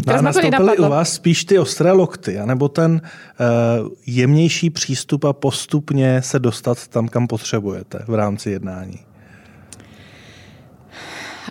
teraz 0.00 0.24
no 0.24 0.24
ma 0.24 0.32
to 0.32 0.40
nenapadlo. 0.40 0.88
u 0.88 0.90
vás 0.90 1.12
spíš 1.20 1.44
ty 1.44 1.60
ostré 1.60 1.92
lokty, 1.92 2.40
anebo 2.40 2.68
ten 2.72 3.04
uh, 3.04 3.92
jemnější 4.06 4.70
přístup 4.70 5.24
a 5.24 5.32
postupně 5.32 6.22
se 6.24 6.38
dostat 6.38 6.88
tam, 6.88 7.08
kam 7.08 7.28
potřebujete 7.28 8.08
v 8.08 8.14
rámci 8.14 8.50
jednání? 8.50 9.04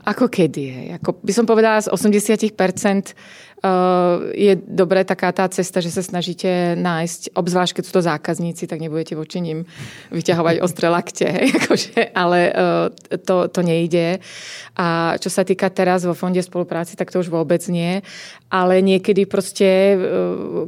Ako 0.05 0.29
kedy. 0.29 1.01
Ako 1.01 1.17
by 1.17 1.33
som 1.33 1.49
povedala 1.49 1.81
z 1.81 1.89
80% 1.89 2.53
Eh, 2.53 3.13
je 4.35 4.53
dobré 4.61 5.01
taká 5.07 5.31
tá 5.33 5.49
cesta, 5.49 5.81
že 5.81 5.89
sa 5.89 6.05
snažíte 6.05 6.77
nájsť, 6.77 7.33
obzvlášť 7.33 7.81
keď 7.81 7.83
sú 7.87 7.93
to 7.97 8.03
zákazníci, 8.05 8.69
tak 8.69 8.77
nebudete 8.77 9.17
voči 9.17 9.41
ním 9.41 9.65
vyťahovať 10.13 10.61
ostré 10.61 10.87
lakte, 10.91 11.25
akože, 11.57 12.13
ale 12.13 12.39
eh, 12.51 13.17
to, 13.25 13.49
to 13.49 13.61
nejde. 13.65 14.21
A 14.75 15.15
čo 15.17 15.31
sa 15.31 15.41
týka 15.41 15.71
teraz 15.71 16.05
vo 16.05 16.13
Fonde 16.13 16.43
spolupráci, 16.43 16.93
tak 16.99 17.09
to 17.09 17.23
už 17.23 17.31
vôbec 17.31 17.63
nie. 17.71 18.05
Ale 18.53 18.85
niekedy 18.85 19.25
proste, 19.25 19.97
eh, 19.97 19.99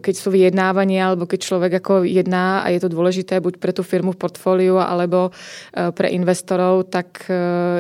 keď 0.02 0.14
sú 0.18 0.34
vyjednávania, 0.34 1.14
alebo 1.14 1.30
keď 1.30 1.40
človek 1.44 1.72
ako 1.84 2.08
jedná 2.08 2.66
a 2.66 2.74
je 2.74 2.82
to 2.82 2.90
dôležité 2.90 3.38
buď 3.44 3.62
pre 3.62 3.76
tú 3.78 3.86
firmu 3.86 4.18
v 4.18 4.22
portfóliu, 4.22 4.80
alebo 4.82 5.30
pre 5.74 6.10
investorov, 6.10 6.90
tak 6.90 7.28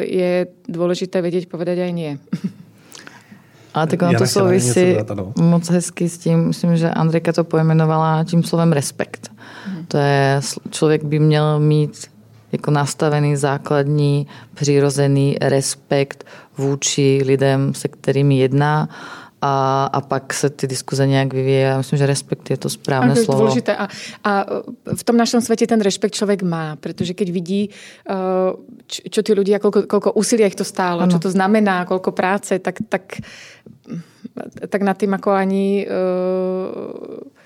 je 0.04 0.46
dôležité 0.70 1.24
vedieť 1.24 1.50
povedať 1.50 1.88
aj 1.88 1.92
nie. 1.96 2.14
Ale 3.74 3.88
tak 3.88 4.02
ono 4.02 4.20
to 4.20 4.28
souvisí 4.28 4.98
moc 5.40 5.70
hezky 5.70 6.10
s 6.10 6.18
tím, 6.18 6.48
myslím, 6.48 6.78
že 6.78 6.90
Andrika 6.90 7.34
to 7.34 7.44
pojmenovala 7.44 8.24
tím 8.24 8.44
slovem 8.44 8.72
respekt. 8.72 9.32
Hmm. 9.66 9.86
To 9.86 9.98
je, 9.98 10.42
člověk 10.70 11.04
by 11.04 11.20
měl 11.20 11.60
mít 11.60 12.08
jako 12.52 12.72
nastavený 12.72 13.36
základní 13.36 14.28
přirozený 14.54 15.38
respekt 15.42 16.26
vůči 16.58 17.22
lidem, 17.26 17.74
se 17.74 17.88
kterými 17.88 18.38
jedná 18.40 18.90
a, 19.42 19.86
a 19.94 20.02
pak 20.02 20.34
se 20.34 20.50
ty 20.50 20.68
diskuze 20.68 21.08
nějak 21.08 21.34
vyvíjí. 21.34 21.62
Já 21.62 21.78
myslím, 21.78 22.00
že 22.00 22.06
respekt 22.06 22.50
je 22.50 22.58
to 22.58 22.70
správné 22.70 23.16
to 23.16 23.24
slovo. 23.24 23.46
Dôležité. 23.46 23.78
A, 23.78 23.86
a 24.24 24.32
v 24.96 25.04
tom 25.04 25.18
našom 25.18 25.42
svete 25.42 25.68
ten 25.70 25.82
respekt 25.82 26.18
človek 26.18 26.42
má, 26.42 26.76
pretože 26.82 27.14
keď 27.14 27.28
vidí, 27.30 27.70
uh, 28.10 28.58
čo 28.88 29.22
tí 29.22 29.32
ľudia, 29.38 29.62
koľko, 29.62 29.86
koľko 29.86 30.10
úsilia 30.18 30.50
ich 30.50 30.58
to 30.58 30.66
stálo, 30.66 31.06
ano. 31.06 31.12
čo 31.14 31.22
to 31.22 31.30
znamená, 31.30 31.86
koľko 31.86 32.12
práce, 32.18 32.58
tak, 32.58 32.82
tak, 32.90 33.22
tak 34.70 34.82
nad 34.82 34.98
tým 34.98 35.14
ako 35.14 35.30
ani 35.30 35.86
uh, 35.86 37.37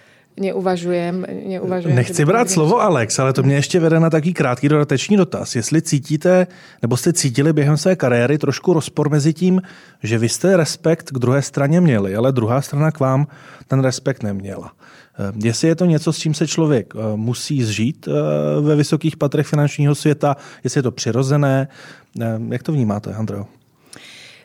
neuvažujem. 0.42 1.26
neuvažujem 1.48 1.96
Nechci 1.96 2.26
brát 2.26 2.50
slovo 2.50 2.82
Alex, 2.82 3.20
ale 3.20 3.34
to 3.34 3.44
mě 3.44 3.56
ještě 3.56 3.80
vede 3.80 4.00
na 4.00 4.10
taký 4.10 4.34
krátký 4.34 4.70
dodatečný 4.70 5.18
dotaz. 5.18 5.56
Jestli 5.56 5.82
cítíte, 5.82 6.48
nebo 6.82 6.98
jste 6.98 7.14
cítili 7.14 7.54
během 7.54 7.78
své 7.78 7.96
kariéry 7.96 8.38
trošku 8.38 8.74
rozpor 8.74 9.10
mezi 9.10 9.34
tím, 9.34 9.62
že 10.04 10.18
vy 10.18 10.30
jste 10.30 10.58
respekt 10.58 11.12
k 11.12 11.20
druhé 11.20 11.42
straně 11.42 11.82
měli, 11.82 12.16
ale 12.16 12.32
druhá 12.32 12.62
strana 12.62 12.92
k 12.92 13.00
vám 13.00 13.28
ten 13.68 13.80
respekt 13.80 14.24
neměla. 14.24 14.72
Eh, 15.20 15.48
jestli 15.48 15.68
je 15.68 15.76
to 15.76 15.86
něco, 15.86 16.14
s 16.14 16.18
čím 16.18 16.34
se 16.34 16.48
člověk 16.48 16.94
eh, 16.96 17.00
musí 17.16 17.64
zžít 17.64 18.08
eh, 18.08 18.12
ve 18.62 18.76
vysokých 18.76 19.18
patrech 19.18 19.48
finančního 19.48 19.96
světa, 19.96 20.36
jestli 20.64 20.80
je 20.80 20.84
to 20.84 20.92
přirozené, 20.92 21.68
jak 22.50 22.64
to 22.64 22.72
vnímáte, 22.72 23.14
Andreo? 23.14 23.46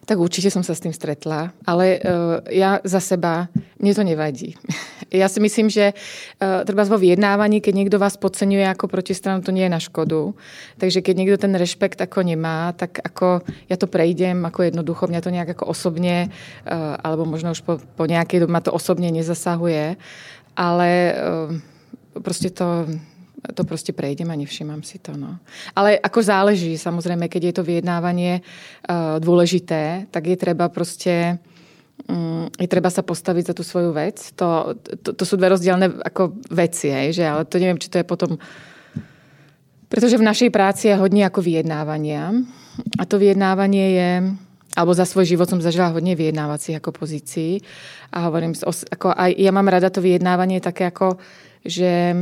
Tak 0.07 0.23
určite 0.23 0.55
som 0.55 0.63
sa 0.63 0.71
s 0.71 0.83
tým 0.87 0.95
stretla, 0.95 1.51
ale 1.67 1.99
uh, 1.99 2.39
ja 2.47 2.79
za 2.87 3.03
seba, 3.03 3.51
mne 3.83 3.93
to 3.93 4.03
nevadí. 4.07 4.55
Ja 5.07 5.31
si 5.31 5.39
myslím, 5.39 5.71
že 5.71 5.95
uh, 5.95 6.67
treba 6.67 6.83
vo 6.83 6.99
vyjednávaní, 6.99 7.63
keď 7.63 7.75
niekto 7.79 7.97
vás 8.03 8.19
podceňuje 8.19 8.67
ako 8.75 8.91
protistranu, 8.91 9.39
to 9.39 9.55
nie 9.55 9.63
je 9.63 9.71
na 9.71 9.79
škodu. 9.79 10.35
Takže 10.83 10.99
keď 10.99 11.15
niekto 11.15 11.39
ten 11.47 11.55
rešpekt 11.55 12.03
ako 12.03 12.27
nemá, 12.27 12.75
tak 12.75 12.99
ako 12.99 13.47
ja 13.71 13.79
to 13.79 13.87
prejdem 13.87 14.43
ako 14.43 14.67
jednoducho, 14.67 15.07
mňa 15.07 15.23
to 15.23 15.31
nejak 15.31 15.55
ako 15.55 15.71
osobne, 15.71 16.35
uh, 16.67 16.99
alebo 17.07 17.23
možno 17.23 17.55
už 17.55 17.63
po, 17.63 17.79
po 17.79 18.05
nejakej 18.11 18.43
dobe 18.43 18.51
ma 18.51 18.59
to 18.59 18.75
osobne 18.75 19.07
nezasahuje, 19.15 19.95
ale 20.59 20.91
uh, 21.15 21.55
proste 22.19 22.51
to 22.51 22.91
to 23.55 23.65
prostě 23.65 23.93
prejdem 23.93 24.31
a 24.31 24.35
nevšimám 24.35 24.83
si 24.83 24.99
to. 24.99 25.17
No. 25.17 25.39
Ale 25.77 25.99
ako 25.99 26.23
záleží, 26.23 26.79
samozrejme, 26.79 27.29
keď 27.29 27.43
je 27.45 27.53
to 27.53 27.63
vyjednávanie 27.63 28.41
uh, 28.41 29.21
dôležité, 29.21 30.07
tak 30.11 30.27
je 30.27 30.37
treba 30.37 30.69
prostě 30.69 31.39
um, 32.09 32.49
je 32.61 32.69
treba 32.69 32.91
sa 32.91 33.03
postaviť 33.03 33.47
za 33.47 33.55
tú 33.55 33.63
svoju 33.63 33.93
vec. 33.93 34.33
To, 34.37 34.75
to, 35.03 35.13
to 35.13 35.25
sú 35.25 35.37
dve 35.37 35.49
rozdielne 35.49 36.01
ako 36.05 36.33
veci, 36.51 36.89
hej, 36.89 37.13
že? 37.13 37.25
ale 37.25 37.45
to 37.45 37.59
neviem, 37.59 37.79
či 37.79 37.89
to 37.89 37.99
je 37.99 38.05
potom... 38.05 38.39
Pretože 39.89 40.19
v 40.19 40.27
našej 40.27 40.51
práci 40.51 40.89
je 40.89 40.99
hodně 40.99 41.27
ako 41.27 41.43
vyjednávania. 41.43 42.35
A 42.99 43.07
to 43.07 43.19
vyjednávanie 43.19 43.87
je 43.91 44.11
alebo 44.77 44.93
za 44.93 45.09
svoj 45.09 45.25
život 45.25 45.49
som 45.49 45.57
zažila 45.57 45.89
hodně 45.89 46.13
vyjednávacích 46.13 46.77
ako 46.77 46.93
pozícií 46.93 47.65
a 48.13 48.29
hovorím, 48.29 48.53
ako 48.93 49.09
aj 49.09 49.33
ja 49.33 49.49
mám 49.49 49.73
rada 49.73 49.89
to 49.89 50.05
vyjednávanie 50.05 50.61
také 50.61 50.93
ako, 50.93 51.17
že 51.65 52.13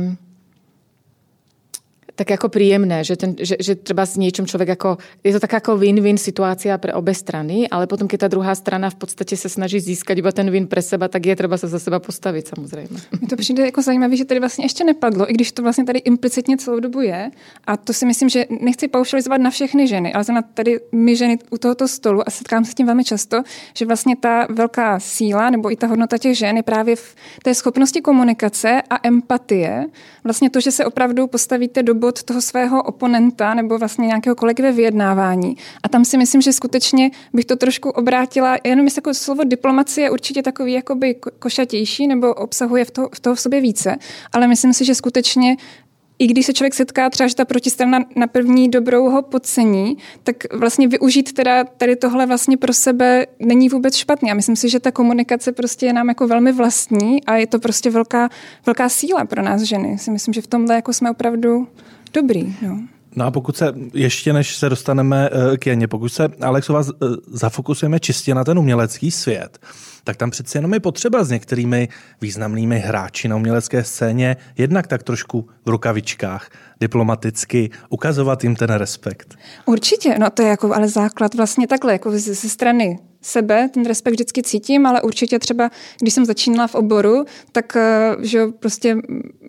tak 2.15 2.31
ako 2.31 2.47
príjemné, 2.47 3.03
že, 3.03 3.19
ten, 3.19 3.35
že, 3.35 3.59
že 3.59 3.75
treba 3.75 4.07
s 4.07 4.15
niečom 4.15 4.47
človek 4.47 4.79
ako, 4.79 4.97
je 5.19 5.35
to 5.35 5.39
taká 5.39 5.59
ako 5.59 5.75
win-win 5.75 6.15
situácia 6.15 6.71
pre 6.79 6.95
obe 6.95 7.11
strany, 7.11 7.67
ale 7.67 7.87
potom, 7.87 8.07
keď 8.07 8.19
tá 8.25 8.27
druhá 8.31 8.55
strana 8.55 8.89
v 8.89 8.95
podstatě 8.95 9.37
se 9.37 9.49
snaží 9.49 9.79
získat 9.79 10.17
iba 10.17 10.31
ten 10.31 10.51
win 10.51 10.67
pre 10.67 10.81
seba, 10.81 11.07
tak 11.07 11.25
je 11.25 11.35
třeba 11.35 11.57
se 11.57 11.67
za 11.67 11.79
seba 11.79 11.99
postavit 11.99 12.47
samozřejmě. 12.47 12.99
Mně 13.19 13.27
to 13.27 13.35
přijde 13.35 13.65
jako 13.65 13.81
zajímavé, 13.81 14.15
že 14.15 14.25
tady 14.25 14.39
vlastně 14.39 14.65
ještě 14.65 14.83
nepadlo, 14.83 15.31
i 15.31 15.33
když 15.33 15.51
to 15.51 15.63
vlastně 15.63 15.83
tady 15.83 15.99
implicitně 15.99 16.57
celou 16.57 16.79
dobu 16.79 17.01
je. 17.01 17.31
A 17.67 17.77
to 17.77 17.93
si 17.93 18.05
myslím, 18.05 18.29
že 18.29 18.45
nechci 18.61 18.87
paušalizovat 18.87 19.41
na 19.41 19.49
všechny 19.49 19.87
ženy, 19.87 20.13
ale 20.13 20.23
na 20.33 20.41
tady 20.41 20.79
my 20.91 21.15
ženy 21.15 21.39
u 21.49 21.57
tohoto 21.57 21.87
stolu 21.87 22.27
a 22.27 22.31
setkám 22.31 22.65
se 22.65 22.71
s 22.71 22.75
tím 22.75 22.85
velmi 22.85 23.03
často, 23.03 23.43
že 23.77 23.85
vlastně 23.85 24.15
ta 24.15 24.47
velká 24.49 24.99
síla 24.99 25.49
nebo 25.49 25.71
i 25.71 25.75
ta 25.75 25.87
hodnota 25.87 26.17
těch 26.17 26.37
žen 26.37 26.57
je 26.57 26.63
právě 26.63 26.95
v 26.95 27.15
té 27.43 27.53
schopnosti 27.53 28.01
komunikace 28.01 28.81
a 28.89 29.07
empatie. 29.07 29.85
Vlastně 30.23 30.49
to, 30.49 30.59
že 30.59 30.71
se 30.71 30.85
opravdu 30.85 31.27
postavíte 31.27 31.83
do 31.83 31.93
bod 32.05 32.23
toho 32.23 32.41
svého 32.41 32.83
oponenta 32.83 33.53
nebo 33.53 33.77
vlastně 33.77 34.07
nějakého 34.07 34.35
kolegy 34.35 34.63
ve 34.63 34.71
vyjednávání. 34.71 35.57
A 35.83 35.89
tam 35.89 36.05
si 36.05 36.17
myslím, 36.17 36.41
že 36.41 36.53
skutečně 36.53 37.11
bych 37.33 37.45
to 37.45 37.55
trošku 37.55 37.89
obrátila, 37.89 38.57
jenom 38.63 38.85
jestli 38.85 38.99
jako 38.99 39.13
slovo 39.13 39.43
diplomacie 39.43 40.05
je 40.05 40.11
určitě 40.11 40.43
takový 40.43 40.73
jakoby 40.73 41.15
košatější 41.39 42.07
nebo 42.07 42.33
obsahuje 42.33 42.85
v 42.85 42.91
toho, 42.91 43.09
v 43.15 43.19
toho 43.19 43.35
v 43.35 43.39
sobě 43.39 43.61
více, 43.61 43.97
ale 44.33 44.47
myslím 44.47 44.73
si, 44.73 44.85
že 44.85 44.95
skutečně 44.95 45.57
i 46.19 46.27
když 46.27 46.45
se 46.45 46.53
člověk 46.53 46.73
setká 46.73 47.09
třeba, 47.09 47.27
že 47.27 47.35
ta 47.35 47.45
protistrana 47.45 47.99
na 48.15 48.27
první 48.27 48.69
dobrou 48.69 49.09
ho 49.09 49.21
podcení, 49.21 49.97
tak 50.23 50.35
vlastně 50.53 50.87
využít 50.87 51.33
teda 51.33 51.63
tady 51.63 51.95
tohle 51.95 52.25
vlastně 52.25 52.57
pro 52.57 52.73
sebe 52.73 53.25
není 53.39 53.69
vůbec 53.69 53.95
špatný. 53.95 54.31
A 54.31 54.33
myslím 54.33 54.55
si, 54.55 54.69
že 54.69 54.79
ta 54.79 54.91
komunikace 54.91 55.51
prostě 55.51 55.85
je 55.85 55.93
nám 55.93 56.09
jako 56.09 56.27
velmi 56.27 56.51
vlastní 56.51 57.23
a 57.23 57.35
je 57.35 57.47
to 57.47 57.59
prostě 57.59 57.89
velká, 57.89 58.29
velká 58.65 58.89
síla 58.89 59.25
pro 59.25 59.41
nás 59.41 59.61
ženy. 59.61 59.97
Si 59.97 60.11
myslím, 60.11 60.33
že 60.33 60.41
v 60.41 60.47
tomhle 60.47 60.75
jako 60.75 60.93
jsme 60.93 61.11
opravdu 61.11 61.67
dobrý. 62.15 62.55
No. 62.61 62.79
No 63.15 63.25
a 63.25 63.31
pokud 63.31 63.57
se, 63.57 63.73
ještě 63.93 64.33
než 64.33 64.55
se 64.55 64.69
dostaneme 64.69 65.29
eh, 65.53 65.57
k 65.57 65.67
Janě, 65.67 65.87
pokud 65.87 66.09
se, 66.09 66.29
Alexu, 66.41 66.73
vás 66.73 66.89
eh, 66.89 67.05
zafokusujeme 67.27 67.99
čistě 67.99 68.35
na 68.35 68.43
ten 68.43 68.59
umělecký 68.59 69.11
svět, 69.11 69.59
tak 70.03 70.17
tam 70.17 70.29
přeci 70.29 70.57
jenom 70.57 70.73
je 70.73 70.79
potřeba 70.79 71.23
s 71.23 71.29
některými 71.29 71.89
významnými 72.21 72.79
hráči 72.79 73.27
na 73.27 73.35
umělecké 73.35 73.83
scéně 73.83 74.37
jednak 74.57 74.87
tak 74.87 75.03
trošku 75.03 75.49
v 75.65 75.69
rukavičkách, 75.69 76.49
diplomaticky, 76.79 77.69
ukazovat 77.89 78.43
jim 78.43 78.55
ten 78.55 78.69
respekt. 78.69 79.35
Určitě, 79.65 80.15
no 80.19 80.29
to 80.29 80.41
je 80.41 80.47
jako 80.47 80.75
ale 80.75 80.87
základ 80.87 81.35
vlastně 81.35 81.67
takhle, 81.67 81.93
jako 81.93 82.11
ze, 82.11 82.19
ze 82.19 82.49
strany 82.49 82.99
sebe, 83.21 83.69
ten 83.73 83.85
respekt 83.85 84.13
vždycky 84.13 84.43
cítím, 84.43 84.85
ale 84.85 85.01
určitě 85.01 85.39
třeba, 85.39 85.69
když 86.01 86.13
jsem 86.13 86.25
začínala 86.25 86.67
v 86.67 86.75
oboru, 86.75 87.25
tak 87.51 87.75
eh, 87.75 88.15
že 88.21 88.47
prostě 88.59 88.97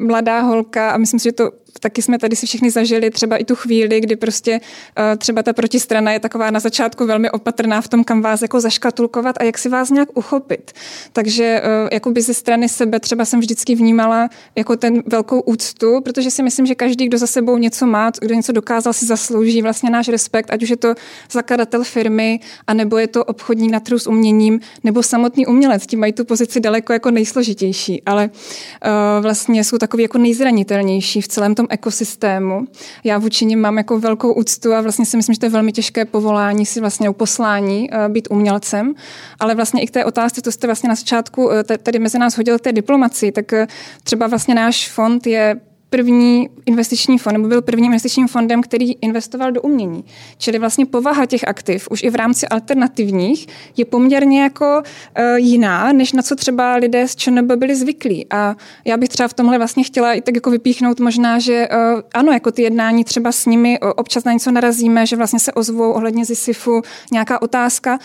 mladá 0.00 0.40
holka 0.40 0.90
a 0.90 0.96
myslím 0.96 1.20
si, 1.20 1.24
že 1.24 1.32
to 1.32 1.50
taky 1.80 2.02
jsme 2.02 2.18
tady 2.18 2.36
si 2.36 2.46
všichni 2.46 2.70
zažili 2.70 3.10
třeba 3.10 3.36
i 3.36 3.44
tu 3.44 3.54
chvíli, 3.54 4.00
kdy 4.00 4.16
prostě 4.16 4.60
uh, 4.60 5.18
třeba 5.18 5.42
ta 5.42 5.52
protistrana 5.52 6.12
je 6.12 6.20
taková 6.20 6.50
na 6.50 6.60
začátku 6.60 7.06
velmi 7.06 7.30
opatrná 7.30 7.80
v 7.80 7.88
tom, 7.88 8.04
kam 8.04 8.22
vás 8.22 8.42
jako 8.42 8.60
zaškatulkovat 8.60 9.36
a 9.40 9.44
jak 9.44 9.58
si 9.58 9.68
vás 9.68 9.90
nějak 9.90 10.08
uchopit. 10.14 10.72
Takže 11.12 11.62
uh, 11.62 11.88
jakoby 11.92 12.22
ze 12.22 12.34
strany 12.34 12.68
sebe 12.68 13.00
třeba 13.00 13.24
jsem 13.24 13.40
vždycky 13.40 13.74
vnímala 13.74 14.28
jako 14.56 14.76
ten 14.76 15.02
velkou 15.06 15.40
úctu, 15.40 16.00
protože 16.00 16.30
si 16.30 16.42
myslím, 16.42 16.66
že 16.66 16.74
každý, 16.74 17.06
kdo 17.06 17.18
za 17.18 17.26
sebou 17.26 17.58
něco 17.58 17.86
má, 17.86 18.10
kdo 18.20 18.34
něco 18.34 18.52
dokázal, 18.52 18.92
si 18.92 19.06
zaslouží 19.06 19.62
vlastně 19.62 19.90
náš 19.90 20.08
respekt, 20.08 20.50
ať 20.50 20.62
už 20.62 20.68
je 20.68 20.76
to 20.76 20.94
zakladatel 21.30 21.84
firmy, 21.84 22.40
anebo 22.66 22.98
je 22.98 23.06
to 23.06 23.24
obchodník 23.24 23.72
na 23.72 23.80
trhu 23.80 23.98
s 23.98 24.06
uměním, 24.06 24.60
nebo 24.84 25.02
samotný 25.02 25.46
umělec. 25.46 25.86
Ti 25.86 25.96
mají 25.96 26.12
tu 26.12 26.24
pozici 26.24 26.60
daleko 26.60 26.92
jako 26.92 27.10
nejsložitější, 27.10 28.02
ale 28.06 28.30
uh, 28.30 29.22
vlastně 29.22 29.64
jsou 29.64 29.78
takový 29.78 30.02
jako 30.02 30.18
nejzranitelnější 30.18 31.20
v 31.20 31.28
celém 31.28 31.54
tom 31.54 31.65
tom 31.66 31.74
ekosystému. 31.74 32.66
Já 33.04 33.18
vůči 33.18 33.44
nim 33.44 33.60
mám 33.60 33.78
jako 33.78 33.98
velkou 33.98 34.32
úctu 34.32 34.74
a 34.74 34.80
vlastně 34.80 35.06
si 35.06 35.16
myslím, 35.16 35.34
že 35.34 35.40
to 35.40 35.46
je 35.46 35.50
velmi 35.50 35.72
těžké 35.72 36.04
povolání 36.04 36.66
si 36.66 36.80
vlastně 36.80 37.12
poslání 37.12 37.90
uh, 37.90 38.12
být 38.12 38.28
umělcem, 38.30 38.94
ale 39.40 39.54
vlastně 39.54 39.82
i 39.82 39.86
k 39.86 39.90
té 39.90 40.04
otázce, 40.04 40.42
to 40.42 40.52
jste 40.52 40.66
vlastně 40.66 40.88
na 40.88 40.94
začátku 40.94 41.46
uh, 41.46 41.52
tady 41.82 41.98
mezi 41.98 42.18
nás 42.18 42.36
hodil 42.36 42.58
té 42.58 42.72
diplomaci, 42.72 43.32
tak 43.32 43.52
uh, 43.52 43.66
třeba 44.04 44.26
vlastně 44.26 44.54
náš 44.54 44.90
fond 44.90 45.26
je 45.26 45.60
první 45.90 46.48
investiční 46.66 47.18
fond, 47.18 47.32
nebo 47.32 47.48
byl 47.48 47.62
prvním 47.62 47.92
investičním 47.92 48.28
fondem, 48.28 48.62
který 48.62 48.92
investoval 48.92 49.52
do 49.52 49.62
umění. 49.62 50.04
Čili 50.38 50.58
vlastně 50.58 50.86
povaha 50.86 51.26
těch 51.26 51.48
aktiv 51.48 51.88
už 51.90 52.02
i 52.02 52.10
v 52.10 52.14
rámci 52.14 52.48
alternativních 52.48 53.46
je 53.76 53.84
poměrně 53.84 54.42
jako 54.42 54.82
uh, 54.82 55.36
jiná, 55.36 55.92
než 55.92 56.12
na 56.12 56.22
co 56.22 56.36
třeba 56.36 56.74
lidé 56.74 57.08
z 57.08 57.16
ČNB 57.16 57.52
byli 57.52 57.76
zvyklí. 57.76 58.26
A 58.30 58.56
já 58.84 58.96
bych 58.96 59.08
třeba 59.08 59.28
v 59.28 59.34
tomhle 59.34 59.58
vlastně 59.58 59.84
chtěla 59.84 60.12
i 60.12 60.20
tak 60.20 60.34
jako 60.34 60.50
vypíchnout 60.50 61.00
možná, 61.00 61.38
že 61.38 61.68
uh, 61.72 62.00
ano, 62.14 62.32
jako 62.32 62.50
ty 62.50 62.62
jednání 62.62 63.04
třeba 63.04 63.32
s 63.32 63.46
nimi 63.46 63.78
občas 63.80 64.24
na 64.24 64.32
něco 64.32 64.50
narazíme, 64.50 65.06
že 65.06 65.16
vlastně 65.16 65.40
se 65.40 65.52
ozvou 65.52 65.92
ohledně 65.92 66.24
ZISIFu 66.24 66.82
nějaká 67.12 67.42
otázka, 67.42 67.98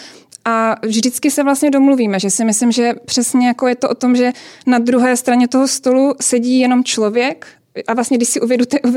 a 0.46 0.76
vždycky 0.86 1.32
se 1.32 1.44
vlastně 1.44 1.72
domluvíme, 1.72 2.20
že 2.20 2.30
si 2.30 2.46
myslím, 2.46 2.72
že 2.72 2.94
přesně 3.06 3.48
jako 3.48 3.67
je 3.67 3.76
to 3.76 3.89
o 3.89 3.96
tom, 3.96 4.15
že 4.15 4.32
na 4.67 4.80
druhé 4.80 5.17
straně 5.17 5.48
toho 5.48 5.67
stolu 5.67 6.13
sedí 6.22 6.60
jenom 6.60 6.84
člověk 6.84 7.48
a 7.88 7.94
vlastně, 7.94 8.18
když 8.18 8.30
si 8.30 8.40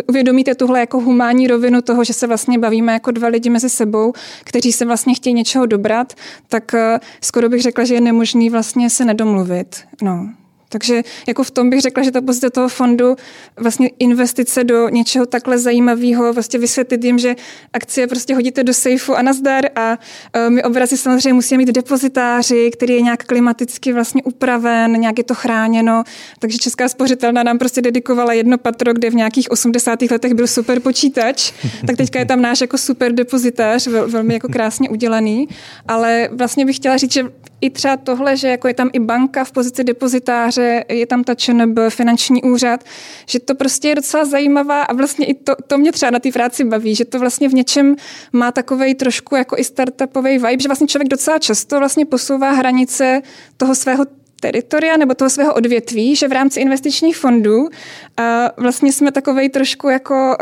uvědomíte 0.09 0.55
tuhle 0.55 0.81
jako 0.81 1.01
humánní 1.01 1.47
rovinu 1.47 1.83
toho, 1.83 2.05
že 2.05 2.13
se 2.13 2.27
vlastně 2.27 2.59
bavíme 2.59 2.93
jako 2.93 3.11
dva 3.11 3.29
lidi 3.29 3.51
mezi 3.51 3.71
sebou, 3.71 4.13
kteří 4.45 4.73
se 4.73 4.85
vlastně 4.85 5.15
chtějí 5.15 5.35
něčeho 5.35 5.67
dobrat, 5.67 6.13
tak 6.49 6.75
eh, 6.75 7.01
skoro 7.21 7.49
bych 7.49 7.63
řekla, 7.63 7.85
že 7.85 7.95
je 7.95 8.01
nemožný 8.01 8.51
vlastně 8.51 8.91
se 8.91 9.05
nedomluvit. 9.05 9.85
No. 10.03 10.29
Takže 10.75 11.03
jako 11.27 11.43
v 11.43 11.51
tom 11.51 11.71
bych 11.71 11.81
řekla, 11.81 12.03
že 12.03 12.11
ta 12.11 12.21
pozice 12.21 12.51
toho 12.51 12.69
fondu 12.69 13.17
vlastně 13.57 13.91
investice 13.99 14.65
do 14.65 14.89
něčeho 14.89 15.27
takhle 15.27 15.59
zajímavého, 15.59 16.33
vlastně 16.33 16.59
vysvětlit 16.59 17.05
jim, 17.05 17.19
že 17.19 17.37
akcie 17.73 18.07
prostě 18.07 18.35
hodíte 18.35 18.65
do 18.65 18.75
sejfu 18.75 19.15
a 19.15 19.23
nazdar 19.23 19.65
a 19.77 19.99
e, 20.33 20.51
my 20.51 20.63
obrazy 20.63 20.97
samozřejmě 20.97 21.33
musíme 21.33 21.59
mít 21.59 21.73
depozitáři, 21.73 22.71
který 22.71 22.95
je 22.95 23.01
nějak 23.01 23.25
klimaticky 23.25 23.93
vlastně 23.93 24.23
upraven, 24.23 25.01
nějak 25.01 25.19
je 25.19 25.25
to 25.25 25.35
chráněno. 25.35 26.05
Takže 26.39 26.59
Česká 26.59 26.89
spořitelna 26.89 27.43
nám 27.43 27.59
prostě 27.59 27.83
dedikovala 27.83 28.33
jedno 28.33 28.59
patro, 28.59 28.93
kde 28.93 29.11
v 29.11 29.15
nějakých 29.15 29.51
80. 29.51 30.03
letech 30.03 30.35
byl 30.35 30.47
super 30.47 30.81
počítač, 30.81 31.53
tak 31.87 31.97
teďka 31.97 32.19
je 32.19 32.27
tam 32.27 32.43
náš 32.43 32.61
jako 32.61 32.79
super 32.79 33.13
depozitář, 33.13 33.87
velmi 33.87 34.35
jako 34.35 34.49
krásně 34.49 34.91
udělaný. 34.91 35.49
Ale 35.89 36.29
vlastně 36.33 36.67
bych 36.67 36.77
chtěla 36.77 36.97
říct, 36.97 37.13
že 37.13 37.25
i 37.65 37.71
třeba 37.71 37.97
tohle, 37.97 38.37
že 38.37 38.49
jako 38.49 38.69
je 38.69 38.75
tam 38.75 38.91
i 38.93 38.99
banka 38.99 39.45
v 39.45 39.53
pozici 39.53 39.85
depozitáře, 39.85 40.64
je 40.89 41.07
tam 41.07 41.25
ta 41.25 41.35
ČNB, 41.35 41.79
finanční 41.89 42.43
úřad, 42.43 42.85
že 43.27 43.41
to 43.41 43.55
prostě 43.55 43.89
je 43.89 43.95
docela 43.95 44.25
zajímavá 44.25 44.83
a 44.83 44.93
vlastně 44.93 45.27
i 45.27 45.35
to, 45.35 45.55
to 45.67 45.79
mě 45.79 45.93
třeba 45.93 46.11
na 46.11 46.19
té 46.19 46.33
práci 46.33 46.65
baví, 46.65 46.95
že 46.95 47.05
to 47.05 47.19
vlastně 47.19 47.49
v 47.49 47.55
něčem 47.55 47.97
má 48.33 48.53
takovej 48.53 48.95
trošku 48.95 49.37
jako 49.37 49.57
i 49.59 49.65
startupový 49.65 50.39
vibe, 50.39 50.63
že 50.63 50.69
vlastně 50.69 50.87
člověk 50.87 51.09
docela 51.09 51.39
často 51.39 51.79
vlastně 51.79 52.07
posouvá 52.07 52.51
hranice 52.51 53.23
toho 53.57 53.75
svého 53.75 54.05
teritoria 54.41 54.97
nebo 54.97 55.15
toho 55.15 55.31
svého 55.31 55.55
odvětví, 55.55 56.17
že 56.17 56.29
v 56.29 56.33
rámci 56.33 56.61
investičních 56.61 57.17
fondů 57.17 57.69
a 58.17 58.51
vlastně 58.57 58.93
jsme 58.93 59.13
takovej 59.13 59.49
trošku 59.49 59.89
jako, 59.89 60.37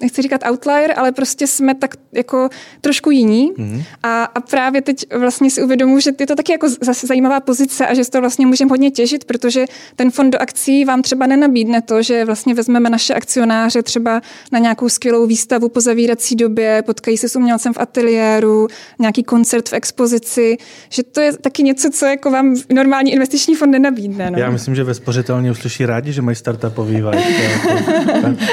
nechci 0.00 0.22
říkat 0.22 0.40
outlier, 0.50 0.94
ale 0.96 1.12
prostě 1.12 1.46
jsme 1.46 1.74
tak 1.74 1.94
jako 2.12 2.48
trošku 2.80 3.10
jiní 3.10 3.52
mm. 3.56 3.82
a, 4.02 4.24
a 4.24 4.40
právě 4.40 4.82
teď 4.82 5.14
vlastně 5.18 5.50
si 5.50 5.62
uvědomuji, 5.62 6.00
že 6.00 6.10
je 6.20 6.26
to 6.26 6.34
taky 6.34 6.52
jako 6.52 6.68
zase 6.80 7.06
zajímavá 7.06 7.40
pozice 7.40 7.86
a 7.86 7.94
že 7.94 8.04
z 8.04 8.10
toho 8.10 8.20
vlastně 8.22 8.46
můžeme 8.46 8.68
hodně 8.68 8.90
těžit, 8.90 9.24
protože 9.24 9.64
ten 9.96 10.10
fond 10.10 10.30
do 10.30 10.42
akcí 10.42 10.84
vám 10.84 11.02
třeba 11.02 11.26
nenabídne 11.26 11.82
to, 11.82 12.02
že 12.02 12.24
vlastně 12.24 12.54
vezmeme 12.54 12.90
naše 12.90 13.14
akcionáře 13.14 13.82
třeba 13.82 14.20
na 14.52 14.58
nějakou 14.58 14.88
skvělou 14.88 15.26
výstavu 15.26 15.68
po 15.68 15.80
zavírací 15.80 16.36
době, 16.36 16.82
potkají 16.86 17.18
se 17.18 17.28
s 17.28 17.36
umělcem 17.36 17.72
v 17.72 17.78
ateliéru, 17.78 18.68
nějaký 18.98 19.22
koncert 19.22 19.68
v 19.68 19.72
expozici, 19.72 20.56
že 20.88 21.02
to 21.02 21.20
je 21.20 21.32
taky 21.32 21.62
něco, 21.62 21.90
co 21.90 22.06
jako 22.06 22.30
vám 22.30 22.56
normální 22.70 23.12
investiční 23.12 23.34
investiční 23.34 23.54
fond 23.54 23.70
nenabídne. 23.70 24.30
No. 24.30 24.38
Já 24.38 24.50
myslím, 24.50 24.74
že 24.74 24.84
ve 24.84 24.94
spořitelně 24.94 25.50
uslyší 25.50 25.86
rádi, 25.86 26.12
že 26.12 26.22
mají 26.22 26.36
startupový 26.36 26.94
vibe. 26.94 27.13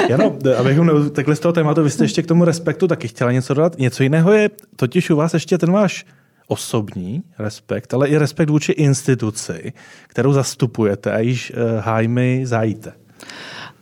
Jano, 0.08 0.38
abychom 0.58 1.10
takhle 1.10 1.36
z 1.36 1.40
toho 1.40 1.52
tématu, 1.52 1.82
vy 1.82 1.90
jste 1.90 2.04
ještě 2.04 2.22
k 2.22 2.26
tomu 2.26 2.44
respektu 2.44 2.88
taky 2.88 3.08
chtěla 3.08 3.32
něco 3.32 3.54
dodat. 3.54 3.78
Něco 3.78 4.02
jiného 4.02 4.32
je 4.32 4.50
totiž 4.76 5.10
u 5.10 5.16
vás 5.16 5.34
ještě 5.34 5.58
ten 5.58 5.72
váš 5.72 6.06
osobní 6.46 7.22
respekt, 7.38 7.94
ale 7.94 8.08
i 8.08 8.18
respekt 8.18 8.50
vůči 8.50 8.72
instituci, 8.72 9.72
kterou 10.06 10.32
zastupujete 10.32 11.12
a 11.12 11.18
již 11.18 11.52
uh, 11.52 11.80
hájmy 11.80 12.42
zajíte. 12.44 12.92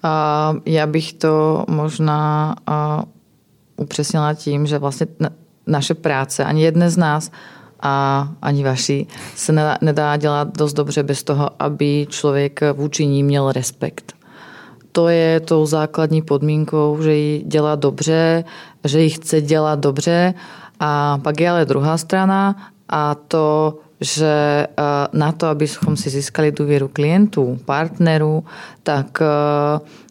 Uh, 0.04 0.58
já 0.66 0.86
bych 0.86 1.12
to 1.12 1.64
možná 1.68 2.54
uh, 2.68 3.04
upřesnila 3.76 4.34
tím, 4.34 4.66
že 4.66 4.78
vlastně 4.78 5.06
naše 5.66 5.94
práce, 5.94 6.44
ani 6.44 6.62
jedné 6.62 6.90
z 6.90 6.96
nás 6.96 7.30
a 7.80 8.28
ani 8.42 8.64
vaši 8.64 9.06
se 9.36 9.52
nedá, 9.52 9.78
nedá 9.80 10.16
dělat 10.16 10.58
dost 10.58 10.72
dobře 10.72 11.02
bez 11.02 11.22
toho, 11.22 11.50
aby 11.58 12.06
člověk 12.10 12.60
vůči 12.72 13.06
ní 13.06 13.22
měl 13.22 13.52
respekt. 13.52 14.12
To 14.92 15.08
je 15.08 15.40
tou 15.40 15.66
základní 15.66 16.22
podmínkou, 16.22 16.98
že 17.02 17.14
ji 17.14 17.42
dělá 17.46 17.74
dobře, 17.74 18.44
že 18.84 19.00
ji 19.00 19.10
chce 19.10 19.40
dělat 19.40 19.78
dobře. 19.78 20.34
A 20.80 21.18
pak 21.22 21.40
je 21.40 21.50
ale 21.50 21.64
druhá 21.64 21.98
strana 21.98 22.56
a 22.88 23.14
to, 23.14 23.78
že 24.00 24.66
na 25.12 25.32
to, 25.32 25.46
abychom 25.46 25.96
si 25.96 26.10
získali 26.10 26.52
důvěru 26.52 26.88
klientů, 26.92 27.58
partnerů, 27.64 28.44
tak 28.82 29.22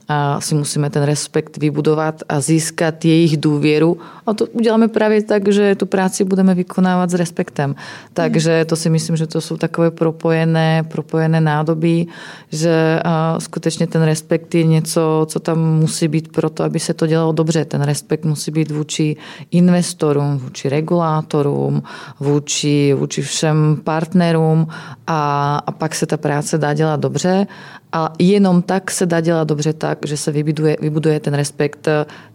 a 0.09 0.41
si 0.41 0.55
musíme 0.55 0.89
ten 0.89 1.03
respekt 1.03 1.57
vybudovat 1.57 2.23
a 2.29 2.41
získat 2.41 3.05
jejich 3.05 3.37
důvěru. 3.37 3.97
A 4.25 4.33
to 4.33 4.45
uděláme 4.45 4.87
právě 4.87 5.23
tak, 5.23 5.51
že 5.51 5.75
tu 5.75 5.85
práci 5.85 6.23
budeme 6.23 6.55
vykonávat 6.55 7.09
s 7.09 7.13
respektem. 7.13 7.75
Takže 8.13 8.65
to 8.65 8.75
si 8.75 8.89
myslím, 8.89 9.15
že 9.15 9.27
to 9.27 9.41
jsou 9.41 9.57
takové 9.57 9.91
propojené, 9.91 10.83
propojené 10.83 11.41
nádoby, 11.41 12.05
že 12.51 12.99
skutečně 13.37 13.87
ten 13.87 14.03
respekt 14.03 14.55
je 14.55 14.63
něco, 14.63 15.25
co 15.29 15.39
tam 15.39 15.59
musí 15.59 16.07
být 16.07 16.31
pro 16.31 16.49
to, 16.49 16.63
aby 16.63 16.79
se 16.79 16.93
to 16.93 17.07
dělalo 17.07 17.31
dobře. 17.31 17.65
Ten 17.65 17.81
respekt 17.81 18.25
musí 18.25 18.51
být 18.51 18.71
vůči 18.71 19.15
investorům, 19.51 20.37
vůči 20.37 20.69
regulátorům, 20.69 21.83
vůči, 22.19 22.93
vůči 22.93 23.21
všem 23.21 23.77
partnerům 23.83 24.67
a, 25.07 25.57
a 25.67 25.71
pak 25.71 25.95
se 25.95 26.05
ta 26.05 26.17
práce 26.17 26.57
dá 26.57 26.73
dělat 26.73 26.99
dobře 26.99 27.47
A 27.91 28.13
jenom 28.19 28.61
tak 28.61 28.91
se 28.91 29.05
dá 29.05 29.21
dělat 29.21 29.47
dobře 29.47 29.73
tak, 29.73 29.97
že 30.05 30.17
se 30.17 30.31
vybuduje, 30.31 30.77
vybuduje 30.81 31.19
ten 31.19 31.33
respekt 31.33 31.87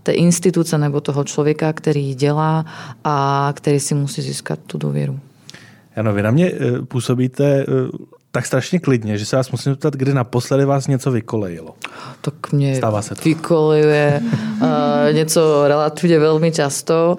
té 0.02 0.12
instituce 0.12 0.78
nebo 0.78 1.00
toho 1.00 1.24
člověka, 1.24 1.72
který 1.72 2.04
ji 2.04 2.14
dělá 2.14 2.64
a 3.04 3.52
který 3.56 3.80
si 3.80 3.94
musí 3.94 4.22
získat 4.22 4.58
tu 4.66 4.78
důvěru. 4.78 5.20
Ano, 5.96 6.12
vy 6.12 6.22
na 6.22 6.30
mě 6.30 6.52
eh, 6.52 6.82
působíte 6.82 7.44
eh, 7.44 7.64
tak 8.34 8.46
strašně 8.46 8.78
klidně, 8.78 9.18
že 9.18 9.26
se 9.26 9.36
vás 9.36 9.50
musím 9.50 9.72
zeptat, 9.72 9.94
kdy 9.94 10.14
naposledy 10.14 10.64
vás 10.64 10.86
něco 10.86 11.10
vykolejilo. 11.10 11.74
Tak 12.20 12.52
mě 12.52 12.76
Stává 12.76 13.02
se 13.02 13.14
to. 13.14 13.22
vykolejuje 13.24 14.20
uh, 14.22 14.68
něco 15.12 15.68
relativně 15.68 16.18
velmi 16.18 16.52
často, 16.52 17.18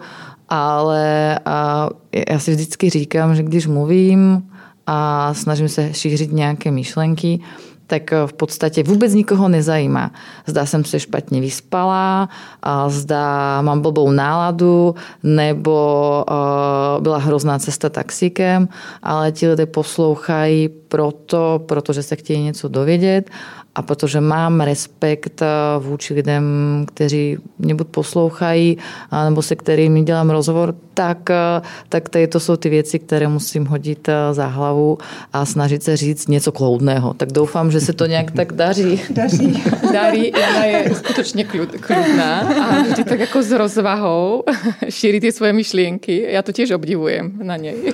ale 0.49 1.39
uh, 1.47 2.23
já 2.29 2.39
si 2.39 2.51
vždycky 2.51 2.89
říkám, 2.89 3.35
že 3.35 3.43
když 3.43 3.67
mluvím 3.67 4.49
a 4.87 5.33
snažím 5.33 5.69
se 5.69 5.93
šířit 5.93 6.31
nějaké 6.31 6.71
myšlenky, 6.71 7.39
tak 7.87 8.13
v 8.25 8.33
podstatě 8.33 8.83
vůbec 8.83 9.13
nikoho 9.13 9.47
nezajímá. 9.47 10.11
Zdá 10.45 10.65
jsem 10.65 10.85
se 10.85 10.99
špatně 10.99 11.41
vyspala, 11.41 12.29
a 12.63 12.89
zdá 12.89 13.61
mám 13.61 13.81
blbou 13.81 14.11
náladu, 14.11 14.95
nebo 15.23 16.25
uh, 16.29 17.03
byla 17.03 17.17
hrozná 17.17 17.59
cesta 17.59 17.89
taxíkem, 17.89 18.67
ale 19.03 19.31
ti 19.31 19.47
lidé 19.47 19.65
poslouchají 19.65 20.69
proto, 20.69 21.61
protože 21.65 22.03
se 22.03 22.15
chtějí 22.15 22.43
něco 22.43 22.67
dovědět 22.67 23.29
a 23.75 23.81
protože 23.81 24.21
mám 24.21 24.61
respekt 24.61 25.41
eh, 25.41 25.45
vůči 25.79 26.13
lidem, 26.13 26.43
kteří 26.87 27.37
mě 27.59 27.75
buď 27.75 27.87
poslouchají, 27.87 28.77
nebo 29.25 29.41
se 29.41 29.55
kterými 29.55 30.03
dělám 30.03 30.29
rozhovor, 30.29 30.75
tak, 30.93 31.29
eh, 31.29 31.61
tak 31.89 32.09
tady 32.09 32.27
to 32.27 32.39
jsou 32.39 32.55
ty 32.55 32.69
věci, 32.69 32.99
které 32.99 33.27
musím 33.27 33.65
hodit 33.65 34.09
eh, 34.09 34.33
za 34.33 34.47
hlavu 34.47 34.97
a 35.33 35.45
snažit 35.45 35.83
se 35.83 35.97
říct 35.97 36.27
něco 36.27 36.51
kloudného. 36.51 37.13
Tak 37.13 37.31
doufám, 37.31 37.71
že 37.71 37.79
se 37.79 37.93
to 37.93 38.05
nějak 38.05 38.31
tak 38.31 38.53
daří. 38.53 39.01
Daří. 39.09 39.63
Darí. 39.93 40.31
Jana 40.39 40.65
je 40.65 40.95
skutečně 40.95 41.43
kludná 41.79 42.39
a 42.39 42.81
vždy 42.81 43.03
tak 43.03 43.19
jako 43.19 43.43
s 43.43 43.51
rozvahou 43.51 44.43
šíří 44.89 45.19
ty 45.19 45.31
svoje 45.31 45.53
myšlienky. 45.53 46.27
Já 46.29 46.41
to 46.41 46.51
těž 46.51 46.71
obdivujem 46.71 47.31
na 47.43 47.57
něj. 47.57 47.93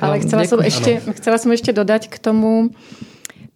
Ale 0.00 0.20
chcela 0.20 0.42
jsem, 0.42 0.58
ještě, 0.64 1.02
chcela 1.10 1.38
jsem 1.38 1.52
ještě 1.52 1.72
dodať 1.72 2.08
k 2.08 2.18
tomu, 2.18 2.70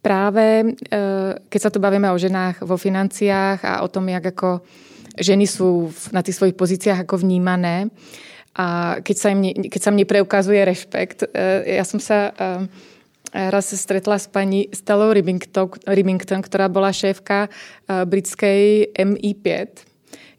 práve, 0.01 0.77
eh, 0.77 1.33
keď 1.49 1.61
sa 1.61 1.71
tu 1.73 1.79
bavíme 1.81 2.09
o 2.09 2.19
ženách 2.21 2.65
vo 2.65 2.77
financiách 2.77 3.65
a 3.65 3.75
o 3.85 3.89
tom, 3.89 4.09
jak 4.09 4.25
ako 4.33 4.65
ženy 5.21 5.45
sú 5.45 5.93
na 6.13 6.25
tých 6.25 6.41
svojich 6.41 6.57
pozíciách 6.57 7.05
ako 7.05 7.21
vnímané 7.21 7.93
a 8.57 8.99
keď 9.05 9.17
sa, 9.17 9.29
im, 9.31 9.43
keď 9.69 9.81
sa 9.81 9.91
mne 9.93 10.09
preukazuje 10.09 10.61
rešpekt. 10.65 11.29
Eh, 11.31 11.77
ja 11.79 11.85
som 11.85 12.01
sa 12.01 12.33
eh, 12.33 12.65
raz 13.31 13.71
stretla 13.71 14.19
s 14.19 14.27
pani 14.27 14.67
Stellou 14.75 15.15
Ribington 15.15 16.43
ktorá 16.43 16.67
bola 16.67 16.91
šéfka 16.91 17.47
britskej 17.87 18.91
MI5 18.91 19.47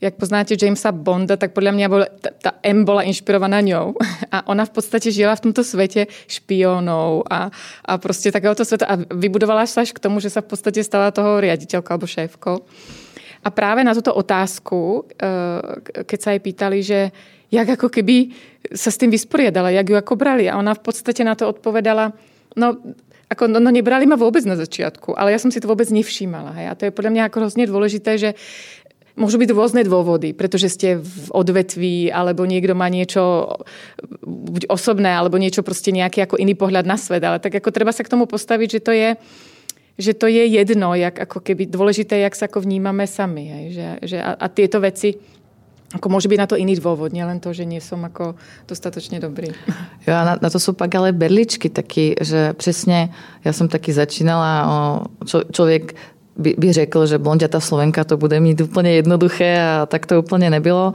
jak 0.01 0.17
poznáte 0.17 0.57
Jamesa 0.57 0.91
Bonda, 0.91 1.37
tak 1.37 1.53
podľa 1.53 1.71
mňa 1.77 1.87
bola, 1.87 2.05
ta, 2.09 2.29
ta 2.33 2.51
M 2.65 2.81
bola 2.81 3.05
inšpirovaná 3.05 3.61
ňou. 3.61 3.93
A 4.35 4.49
ona 4.49 4.65
v 4.65 4.73
podstate 4.73 5.13
žila 5.13 5.37
v 5.37 5.49
tomto 5.49 5.61
svete 5.61 6.09
špionov 6.27 7.23
a, 7.29 7.51
a 7.85 7.97
prostě 7.97 8.31
takéhoto 8.31 8.65
sveta 8.65 8.85
a 8.85 8.95
vybudovala 9.11 9.67
sa 9.67 9.81
až 9.81 9.91
k 9.91 9.99
tomu, 9.99 10.19
že 10.23 10.31
sa 10.31 10.39
v 10.41 10.55
podstate 10.55 10.83
stala 10.83 11.11
toho 11.11 11.43
riaditeľkou 11.43 11.91
alebo 11.91 12.07
šéfkou. 12.07 12.63
A 13.43 13.49
práve 13.51 13.83
na 13.83 13.91
túto 13.91 14.13
otázku, 14.13 15.03
keď 16.05 16.19
sa 16.21 16.31
jej 16.31 16.39
pýtali, 16.39 16.79
že 16.79 17.11
jak 17.51 17.67
ako 17.75 17.91
keby 17.91 18.31
sa 18.71 18.87
s 18.87 18.97
tým 18.97 19.11
vysporiadala, 19.11 19.75
jak 19.75 19.89
ju 19.89 19.95
ako 19.99 20.15
brali. 20.15 20.47
A 20.47 20.55
ona 20.55 20.71
v 20.71 20.79
podstate 20.79 21.27
na 21.27 21.35
to 21.35 21.51
odpovedala, 21.51 22.15
no 22.55 22.79
ako, 23.31 23.47
no, 23.47 23.63
no 23.63 23.71
nebrali 23.71 24.03
ma 24.03 24.19
vôbec 24.19 24.43
na 24.43 24.59
začiatku, 24.59 25.15
ale 25.15 25.31
ja 25.31 25.39
som 25.39 25.47
si 25.47 25.63
to 25.63 25.71
vôbec 25.71 25.87
nevšímala. 25.87 26.51
Hej. 26.51 26.65
A 26.67 26.73
to 26.75 26.83
je 26.87 26.91
podľa 26.91 27.11
mňa 27.15 27.23
ako 27.31 27.37
hrozne 27.39 27.63
dôležité, 27.63 28.19
že 28.19 28.29
Môžu 29.19 29.35
byť 29.37 29.49
rôzne 29.51 29.83
dôvody, 29.83 30.31
pretože 30.31 30.71
ste 30.71 30.99
v 31.03 31.27
odvetví, 31.35 32.07
alebo 32.11 32.47
niekto 32.47 32.71
má 32.71 32.87
niečo 32.87 33.53
buď 34.23 34.71
osobné, 34.71 35.11
alebo 35.11 35.35
niečo 35.35 35.63
proste 35.63 35.91
nejaký 35.91 36.23
ako 36.23 36.39
iný 36.39 36.55
pohľad 36.55 36.87
na 36.87 36.95
svet. 36.95 37.23
Ale 37.23 37.43
tak 37.43 37.59
ako 37.59 37.69
treba 37.75 37.91
sa 37.91 38.07
k 38.07 38.11
tomu 38.11 38.23
postaviť, 38.23 38.67
že 38.71 38.81
to 38.81 38.91
je, 38.95 39.09
že 39.99 40.13
to 40.15 40.31
je 40.31 40.43
jedno, 40.47 40.95
jak 40.95 41.19
ako 41.19 41.43
keby 41.43 41.67
dôležité, 41.67 42.23
jak 42.23 42.39
sa 42.39 42.47
ako 42.47 42.63
vnímame 42.63 43.03
sami. 43.03 43.51
Hej? 43.51 43.65
Že, 43.75 43.87
že 44.07 44.17
a, 44.23 44.31
a 44.39 44.45
tieto 44.47 44.79
veci 44.79 45.19
ako 45.91 46.07
môže 46.07 46.31
byť 46.31 46.39
na 46.39 46.47
to 46.47 46.55
iný 46.55 46.79
dôvod, 46.79 47.11
nielen 47.11 47.43
to, 47.43 47.51
že 47.51 47.67
nie 47.67 47.83
som 47.83 47.99
ako 48.07 48.39
dostatočne 48.63 49.19
dobrý. 49.19 49.51
Jo, 50.07 50.13
a 50.17 50.23
na, 50.23 50.33
na 50.39 50.49
to 50.49 50.57
sú 50.57 50.71
pak 50.71 50.89
ale 50.95 51.11
berličky 51.11 51.69
taky, 51.69 52.15
že 52.21 52.53
přesně, 52.53 53.09
já 53.45 53.53
jsem 53.53 53.67
taky 53.67 53.93
začínala, 53.93 54.51
o, 54.65 55.25
čo, 55.25 55.43
člověk 55.51 55.95
by, 56.37 56.55
by 56.57 56.73
řekl, 56.73 57.05
že 57.05 57.17
blonděta 57.17 57.59
Slovenka 57.59 58.03
to 58.03 58.17
bude 58.17 58.39
mít 58.39 58.61
úplně 58.61 58.91
jednoduché 58.91 59.61
a 59.61 59.85
tak 59.85 60.05
to 60.05 60.19
úplně 60.19 60.49
nebylo. 60.49 60.93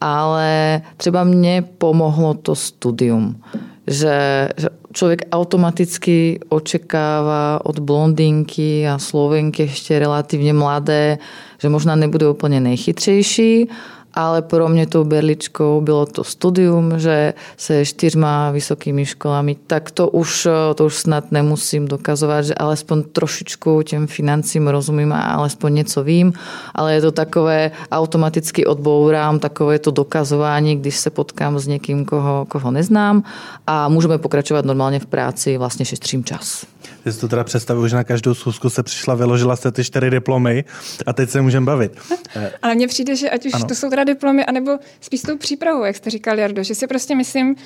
Ale 0.00 0.80
třeba 0.96 1.24
mě 1.24 1.64
pomohlo 1.78 2.34
to 2.34 2.54
studium. 2.54 3.40
Že, 3.86 4.48
že 4.56 4.68
člověk 4.92 5.22
automaticky 5.32 6.40
očekává 6.48 7.60
od 7.64 7.78
blondinky 7.78 8.88
a 8.88 8.98
Slovenky 8.98 9.62
ještě 9.62 9.98
relativně 9.98 10.52
mladé, 10.52 11.18
že 11.58 11.68
možná 11.68 11.96
nebude 11.96 12.28
úplně 12.28 12.60
nejchytřejší, 12.60 13.68
ale 14.16 14.42
pro 14.42 14.68
mě 14.68 14.86
tou 14.86 15.04
berličkou 15.04 15.80
bylo 15.80 16.06
to 16.06 16.24
studium, 16.24 16.98
že 16.98 17.34
se 17.56 17.84
čtyřma 17.84 18.50
vysokými 18.50 19.06
školami, 19.06 19.56
tak 19.66 19.90
to 19.90 20.08
už, 20.08 20.48
to 20.74 20.84
už 20.84 20.94
snad 20.94 21.32
nemusím 21.32 21.88
dokazovat, 21.88 22.42
že 22.42 22.54
alespoň 22.54 23.02
trošičku 23.02 23.82
těm 23.82 24.06
financím 24.06 24.68
rozumím 24.68 25.12
a 25.12 25.20
alespoň 25.20 25.74
něco 25.74 26.04
vím, 26.04 26.32
ale 26.74 26.94
je 26.94 27.00
to 27.00 27.12
takové 27.12 27.70
automaticky 27.92 28.66
odbourám, 28.66 29.38
takové 29.38 29.78
to 29.78 29.90
dokazování, 29.90 30.76
když 30.76 30.96
se 30.96 31.10
potkám 31.10 31.58
s 31.58 31.66
někým, 31.66 32.04
koho, 32.04 32.46
koho 32.48 32.70
neznám 32.70 33.22
a 33.66 33.88
můžeme 33.88 34.18
pokračovat 34.18 34.64
normálně 34.64 34.98
v 34.98 35.06
práci, 35.06 35.58
vlastně 35.58 35.84
šetřím 35.84 36.24
čas. 36.24 36.66
Ty 37.06 37.12
si 37.12 37.20
to 37.20 37.28
teda 37.28 37.44
představuji, 37.44 37.88
že 37.88 37.96
na 37.96 38.04
každou 38.04 38.34
schůzku 38.34 38.70
se 38.70 38.82
přišla, 38.82 39.14
vyložila 39.14 39.56
jste 39.56 39.72
ty 39.72 39.84
čtyři 39.84 40.10
diplomy 40.10 40.64
a 41.06 41.12
teď 41.12 41.30
se 41.30 41.40
můžeme 41.42 41.66
bavit. 41.66 41.92
Ale 42.62 42.74
mně 42.74 42.88
přijde, 42.88 43.16
že 43.16 43.30
ať 43.30 43.46
už 43.46 43.54
ano. 43.54 43.64
to 43.64 43.74
jsou 43.74 43.90
teda 43.90 44.04
diplomy, 44.04 44.44
anebo 44.44 44.78
spíš 45.00 45.22
tou 45.22 45.36
přípravou, 45.36 45.84
jak 45.84 45.96
jste 45.96 46.10
říkal, 46.10 46.38
Jardo, 46.38 46.62
že 46.62 46.74
si 46.74 46.86
prostě 46.86 47.14
myslím, 47.14 47.56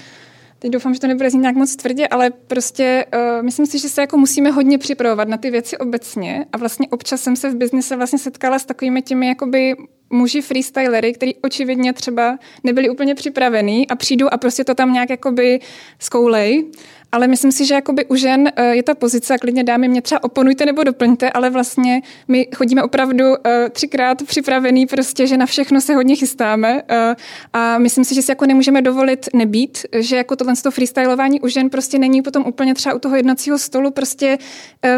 teď 0.58 0.70
doufám, 0.70 0.94
že 0.94 1.00
to 1.00 1.06
nebude 1.06 1.30
znít 1.30 1.40
nějak 1.40 1.56
moc 1.56 1.76
tvrdě, 1.76 2.08
ale 2.08 2.30
prostě 2.30 3.06
uh, 3.14 3.42
myslím 3.42 3.66
si, 3.66 3.78
že 3.78 3.88
se 3.88 4.00
jako 4.00 4.16
musíme 4.16 4.50
hodně 4.50 4.78
připravovat 4.78 5.28
na 5.28 5.36
ty 5.36 5.50
věci 5.50 5.78
obecně 5.78 6.46
a 6.52 6.58
vlastně 6.58 6.88
občas 6.88 7.20
jsem 7.20 7.36
se 7.36 7.50
v 7.50 7.56
biznise 7.56 7.96
vlastně 7.96 8.18
setkala 8.18 8.58
s 8.58 8.64
takovými 8.64 9.02
těmi 9.02 9.26
jakoby 9.26 9.76
muži 10.10 10.40
freestylery, 10.42 11.12
který 11.12 11.34
očividně 11.34 11.92
třeba 11.92 12.38
nebyli 12.64 12.90
úplně 12.90 13.14
připravený 13.14 13.88
a 13.88 13.96
přijdou 13.96 14.28
a 14.30 14.36
prostě 14.36 14.64
to 14.64 14.74
tam 14.74 14.92
nějak 14.92 15.10
jakoby 15.10 15.60
zkoulej 15.98 16.70
ale 17.12 17.28
myslím 17.28 17.52
si, 17.52 17.66
že 17.66 17.74
jakoby 17.74 18.04
u 18.04 18.16
žen 18.16 18.48
eh, 18.56 18.76
je 18.76 18.82
ta 18.82 18.94
pozice, 18.94 19.34
a 19.34 19.38
klidně 19.38 19.64
dámy 19.64 19.88
mě 19.88 20.02
třeba 20.02 20.24
oponujte 20.24 20.66
nebo 20.66 20.84
doplňte, 20.84 21.30
ale 21.30 21.50
vlastně 21.50 22.02
my 22.28 22.48
chodíme 22.54 22.82
opravdu 22.82 23.24
eh, 23.46 23.68
třikrát 23.70 24.22
připravený 24.22 24.86
prostě, 24.86 25.26
že 25.26 25.36
na 25.36 25.46
všechno 25.46 25.80
se 25.80 25.94
hodně 25.94 26.16
chystáme 26.16 26.82
eh, 26.88 27.16
a 27.52 27.78
myslím 27.78 28.04
si, 28.04 28.14
že 28.14 28.22
si 28.22 28.30
jako 28.30 28.46
nemůžeme 28.46 28.82
dovolit 28.82 29.28
nebýt, 29.34 29.86
že 29.98 30.16
jako 30.16 30.36
tohle 30.36 30.54
to 30.62 30.70
freestylování 30.70 31.40
u 31.40 31.48
žen 31.48 31.70
prostě 31.70 31.98
není 31.98 32.22
potom 32.22 32.44
úplně 32.46 32.74
třeba 32.74 32.94
u 32.94 32.98
toho 32.98 33.16
jednacího 33.16 33.58
stolu, 33.58 33.90
prostě 33.90 34.38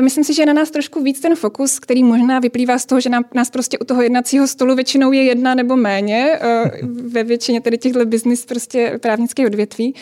myslím 0.00 0.24
si, 0.24 0.34
že 0.34 0.42
je 0.42 0.46
na 0.46 0.52
nás 0.52 0.70
trošku 0.70 1.02
víc 1.02 1.20
ten 1.20 1.34
fokus, 1.34 1.78
který 1.78 2.04
možná 2.04 2.38
vyplývá 2.38 2.78
z 2.78 2.86
toho, 2.86 3.00
že 3.00 3.10
nás 3.34 3.50
prostě 3.50 3.78
u 3.78 3.84
toho 3.84 4.02
jednacího 4.02 4.46
stolu 4.46 4.74
většinou 4.74 5.12
je 5.12 5.22
jedna 5.22 5.54
nebo 5.54 5.76
méně 5.76 6.38
ve 6.82 7.24
většině 7.24 7.60
tedy 7.60 7.78
těchto 7.78 8.06
business 8.06 8.46
prostě 8.46 8.98
právnických 9.02 9.46
odvětví. 9.46 9.94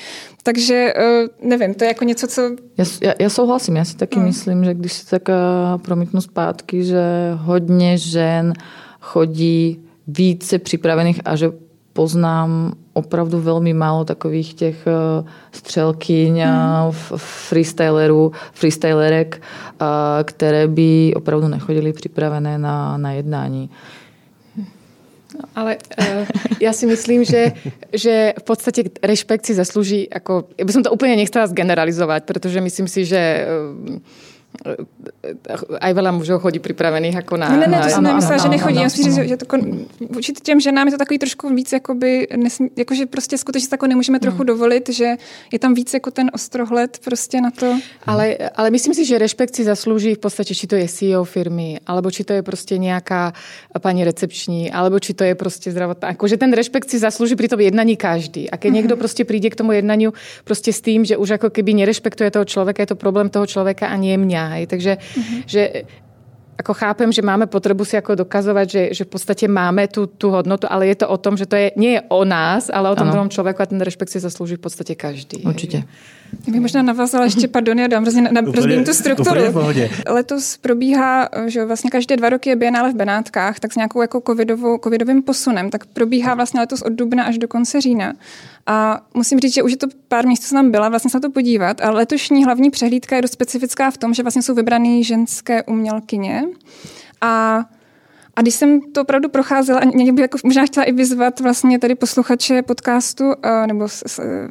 Takže 0.43 0.95
nevím, 1.43 1.75
to 1.75 1.85
je 1.85 1.89
jako 1.89 2.00
něco, 2.05 2.27
co... 2.27 2.43
Já, 2.79 2.85
já, 3.03 3.15
já 3.19 3.31
souhlasím, 3.31 3.77
já 3.77 3.85
si 3.85 3.97
taky 3.97 4.19
no. 4.19 4.25
myslím, 4.25 4.65
že 4.65 4.75
když 4.75 4.93
se 4.93 5.11
tak 5.11 5.29
eh, 5.29 5.35
promítnu 5.83 6.21
zpátky, 6.21 6.85
že 6.85 7.03
hodně 7.37 7.99
žen 7.99 8.53
chodí 9.01 9.81
více 10.07 10.59
připravených 10.59 11.21
a 11.25 11.37
že 11.37 11.53
poznám 11.93 12.73
opravdu 12.93 13.41
velmi 13.41 13.75
málo 13.75 14.05
takových 14.05 14.55
těch 14.55 14.87
eh, 14.87 15.25
střelkyň, 15.53 16.41
hmm. 16.41 16.93
freestylerů, 17.17 18.33
freestylerek, 18.53 19.43
které 20.25 20.69
by 20.69 21.13
opravdu 21.17 21.49
nechodili 21.49 21.93
připravené 21.93 22.59
na, 22.59 22.97
na 22.97 23.13
jednání. 23.13 23.71
Ale 25.55 25.77
uh, 25.77 26.25
ja 26.59 26.73
si 26.73 26.85
myslím, 26.87 27.25
že, 27.25 27.57
že 27.93 28.37
v 28.37 28.45
podstate 28.45 28.93
rešpekt 29.01 29.49
si 29.49 29.57
zaslúži, 29.57 30.07
ako, 30.07 30.53
ja 30.57 30.65
by 30.65 30.73
som 30.73 30.85
to 30.85 30.93
úplne 30.93 31.17
nechcela 31.17 31.49
zgeneralizovať, 31.49 32.29
pretože 32.29 32.61
myslím 32.61 32.89
si, 32.89 33.05
že 33.09 33.21
uh, 33.45 34.01
aj 35.81 35.93
veľa 35.97 36.13
mužov 36.13 36.45
chodí 36.45 36.59
připravených 36.61 37.15
jako 37.15 37.37
na... 37.37 37.49
Ne, 37.49 37.67
ne, 37.67 37.81
to 37.81 37.89
jsem 37.89 38.05
nemyslela, 38.05 38.39
že 38.39 38.49
nechodí. 38.49 38.77
Já 38.77 38.91
si 38.91 39.03
že, 39.03 39.29
že 39.29 39.37
to 39.37 39.47
určitě 39.99 40.41
těm 40.41 40.61
ženám 40.61 40.87
je 40.87 40.93
to 40.93 40.99
takový 40.99 41.19
trošku 41.19 41.55
víc, 41.55 41.73
jakoby, 41.73 42.27
nesmí, 42.37 42.71
jakože 42.77 43.07
prostě 43.07 43.39
skutečně 43.39 43.69
tako 43.69 43.87
nemůžeme 43.87 44.21
trochu 44.21 44.37
hmm. 44.37 44.47
dovolit, 44.47 44.89
že 44.89 45.17
je 45.53 45.59
tam 45.59 45.75
víc 45.75 45.95
jako 45.95 46.11
ten 46.11 46.31
ostrohled 46.35 46.99
prostě 47.05 47.41
na 47.41 47.51
to. 47.51 47.79
Ale, 48.07 48.37
ale 48.57 48.71
myslím 48.71 48.95
si, 48.95 49.05
že 49.05 49.19
respekt 49.19 49.57
si 49.57 49.65
zaslouží 49.65 50.15
v 50.15 50.19
podstatě, 50.19 50.55
či 50.55 50.67
to 50.67 50.77
je 50.77 50.89
CEO 50.89 51.25
firmy, 51.25 51.81
alebo 51.87 52.11
či 52.11 52.25
to 52.25 52.33
je 52.33 52.43
prostě 52.43 52.79
nějaká 52.79 53.33
paní 53.81 54.05
recepční, 54.05 54.73
alebo 54.73 55.01
či 55.01 55.15
to 55.15 55.25
je 55.25 55.35
prostě 55.35 55.71
zdravotná. 55.73 56.09
Akože 56.09 56.37
ten 56.37 56.53
respekt 56.53 56.91
si 56.91 56.99
zaslouží 56.99 57.37
pri 57.37 57.49
tom 57.49 57.61
jednaní 57.61 57.97
každý. 57.97 58.51
A 58.51 58.57
keď 58.57 58.71
mm-hmm. 58.71 58.75
někdo 58.75 58.97
prostě 58.97 59.25
přijde 59.25 59.51
k 59.51 59.57
tomu 59.57 59.73
jednaniu 59.73 60.13
prostě 60.45 60.73
s 60.73 60.81
tým, 60.81 61.05
že 61.05 61.17
už 61.17 61.29
jako 61.29 61.51
keby 61.51 61.75
nerespektuje 61.75 62.31
toho 62.31 62.45
člověka, 62.45 62.83
je 62.83 62.87
to 62.87 62.97
problém 62.97 63.29
toho 63.29 63.47
člověka 63.47 63.89
a 63.89 63.97
nie 63.97 64.19
mňa. 64.19 64.50
Hej. 64.51 64.67
Takže 64.67 64.93
mm-hmm. 64.99 65.41
že 65.47 65.63
ako 66.61 66.77
chápem, 66.77 67.09
že 67.09 67.25
máme 67.25 67.49
potrebu 67.49 67.89
si 67.89 67.97
ako 67.97 68.21
dokazovať, 68.21 68.67
že, 68.69 68.83
že 68.93 69.03
v 69.09 69.11
podstate 69.17 69.49
máme 69.49 69.89
tu, 69.89 70.05
tú 70.05 70.29
hodnotu, 70.29 70.69
ale 70.69 70.93
je 70.93 71.01
to 71.01 71.07
o 71.09 71.17
tom, 71.17 71.41
že 71.41 71.49
to 71.49 71.57
je, 71.57 71.73
nie 71.81 71.97
je 71.97 72.03
o 72.13 72.21
nás, 72.29 72.69
ale 72.69 72.93
o 72.93 72.97
tom 72.97 73.09
ano. 73.09 73.13
druhom 73.17 73.31
člověku 73.33 73.65
a 73.65 73.67
ten 73.67 73.81
respekt 73.81 74.13
si 74.13 74.21
zaslouží 74.21 74.61
v 74.61 74.65
podstatě 74.69 74.95
každý. 74.95 75.41
Určitě. 75.41 75.89
Já 76.47 76.53
bych 76.53 76.61
možná 76.61 76.83
navázala 76.83 77.25
ještě, 77.25 77.49
pardon, 77.49 77.79
já 77.79 77.87
dám 77.87 78.05
na, 78.05 78.31
na 78.31 78.43
tu 78.85 78.95
strukturu. 78.95 79.41
Letos 80.09 80.57
probíhá, 80.57 81.29
že 81.47 81.65
vlastně 81.65 81.91
každé 81.91 82.17
dva 82.17 82.29
roky 82.29 82.51
je 82.51 82.57
Bienále 82.57 82.93
v 82.93 82.95
Benátkách, 82.95 83.61
tak 83.61 83.73
s 83.73 83.77
nějakou 83.77 84.03
jako 84.03 84.23
covidovou, 84.27 84.79
covidovým 84.79 85.23
posunem, 85.23 85.71
tak 85.71 85.87
probíhá 85.87 86.35
vlastně 86.35 86.61
letos 86.61 86.83
od 86.83 86.93
dubna 86.93 87.25
až 87.25 87.39
do 87.39 87.49
konce 87.49 87.81
října. 87.81 88.13
A 88.67 89.01
musím 89.15 89.41
říct, 89.41 89.55
že 89.55 89.63
už 89.63 89.71
je 89.71 89.77
to 89.77 89.87
pár 90.09 90.27
měsíců 90.27 90.49
jsem 90.49 90.71
byla, 90.71 90.89
vlastně 90.89 91.11
se 91.11 91.17
na 91.17 91.21
to 91.21 91.31
podívat, 91.31 91.81
a 91.81 91.91
letošní 91.91 92.45
hlavní 92.45 92.71
přehlídka 92.71 93.17
je 93.17 93.23
dost 93.23 93.33
specifická 93.33 93.91
v 93.91 93.99
tom, 93.99 94.15
že 94.15 94.23
vlastně 94.23 94.43
jsou 94.43 94.55
vybrané 94.55 95.03
ženské 95.03 95.63
umělkyně. 95.63 96.45
A 97.21 97.65
a 98.37 98.43
když 98.43 98.55
jsem 98.55 98.81
to 98.81 99.03
opravdu 99.03 99.29
procházela, 99.29 99.81
někdy 99.85 100.13
bych 100.13 100.23
jako 100.23 100.39
možná 100.45 100.67
chtěla 100.67 100.85
i 100.85 100.93
vyzvat 100.93 101.41
vlastně 101.41 101.79
tady 101.79 101.95
posluchače 101.95 102.63
podcastu 102.63 103.33
eh, 103.43 103.67
nebo 103.67 103.89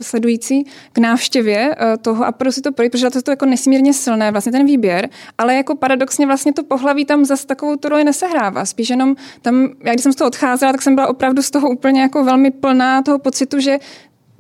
sledující 0.01 0.63
k 0.93 0.97
návštěvě 0.97 1.75
eh, 1.80 1.97
toho 1.97 2.25
a 2.25 2.32
prostě 2.32 2.61
to 2.61 2.71
projít, 2.71 2.91
protože 2.91 3.09
to 3.09 3.17
je 3.17 3.21
to 3.21 3.32
jako 3.32 3.45
nesmírně 3.45 3.93
silné, 3.93 4.32
vlastně 4.32 4.51
ten 4.51 4.65
výběr, 4.65 5.09
ale 5.38 5.55
jako 5.55 5.75
paradoxně 5.75 6.25
vlastně 6.25 6.53
to 6.53 6.63
pohlaví 6.63 7.05
tam 7.05 7.25
zase 7.25 7.47
takovou 7.47 7.75
tu 7.75 7.89
roli 7.89 8.03
nesehrává. 8.03 8.65
Spíš 8.65 8.89
jenom 8.89 9.15
tam, 9.41 9.69
já 9.84 9.93
když 9.93 10.03
jsem 10.03 10.13
z 10.13 10.15
toho 10.15 10.27
odcházela, 10.27 10.71
tak 10.71 10.82
jsem 10.82 10.95
byla 10.95 11.07
opravdu 11.07 11.41
z 11.41 11.51
toho 11.51 11.69
úplně 11.69 12.01
jako 12.01 12.23
velmi 12.23 12.51
plná 12.51 13.01
toho 13.01 13.19
pocitu, 13.19 13.59
že 13.59 13.80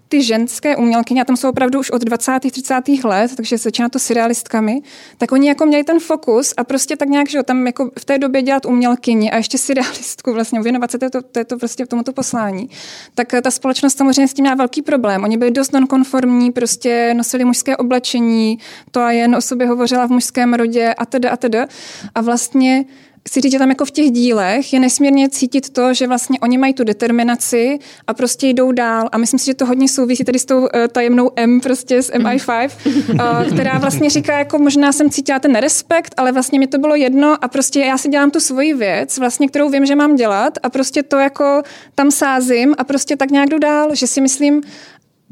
ty 0.09 0.23
ženské 0.23 0.75
umělkyně, 0.75 1.21
a 1.21 1.25
tam 1.25 1.37
jsou 1.37 1.49
opravdu 1.49 1.79
už 1.79 1.91
od 1.91 2.01
20. 2.01 2.39
30. 2.51 2.75
let, 3.03 3.35
takže 3.35 3.57
začíná 3.57 3.89
to 3.89 3.99
surrealistkami, 3.99 4.81
tak 5.17 5.31
oni 5.31 5.47
jako 5.47 5.65
měli 5.65 5.83
ten 5.83 5.99
fokus 5.99 6.53
a 6.57 6.63
prostě 6.63 6.95
tak 6.95 7.09
nějak, 7.09 7.29
že 7.29 7.43
tam 7.43 7.67
jako 7.67 7.91
v 7.99 8.05
té 8.05 8.17
době 8.17 8.41
dělat 8.41 8.65
umělkyni 8.65 9.31
a 9.31 9.37
ještě 9.37 9.57
surrealistku 9.57 10.33
vlastně, 10.33 10.61
věnovat 10.61 10.91
se 10.91 10.97
této, 10.97 11.21
této 11.21 11.57
prostě 11.57 11.85
tomuto 11.85 12.13
poslání, 12.13 12.69
tak 13.15 13.33
ta 13.43 13.51
společnost 13.51 13.97
samozřejmě 13.97 14.27
s 14.27 14.33
tím 14.33 14.43
měla 14.43 14.55
velký 14.55 14.81
problém. 14.81 15.23
Oni 15.23 15.37
byli 15.37 15.51
dost 15.51 15.73
nonkonformní, 15.73 16.51
prostě 16.51 17.13
nosili 17.13 17.45
mužské 17.45 17.77
oblečení, 17.77 18.59
to 18.91 19.01
a 19.01 19.11
jen 19.11 19.35
o 19.35 19.41
sobě 19.41 19.67
hovořila 19.67 20.07
v 20.07 20.09
mužském 20.09 20.53
rodě 20.53 20.93
a 20.93 21.05
teda 21.05 21.29
a 21.29 21.37
teda. 21.37 21.67
A 22.15 22.21
vlastně 22.21 22.85
chci 23.27 23.41
říct, 23.41 23.51
že 23.51 23.59
tam 23.59 23.69
jako 23.69 23.85
v 23.85 23.91
těch 23.91 24.11
dílech 24.11 24.73
je 24.73 24.79
nesmírně 24.79 25.29
cítit 25.29 25.69
to, 25.69 25.93
že 25.93 26.07
vlastně 26.07 26.39
oni 26.39 26.57
mají 26.57 26.73
tu 26.73 26.83
determinaci 26.83 27.79
a 28.07 28.13
prostě 28.13 28.47
jdou 28.47 28.71
dál. 28.71 29.09
A 29.11 29.17
myslím 29.17 29.39
si, 29.39 29.45
že 29.45 29.53
to 29.53 29.65
hodně 29.65 29.87
souvisí 29.87 30.23
tady 30.23 30.39
s 30.39 30.45
tou 30.45 30.59
uh, 30.59 30.67
tajemnou 30.91 31.31
M, 31.35 31.61
prostě 31.61 32.01
s 32.01 32.11
MI5, 32.13 32.69
uh, 32.85 33.19
eh, 33.19 33.51
která 33.53 33.77
vlastně 33.77 34.09
říká, 34.09 34.37
jako 34.37 34.59
možná 34.59 34.91
jsem 34.91 35.09
cítila 35.09 35.39
ten 35.39 35.55
respekt, 35.55 36.13
ale 36.17 36.31
vlastně 36.31 36.59
mi 36.59 36.67
to 36.67 36.77
bylo 36.77 36.95
jedno 36.95 37.43
a 37.43 37.47
prostě 37.47 37.79
já 37.79 37.97
si 37.97 38.09
dělám 38.09 38.31
tu 38.31 38.39
svoji 38.39 38.73
věc, 38.73 39.17
vlastně, 39.17 39.47
kterou 39.47 39.69
vím, 39.69 39.85
že 39.85 39.95
mám 39.95 40.15
dělat 40.15 40.57
a 40.63 40.69
prostě 40.69 41.03
to 41.03 41.17
jako 41.17 41.61
tam 41.95 42.11
sázím 42.11 42.75
a 42.77 42.83
prostě 42.83 43.15
tak 43.15 43.31
nějak 43.31 43.49
jdu 43.49 43.59
dál, 43.59 43.95
že 43.95 44.07
si 44.07 44.21
myslím, 44.21 44.61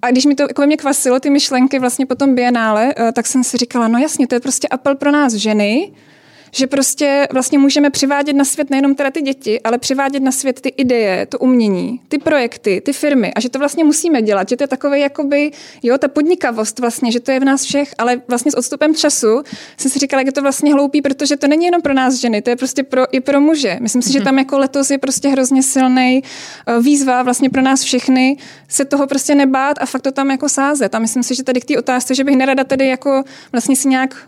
a 0.02 0.12
když 0.12 0.26
mi 0.26 0.36
to 0.36 0.44
jako 0.44 0.66
mě 0.66 0.78
kvasilo, 0.78 1.20
ty 1.20 1.30
myšlenky 1.30 1.80
vlastně 1.80 2.06
po 2.06 2.16
tom 2.16 2.36
bienále, 2.36 2.86
uh, 2.86 3.12
tak 3.12 3.28
jsem 3.28 3.44
si 3.44 3.58
říkala, 3.58 3.88
no 3.88 4.00
jasně, 4.00 4.28
to 4.28 4.36
je 4.36 4.40
prostě 4.40 4.68
apel 4.68 4.96
pro 4.96 5.12
nás 5.12 5.34
ženy, 5.34 5.92
že 6.58 6.68
prostě 6.68 7.28
vlastně 7.34 7.60
můžeme 7.60 7.90
přivádět 7.90 8.36
na 8.36 8.46
svět 8.46 8.70
nejenom 8.70 8.96
teda 8.96 9.12
ty 9.12 9.22
děti, 9.22 9.62
ale 9.62 9.78
přivádět 9.78 10.24
na 10.24 10.32
svět 10.32 10.62
ty 10.62 10.70
ideje, 10.70 11.26
to 11.26 11.40
umění, 11.40 12.02
ty 12.08 12.18
projekty, 12.18 12.82
ty 12.86 12.94
firmy 12.94 13.34
a 13.34 13.40
že 13.40 13.50
to 13.50 13.60
vlastně 13.60 13.84
musíme 13.84 14.22
dělat, 14.22 14.50
že 14.50 14.58
to 14.58 14.64
je 14.64 14.68
takové 14.68 15.00
jakoby, 15.00 15.52
jo, 15.84 15.98
ta 15.98 16.08
podnikavost 16.08 16.80
vlastně, 16.80 17.12
že 17.12 17.20
to 17.20 17.32
je 17.32 17.40
v 17.40 17.44
nás 17.44 17.64
všech, 17.64 17.94
ale 17.98 18.22
vlastně 18.28 18.52
s 18.52 18.58
odstupem 18.58 18.96
času 18.96 19.44
jsem 19.78 19.92
si 19.92 20.00
říkala, 20.00 20.20
jak 20.20 20.26
je 20.26 20.32
to 20.32 20.42
vlastně 20.42 20.74
hloupý, 20.74 21.02
protože 21.02 21.38
to 21.38 21.48
není 21.48 21.66
jenom 21.66 21.82
pro 21.82 21.94
nás 21.94 22.14
ženy, 22.14 22.42
to 22.42 22.50
je 22.50 22.56
prostě 22.56 22.84
pro, 22.84 23.16
i 23.16 23.20
pro 23.20 23.42
muže. 23.42 23.78
Myslím 23.82 24.02
si, 24.02 24.12
že 24.12 24.20
mhm. 24.20 24.26
tam 24.26 24.40
jako 24.40 24.58
letos 24.58 24.92
je 24.92 24.98
prostě 24.98 25.30
hrozně 25.30 25.64
silný 25.64 26.24
eh, 26.68 26.80
výzva 26.80 27.24
vlastně 27.24 27.50
pro 27.50 27.62
nás 27.62 27.84
všechny 27.84 28.38
se 28.68 28.86
toho 28.86 29.08
prostě 29.08 29.36
nebát 29.36 29.78
a 29.82 29.86
fakt 29.86 30.02
to 30.02 30.12
tam 30.12 30.32
jako 30.32 30.50
sázet. 30.50 30.96
A 30.96 31.00
myslím 31.00 31.24
si, 31.24 31.36
že 31.36 31.44
tady 31.44 31.62
k 31.62 31.66
té 31.66 31.78
otázce, 31.78 32.16
že 32.16 32.24
bych 32.24 32.36
nerada 32.38 32.64
tady 32.64 32.88
jako 32.88 33.24
vlastně 33.52 33.76
si 33.76 33.88
nějak 33.88 34.28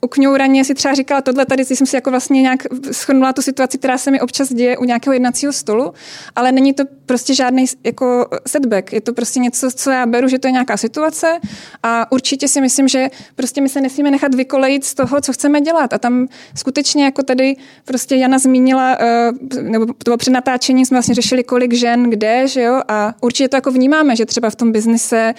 ukňouraně 0.00 0.64
si 0.64 0.74
třeba 0.74 0.94
říkala 0.94 1.20
tohle 1.20 1.46
tady, 1.46 1.64
jsem 1.64 1.86
si 1.86 1.96
jako 1.96 2.10
vlastně 2.10 2.42
nějak 2.42 2.60
schrnula 2.92 3.32
tu 3.32 3.42
situaci, 3.42 3.78
která 3.78 3.98
se 3.98 4.10
mi 4.10 4.20
občas 4.20 4.52
děje 4.52 4.78
u 4.78 4.84
nějakého 4.84 5.14
jednacího 5.14 5.52
stolu, 5.52 5.94
ale 6.36 6.52
není 6.52 6.72
to 6.72 6.84
prostě 7.06 7.34
žádný 7.34 7.64
jako 7.84 8.26
setback. 8.46 8.92
Je 8.92 9.00
to 9.00 9.12
prostě 9.12 9.40
něco, 9.40 9.70
co 9.70 9.90
já 9.90 10.06
beru, 10.06 10.28
že 10.28 10.38
to 10.38 10.48
je 10.48 10.52
nějaká 10.52 10.76
situace 10.76 11.38
a 11.82 12.12
určitě 12.12 12.48
si 12.48 12.60
myslím, 12.60 12.88
že 12.88 13.10
prostě 13.34 13.60
my 13.60 13.68
se 13.68 13.80
nesmíme 13.80 14.10
nechat 14.10 14.34
vykolejit 14.34 14.84
z 14.84 14.94
toho, 14.94 15.20
co 15.20 15.32
chceme 15.32 15.60
dělat. 15.60 15.92
A 15.92 15.98
tam 15.98 16.28
skutečně 16.54 17.04
jako 17.04 17.22
tady 17.22 17.56
prostě 17.84 18.16
Jana 18.16 18.38
zmínila, 18.38 18.96
eh, 19.00 19.32
nebo 19.62 19.86
to 19.86 19.94
bylo 20.04 20.16
před 20.16 20.30
natáčením 20.30 20.86
jsme 20.86 20.94
vlastně 20.94 21.14
řešili, 21.14 21.44
kolik 21.44 21.74
žen 21.74 22.10
kde, 22.10 22.48
že 22.48 22.62
jo, 22.62 22.82
a 22.88 23.14
určitě 23.20 23.48
to 23.48 23.56
jako 23.56 23.70
vnímáme, 23.70 24.16
že 24.16 24.26
třeba 24.26 24.50
v 24.50 24.54
tom 24.54 24.72
biznise 24.72 25.34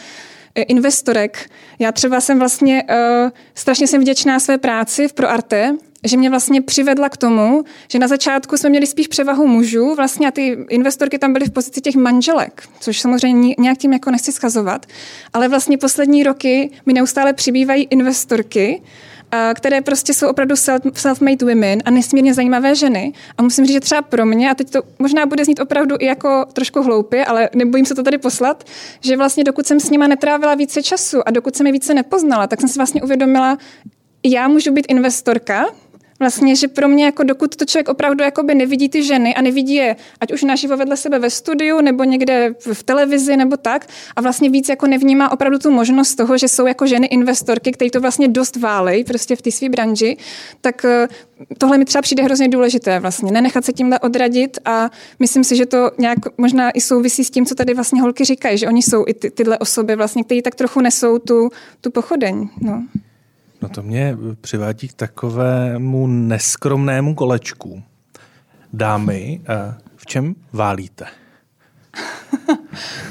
investorek. 0.61 1.49
Já 1.79 1.91
třeba 1.91 2.21
jsem 2.21 2.39
vlastně 2.39 2.83
uh, 2.83 3.29
strašně 3.55 3.87
jsem 3.87 4.01
vděčná 4.01 4.39
své 4.39 4.57
práci 4.57 5.07
v 5.07 5.13
ProArte, 5.13 5.75
že 6.03 6.17
mě 6.17 6.29
vlastně 6.29 6.61
přivedla 6.61 7.09
k 7.09 7.17
tomu, 7.17 7.63
že 7.91 7.99
na 7.99 8.07
začátku 8.07 8.57
jsme 8.57 8.69
měli 8.69 8.87
spíš 8.87 9.07
převahu 9.07 9.47
mužů, 9.47 9.95
vlastně 9.95 10.27
a 10.27 10.31
ty 10.31 10.57
investorky 10.69 11.19
tam 11.19 11.33
byly 11.33 11.45
v 11.45 11.51
pozici 11.51 11.81
těch 11.81 11.95
manželek, 11.95 12.63
což 12.79 12.99
samozřejmě 12.99 13.55
nějak 13.59 13.77
tím 13.77 13.93
jako 13.93 14.11
nechci 14.11 14.31
schazovat, 14.31 14.85
ale 15.33 15.47
vlastně 15.47 15.77
poslední 15.77 16.23
roky 16.23 16.71
mi 16.85 16.93
neustále 16.93 17.33
přibývají 17.33 17.87
investorky, 17.89 18.81
které 19.53 19.81
prostě 19.81 20.13
jsou 20.13 20.29
opravdu 20.29 20.55
self-made 20.55 21.49
women 21.49 21.81
a 21.85 21.91
nesmírně 21.91 22.33
zajímavé 22.33 22.75
ženy. 22.75 23.13
A 23.37 23.41
musím 23.41 23.65
říct, 23.65 23.73
že 23.73 23.79
třeba 23.79 24.01
pro 24.01 24.25
mě, 24.25 24.51
a 24.51 24.55
teď 24.55 24.69
to 24.69 24.81
možná 24.99 25.25
bude 25.25 25.45
znít 25.45 25.59
opravdu 25.59 25.95
i 25.99 26.05
jako 26.05 26.45
trošku 26.53 26.81
hloupě, 26.81 27.25
ale 27.25 27.49
nebojím 27.55 27.85
se 27.85 27.95
to 27.95 28.03
tady 28.03 28.17
poslat, 28.17 28.63
že 29.01 29.17
vlastně 29.17 29.43
dokud 29.43 29.67
jsem 29.67 29.79
s 29.79 29.89
nima 29.89 30.07
netrávila 30.07 30.55
více 30.55 30.83
času 30.83 31.27
a 31.27 31.31
dokud 31.31 31.55
jsem 31.55 31.65
je 31.65 31.73
více 31.73 31.93
nepoznala, 31.93 32.47
tak 32.47 32.59
jsem 32.59 32.69
si 32.69 32.79
vlastně 32.79 33.01
uvědomila, 33.01 33.57
já 34.23 34.47
můžu 34.47 34.71
být 34.71 34.85
investorka, 34.89 35.65
Vlastně, 36.19 36.55
že 36.55 36.67
pro 36.67 36.87
mě, 36.87 37.05
jako 37.05 37.23
dokud 37.23 37.55
to 37.55 37.65
člověk 37.65 37.89
opravdu 37.89 38.23
jakoby 38.23 38.55
nevidí 38.55 38.89
ty 38.89 39.03
ženy 39.03 39.35
a 39.35 39.41
nevidí 39.41 39.73
je, 39.73 39.95
ať 40.21 40.33
už 40.33 40.43
naživo 40.43 40.77
vedle 40.77 40.97
sebe 40.97 41.19
ve 41.19 41.29
studiu, 41.29 41.81
nebo 41.81 42.03
někde 42.03 42.55
v 42.73 42.83
televizi, 42.83 43.37
nebo 43.37 43.57
tak, 43.57 43.87
a 44.15 44.21
vlastně 44.21 44.49
víc 44.49 44.69
jako 44.69 44.87
nevnímá 44.87 45.31
opravdu 45.31 45.59
tu 45.59 45.71
možnost 45.71 46.15
toho, 46.15 46.37
že 46.37 46.47
jsou 46.47 46.67
jako 46.67 46.87
ženy 46.87 47.07
investorky, 47.07 47.71
které 47.71 47.91
to 47.91 48.01
vlastně 48.01 48.27
dost 48.27 48.55
válej 48.55 49.03
prostě 49.03 49.35
v 49.35 49.41
té 49.41 49.51
své 49.51 49.69
branži, 49.69 50.17
tak 50.61 50.85
eh, 50.85 51.07
tohle 51.57 51.77
mi 51.77 51.85
třeba 51.85 52.01
přijde 52.01 52.23
hrozně 52.23 52.49
důležité 52.49 52.99
vlastně, 52.99 53.31
nenechat 53.31 53.65
se 53.65 53.73
tímhle 53.73 53.99
odradit 53.99 54.57
a 54.65 54.89
myslím 55.19 55.43
si, 55.43 55.55
že 55.55 55.65
to 55.65 55.91
nějak 55.97 56.19
možná 56.37 56.71
i 56.71 56.81
souvisí 56.81 57.23
s 57.23 57.29
tím, 57.29 57.45
co 57.45 57.55
tady 57.55 57.73
vlastně 57.73 58.01
holky 58.01 58.25
říkají, 58.25 58.57
že 58.57 58.67
oni 58.67 58.81
jsou 58.81 59.05
i 59.07 59.13
ty, 59.13 59.31
tyhle 59.31 59.57
osoby 59.57 59.95
vlastně, 59.95 60.23
které 60.23 60.41
tak 60.41 60.55
trochu 60.55 60.81
nesou 60.81 61.19
tu, 61.19 61.49
tu 61.81 61.91
pochodeň. 61.91 62.49
No. 62.61 62.83
No 63.61 63.69
to 63.69 63.83
mě 63.83 64.17
přivádí 64.41 64.87
k 64.87 64.93
takovému 64.93 66.07
neskromnému 66.07 67.15
kolečku. 67.15 67.83
Dámy, 68.73 69.41
eh, 69.49 69.73
v 69.95 70.05
čem 70.05 70.35
válíte? 70.53 71.05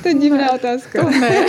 to 0.03 0.09
je 0.09 0.15
divná 0.15 0.53
otázka. 0.53 1.03
To 1.03 1.11
ne. 1.11 1.47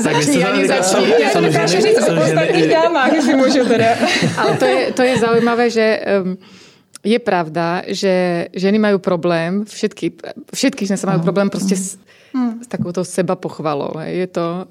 začni, 0.02 0.44
ani 0.44 0.68
začni. 0.68 1.10
Já 1.20 1.40
dokážu 1.40 1.80
říct 1.80 2.08
o 2.08 2.22
ostatních 2.22 2.68
dámách, 2.68 3.12
jestli 3.12 3.34
můžu 3.34 3.64
teda. 3.68 3.86
Ale 4.38 4.56
to 4.56 4.64
je, 4.64 4.92
to 4.92 5.02
je 5.02 5.18
zaujímavé, 5.18 5.70
že 5.70 6.00
um, 6.24 6.36
je 7.04 7.18
pravda, 7.18 7.82
že 7.86 8.46
ženy 8.52 8.78
mají 8.78 8.98
problém, 8.98 9.64
všetky, 9.64 10.12
všetky 10.54 10.86
ženy 10.86 10.98
sa 10.98 11.06
majú 11.06 11.20
problém 11.20 11.50
prostě 11.50 11.76
s, 11.76 11.98
s 12.64 12.66
takouto 12.68 13.04
seba 13.04 13.36
pochvalou. 13.36 14.00
Je 14.04 14.26
to 14.26 14.66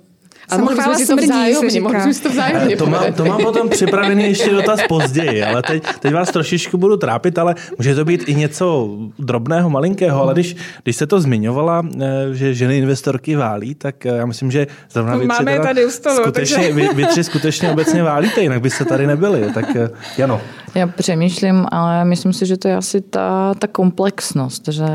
A 0.50 0.58
mohli 0.58 0.84
jsme 0.84 0.96
si 0.96 1.08
to 1.08 1.16
vzájemně, 1.16 1.82
mohli 1.82 2.02
jsme 2.02 2.14
si 2.14 2.24
to 2.24 2.30
vzájemně 2.30 2.78
to, 2.78 2.86
mám, 2.86 3.14
to 3.14 3.26
mám 3.26 3.42
potom 3.42 3.70
připravený 3.70 4.24
ještě 4.24 4.52
dotaz 4.52 4.80
později, 4.88 5.44
ale 5.44 5.62
teď, 5.62 5.84
teď 6.00 6.14
vás 6.14 6.32
trošičku 6.32 6.78
budu 6.78 6.98
trápit, 6.98 7.38
ale 7.38 7.56
může 7.78 7.96
to 7.96 8.06
být 8.06 8.24
i 8.30 8.36
něco 8.36 8.90
drobného, 9.20 9.70
malinkého, 9.70 10.22
ale 10.22 10.34
když, 10.34 10.56
když 10.84 10.96
se 10.96 11.08
to 11.08 11.22
zmiňovala, 11.22 11.84
eh, 12.02 12.08
že 12.32 12.54
ženy 12.54 12.78
investorky 12.78 13.36
válí, 13.36 13.76
tak 13.76 14.06
eh, 14.06 14.10
já 14.10 14.26
myslím, 14.26 14.52
že 14.52 14.68
zrovna 14.92 15.16
vy 15.16 15.26
Máme 15.26 15.52
tři, 15.52 15.68
tady 15.68 15.86
u 15.86 15.90
stolu, 15.90 16.16
skutečně, 16.16 16.56
takže... 16.56 16.74
vy, 16.74 16.90
vy 16.94 17.06
tři 17.06 17.24
skutečně 17.24 17.72
obecně 17.72 18.04
válíte, 18.04 18.42
jinak 18.42 18.62
byste 18.62 18.86
tady 18.86 19.08
nebyli. 19.08 19.54
Tak 19.54 19.76
eh, 19.76 19.90
Jano. 20.18 20.42
Já 20.76 20.88
přemýšlím, 20.88 21.66
ale 21.72 22.06
myslím 22.06 22.34
si, 22.34 22.46
že 22.46 22.58
to 22.58 22.68
je 22.68 22.76
asi 22.76 23.02
ta, 23.02 23.54
ta 23.60 23.68
komplexnost, 23.68 24.68
že 24.68 24.86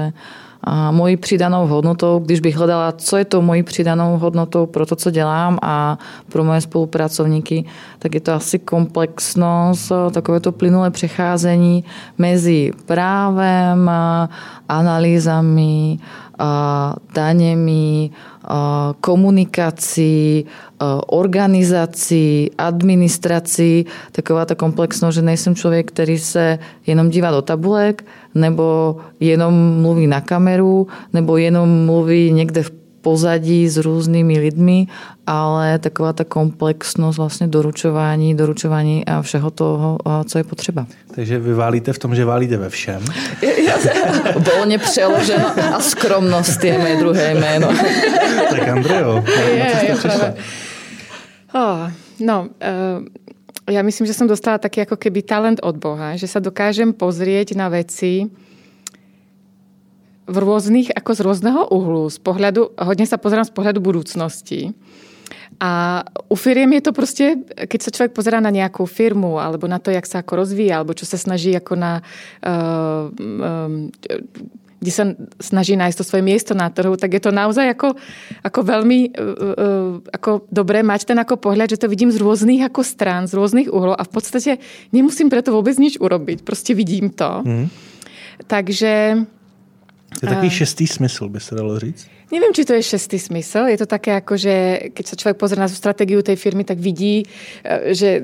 a 0.65 0.91
mojí 0.91 1.17
přidanou 1.17 1.67
hodnotou, 1.67 2.19
když 2.19 2.41
bych 2.41 2.57
hledala, 2.57 2.93
co 2.93 3.17
je 3.17 3.25
to 3.25 3.43
mojí 3.43 3.63
přidanou 3.63 4.19
hodnotou 4.19 4.67
pro 4.67 4.87
to, 4.87 4.97
co 4.97 5.11
dělám 5.11 5.59
a 5.63 5.99
pro 6.29 6.45
moje 6.45 6.61
spolupracovníky, 6.61 7.65
tak 7.99 8.15
je 8.15 8.21
to 8.21 8.33
asi 8.33 8.59
komplexnost, 8.59 9.93
takové 10.13 10.41
to 10.41 10.53
plynulé 10.53 10.91
přecházení 10.91 11.85
mezi 12.19 12.73
právem, 12.87 13.91
analýzami, 14.69 15.99
daněmi, 17.15 18.11
komunikací, 19.01 20.45
organizací, 21.07 22.51
administrací, 22.59 23.87
taková 24.13 24.45
ta 24.45 24.55
komplexnost, 24.55 25.15
že 25.15 25.23
nejsem 25.23 25.55
člověk, 25.55 25.89
který 25.89 26.19
se 26.19 26.59
jenom 26.87 27.11
dívá 27.11 27.31
do 27.31 27.43
tabulek, 27.43 28.05
nebo 28.35 28.97
jenom 29.21 29.81
mluví 29.81 30.07
na 30.07 30.21
kameru, 30.21 30.87
nebo 31.13 31.37
jenom 31.37 31.87
mluví 31.87 32.33
někde 32.33 32.63
v 32.63 32.71
pozadí 33.09 33.65
s 33.65 33.81
různými 33.81 34.37
lidmi, 34.37 34.85
ale 35.25 35.81
taková 35.81 36.13
ta 36.13 36.29
komplexnost 36.29 37.17
vlastně 37.17 37.49
doručování, 37.49 38.37
doručování 38.37 39.09
a 39.09 39.25
všeho 39.25 39.49
toho, 39.51 39.99
co 40.29 40.35
je 40.39 40.45
potřeba. 40.45 40.85
Takže 41.15 41.39
vy 41.41 41.55
válíte 41.55 41.93
v 41.93 41.99
tom, 41.99 42.13
že 42.13 42.25
válíte 42.25 42.57
ve 42.61 42.69
všem. 42.69 43.01
Volně 44.37 44.79
přeloženo 44.79 45.49
a 45.73 45.81
skromnost 45.81 46.61
je 46.65 46.79
mé 46.79 47.01
druhé 47.01 47.35
jméno. 47.35 47.69
tak 48.51 48.69
Andrejo, 48.69 49.25
je, 49.25 49.57
je, 49.57 49.89
je 49.89 50.35
oh, 51.57 51.89
no, 52.21 52.53
uh, 52.61 53.73
ja 53.73 53.81
myslím, 53.81 54.05
že 54.05 54.17
som 54.17 54.29
dostala 54.29 54.61
taký 54.61 54.85
ako 54.85 55.01
keby 55.01 55.25
talent 55.25 55.59
od 55.65 55.81
Boha, 55.81 56.13
že 56.21 56.29
sa 56.29 56.45
dokážem 56.45 56.93
pozrieť 56.93 57.57
na 57.57 57.73
veci 57.73 58.29
v 60.29 60.37
rôznych, 60.37 60.93
ako 60.93 61.11
z 61.17 61.21
rôzneho 61.25 61.63
uhlu, 61.73 62.13
z 62.13 62.19
pohľadu, 62.21 62.77
hodne 62.77 63.07
sa 63.09 63.17
pozerám 63.17 63.49
z 63.49 63.53
pohľadu 63.57 63.81
budúcnosti. 63.81 64.77
A 65.59 66.05
u 66.29 66.37
firiem 66.37 66.73
je 66.73 66.81
to 66.81 66.93
prostě, 66.93 67.37
keď 67.67 67.83
sa 67.83 67.91
človek 67.91 68.13
pozerá 68.13 68.39
na 68.41 68.51
nejakú 68.51 68.87
firmu, 68.87 69.41
alebo 69.43 69.67
na 69.67 69.83
to, 69.83 69.91
jak 69.91 70.07
sa 70.07 70.23
ako 70.23 70.47
rozvíja, 70.47 70.79
alebo 70.79 70.95
čo 70.95 71.03
sa 71.03 71.19
snaží 71.19 71.51
ako 71.57 71.75
na 71.75 71.93
uh, 72.47 73.11
um, 73.11 73.91
kde 74.79 74.93
sa 74.95 75.11
snaží 75.43 75.75
nájsť 75.75 75.99
to 75.99 76.07
svoje 76.07 76.23
miesto 76.23 76.55
na 76.55 76.71
trhu, 76.71 76.95
tak 76.95 77.11
je 77.11 77.19
to 77.19 77.35
naozaj 77.35 77.67
ako, 77.67 77.99
ako 78.47 78.61
veľmi 78.63 79.11
uh, 79.11 79.99
ako 80.15 80.47
dobré 80.55 80.87
mať 80.87 81.11
ten 81.11 81.19
ako 81.19 81.35
pohľad, 81.43 81.75
že 81.75 81.83
to 81.83 81.91
vidím 81.91 82.15
z 82.15 82.23
rôznych 82.23 82.63
ako 82.63 82.87
strán, 82.87 83.27
z 83.27 83.35
rôznych 83.35 83.67
uhlov 83.67 83.99
a 83.99 84.07
v 84.07 84.13
podstate 84.15 84.63
nemusím 84.95 85.27
preto 85.27 85.51
vôbec 85.51 85.75
nič 85.75 85.99
urobiť. 85.99 86.47
Prostě 86.47 86.75
vidím 86.79 87.11
to. 87.11 87.43
Mm. 87.43 87.67
Takže 88.47 89.27
to 90.21 90.27
je 90.27 90.29
takový 90.29 90.51
šestý 90.51 90.87
smysl, 90.87 91.29
by 91.29 91.41
se 91.41 91.55
dalo 91.55 91.79
říct? 91.79 92.09
Neviem, 92.33 92.53
či 92.53 92.65
to 92.65 92.77
je 92.77 92.83
šestý 92.83 93.19
smysl. 93.19 93.73
Je 93.73 93.79
to 93.81 93.89
také 93.89 94.13
ako, 94.21 94.37
že 94.37 94.55
keď 94.93 95.05
sa 95.07 95.17
človek 95.17 95.37
pozrie 95.41 95.61
na 95.61 95.69
stratégiu 95.69 96.21
tej 96.21 96.37
firmy, 96.37 96.61
tak 96.61 96.77
vidí, 96.77 97.25
e, 97.65 97.97
že 97.97 98.21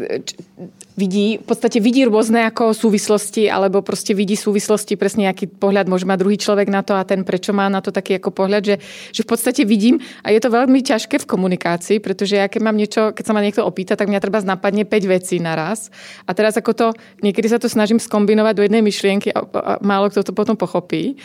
vidí, 0.97 1.41
v 1.41 1.47
podstate 1.49 1.80
vidí 1.82 2.05
rôzne 2.07 2.47
ako 2.47 2.74
súvislosti, 2.74 3.51
alebo 3.51 3.82
prostě 3.82 4.14
vidí 4.14 4.37
súvislosti, 4.37 4.97
presne 4.97 5.26
aký 5.28 5.47
pohľad 5.47 5.89
môže 5.89 6.07
mať 6.07 6.18
druhý 6.22 6.39
človek 6.39 6.68
na 6.70 6.82
to 6.87 6.95
a 6.95 7.03
ten 7.05 7.24
prečo 7.24 7.51
má 7.53 7.66
na 7.68 7.80
to 7.80 7.91
taký 7.91 8.14
ako 8.22 8.30
pohľad, 8.30 8.62
že, 8.64 8.76
že 9.11 9.24
v 9.24 9.26
podstate 9.26 9.64
vidím 9.64 9.99
a 10.22 10.30
je 10.30 10.39
to 10.39 10.55
veľmi 10.55 10.82
ťažké 10.82 11.18
v 11.18 11.26
komunikácii, 11.26 11.99
pretože 11.99 12.39
ja 12.39 12.47
keď 12.47 12.61
mám 12.62 12.76
niečo, 12.78 13.11
keď 13.11 13.24
sa 13.26 13.35
ma 13.35 13.43
niekto 13.43 13.66
opýta, 13.66 13.99
tak 13.99 14.07
mňa 14.07 14.22
treba 14.22 14.39
napadne 14.47 14.87
5 14.87 15.14
vecí 15.18 15.43
naraz 15.43 15.91
a 16.28 16.30
teraz 16.35 16.55
ako 16.55 16.72
to, 16.74 16.87
niekedy 17.26 17.51
sa 17.51 17.59
to 17.59 17.66
snažím 17.66 17.99
skombinovať 17.99 18.55
do 18.55 18.62
jednej 18.62 18.82
myšlienky 18.87 19.35
a, 19.35 19.43
a 19.43 19.72
málo 19.82 20.12
kto 20.14 20.22
to 20.22 20.32
potom 20.37 20.55
pochopí 20.55 21.18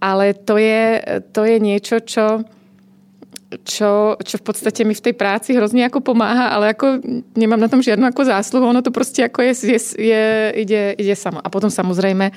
ale 0.00 0.34
to 0.34 0.56
je, 0.56 1.02
to 1.32 1.44
je 1.44 1.56
niečo, 1.60 2.00
čo, 2.00 2.40
čo, 3.66 4.14
čo 4.14 4.34
v 4.38 4.44
podstate 4.46 4.86
mi 4.86 4.94
v 4.94 5.00
tej 5.00 5.12
práci 5.12 5.54
hrozně 5.54 5.82
jako 5.82 6.00
pomáhá, 6.00 6.48
ale 6.48 6.66
jako 6.66 6.86
nemám 7.36 7.60
na 7.60 7.68
tom 7.68 7.82
žiadnu 7.82 8.04
jako 8.06 8.24
zásluhu, 8.24 8.68
ono 8.68 8.82
to 8.82 8.90
prostě 8.90 9.22
jako 9.22 9.42
je, 9.42 9.52
je, 9.62 9.78
je 9.98 10.52
ide, 10.56 10.90
ide 10.92 11.16
samo. 11.16 11.46
A 11.46 11.50
potom 11.50 11.70
samozřejmě 11.70 12.30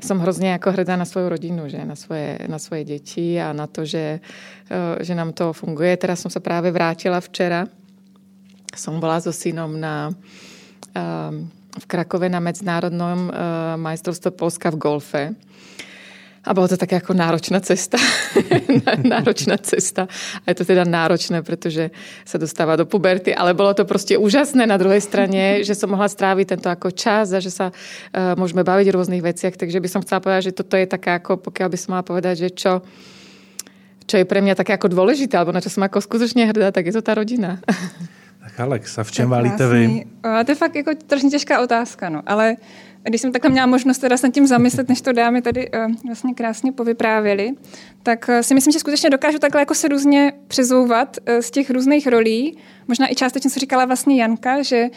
som 0.00 0.18
hrozně 0.18 0.50
jako 0.50 0.72
hrdá 0.72 0.96
na 0.96 1.04
svoju 1.04 1.28
rodinu, 1.28 1.68
že 1.68 1.84
na 1.84 1.96
svoje, 1.96 2.38
na 2.48 2.58
svoje 2.58 2.84
děti 2.84 3.40
a 3.40 3.52
na 3.52 3.66
to, 3.66 3.84
že, 3.84 4.20
eh, 4.70 5.04
že 5.04 5.14
nám 5.14 5.32
to 5.32 5.52
funguje. 5.52 5.96
Teraz 5.96 6.20
som 6.20 6.30
sa 6.30 6.40
práve 6.40 6.70
vrátila 6.70 7.20
včera. 7.20 7.66
Som 8.76 9.00
bola 9.00 9.20
so 9.20 9.32
synom 9.32 9.80
na 9.80 10.12
eh, 10.94 11.32
v 11.78 11.86
Krakove 11.86 12.28
na 12.28 12.40
medzinárodnom 12.40 13.32
eh, 13.32 13.32
majstrovstve 13.76 14.30
Polska 14.30 14.70
v 14.70 14.76
golfe 14.76 15.22
a 16.44 16.54
bylo 16.54 16.68
to 16.68 16.76
tak 16.76 16.92
jako 16.92 17.14
náročná 17.14 17.60
cesta. 17.60 17.98
náročná 19.02 19.56
cesta. 19.56 20.08
A 20.46 20.50
je 20.50 20.54
to 20.54 20.64
teda 20.64 20.84
náročné, 20.84 21.42
protože 21.42 21.90
se 22.24 22.38
dostává 22.38 22.76
do 22.76 22.86
puberty, 22.86 23.34
ale 23.34 23.54
bylo 23.54 23.74
to 23.74 23.84
prostě 23.84 24.18
úžasné 24.18 24.66
na 24.66 24.76
druhé 24.76 25.00
straně, 25.00 25.58
že 25.64 25.74
jsem 25.74 25.90
mohla 25.90 26.08
strávit 26.08 26.48
tento 26.48 26.68
jako 26.68 26.90
čas 26.90 27.32
a 27.32 27.40
že 27.40 27.50
se 27.50 27.64
uh, 27.64 27.70
můžeme 28.36 28.64
bavit 28.64 28.88
o 28.88 28.92
různých 28.92 29.22
věcech. 29.22 29.56
Takže 29.56 29.80
by 29.80 29.88
som 29.88 30.02
chcela 30.02 30.20
povedať, 30.20 30.44
že 30.44 30.52
toto 30.52 30.76
je 30.76 30.86
také 30.86 31.10
jako, 31.10 31.36
pokud 31.36 31.68
by 31.68 31.76
som 31.76 31.92
mohla 31.92 32.02
povedať, 32.02 32.38
že 32.38 32.48
čo, 32.50 32.82
čo 34.06 34.16
je 34.16 34.24
pre 34.24 34.40
mňa 34.40 34.54
také 34.54 34.72
jako 34.72 34.88
dôležité, 34.88 35.36
alebo 35.36 35.52
na 35.52 35.60
čo 35.60 35.70
som 35.70 35.82
jako 35.82 36.00
skutečně 36.00 36.46
hrdá, 36.46 36.72
tak 36.72 36.86
je 36.86 36.92
to 36.92 37.02
ta 37.02 37.14
rodina. 37.14 37.58
tak 38.40 38.60
Alex, 38.60 38.98
a 38.98 39.04
v 39.04 39.10
čem 39.12 39.28
válíte 39.28 39.68
vy? 39.68 40.04
To 40.22 40.50
je 40.50 40.54
fakt 40.54 40.76
jako 40.76 40.90
trošku 41.06 41.30
těžká 41.30 41.60
otázka, 41.60 42.08
no, 42.08 42.22
ale 42.26 42.56
když 43.02 43.20
jsem 43.20 43.32
takhle 43.32 43.50
měla 43.50 43.66
možnost 43.66 43.98
teda 43.98 44.16
se 44.16 44.26
nad 44.26 44.34
tím 44.34 44.46
zamyslet, 44.46 44.88
než 44.88 45.00
to 45.00 45.12
dámy 45.12 45.42
tady 45.42 45.70
uh, 45.70 45.94
vlastně 46.06 46.34
krásně 46.34 46.72
povyprávěli, 46.72 47.52
tak 48.02 48.26
uh, 48.28 48.40
si 48.40 48.54
myslím, 48.54 48.72
že 48.72 48.78
skutečně 48.78 49.10
dokážu 49.10 49.38
takhle 49.38 49.60
jako 49.60 49.74
se 49.74 49.88
různě 49.88 50.32
přezouvat 50.48 51.16
uh, 51.16 51.38
z 51.40 51.50
těch 51.50 51.70
různých 51.70 52.06
rolí. 52.06 52.58
Možná 52.88 53.12
i 53.12 53.14
částečně, 53.14 53.50
co 53.50 53.60
říkala 53.60 53.84
vlastně 53.84 54.20
Janka, 54.20 54.62
že 54.62 54.88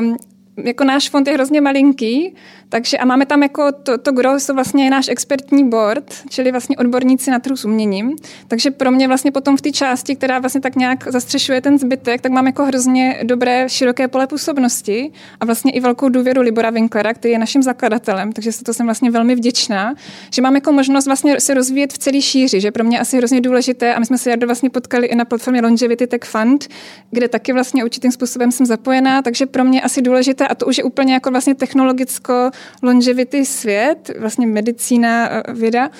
um, 0.00 0.16
jako 0.64 0.84
náš 0.84 1.10
fond 1.10 1.28
je 1.28 1.34
hrozně 1.34 1.60
malinký, 1.60 2.34
takže 2.68 2.98
a 2.98 3.04
máme 3.04 3.26
tam 3.26 3.42
jako 3.42 3.72
to, 3.82 3.98
to 3.98 4.12
gro, 4.12 4.40
jsou 4.40 4.54
vlastně 4.54 4.90
náš 4.90 5.08
expertní 5.08 5.68
board, 5.68 6.14
čili 6.28 6.50
vlastně 6.50 6.76
odborníci 6.76 7.30
na 7.30 7.38
trhu 7.38 7.56
s 7.56 7.64
uměním. 7.64 8.16
Takže 8.48 8.70
pro 8.70 8.90
mě 8.90 9.08
vlastně 9.08 9.32
potom 9.32 9.56
v 9.56 9.62
té 9.62 9.70
části, 9.70 10.16
která 10.16 10.38
vlastně 10.38 10.60
tak 10.60 10.76
nějak 10.76 11.12
zastřešuje 11.12 11.60
ten 11.60 11.78
zbytek, 11.78 12.20
tak 12.20 12.32
mám 12.32 12.46
jako 12.46 12.64
hrozně 12.64 13.20
dobré 13.22 13.68
široké 13.68 14.08
pole 14.08 14.26
působnosti 14.26 15.12
a 15.40 15.44
vlastně 15.44 15.72
i 15.72 15.80
velkou 15.80 16.08
důvěru 16.08 16.42
Libora 16.42 16.70
Winklera, 16.70 17.14
který 17.14 17.32
je 17.32 17.38
naším 17.38 17.62
zakladatelem, 17.62 18.32
takže 18.32 18.52
za 18.52 18.62
to 18.62 18.74
jsem 18.74 18.86
vlastně 18.86 19.10
velmi 19.10 19.34
vděčná, 19.34 19.94
že 20.30 20.42
mám 20.42 20.54
jako 20.54 20.72
možnost 20.72 21.06
vlastně 21.06 21.40
se 21.40 21.54
rozvíjet 21.54 21.92
v 21.92 21.98
celé 21.98 22.22
šíři, 22.22 22.60
že 22.60 22.70
pro 22.70 22.84
mě 22.84 23.00
asi 23.00 23.16
hrozně 23.16 23.40
důležité 23.40 23.94
a 23.94 23.98
my 23.98 24.06
jsme 24.06 24.18
se 24.18 24.30
Jardo 24.30 24.46
vlastně 24.46 24.70
potkali 24.70 25.06
i 25.06 25.14
na 25.14 25.24
platformě 25.24 25.62
Longevity 25.62 26.06
Tech 26.06 26.22
Fund, 26.24 26.68
kde 27.10 27.28
taky 27.28 27.52
vlastně 27.52 27.84
určitým 27.84 28.12
způsobem 28.12 28.52
jsem 28.52 28.66
zapojená, 28.66 29.22
takže 29.22 29.46
pro 29.46 29.64
mě 29.64 29.82
asi 29.82 30.02
důležité 30.02 30.45
a 30.48 30.54
to 30.54 30.66
už 30.66 30.78
je 30.78 30.84
úplně 30.84 31.14
jako 31.14 31.30
vlastně 31.30 31.54
technologicko 31.54 32.50
longevity 32.82 33.46
svět, 33.46 34.10
vlastně 34.18 34.46
medicína, 34.46 35.28
eh, 35.30 35.42
věda. 35.52 35.90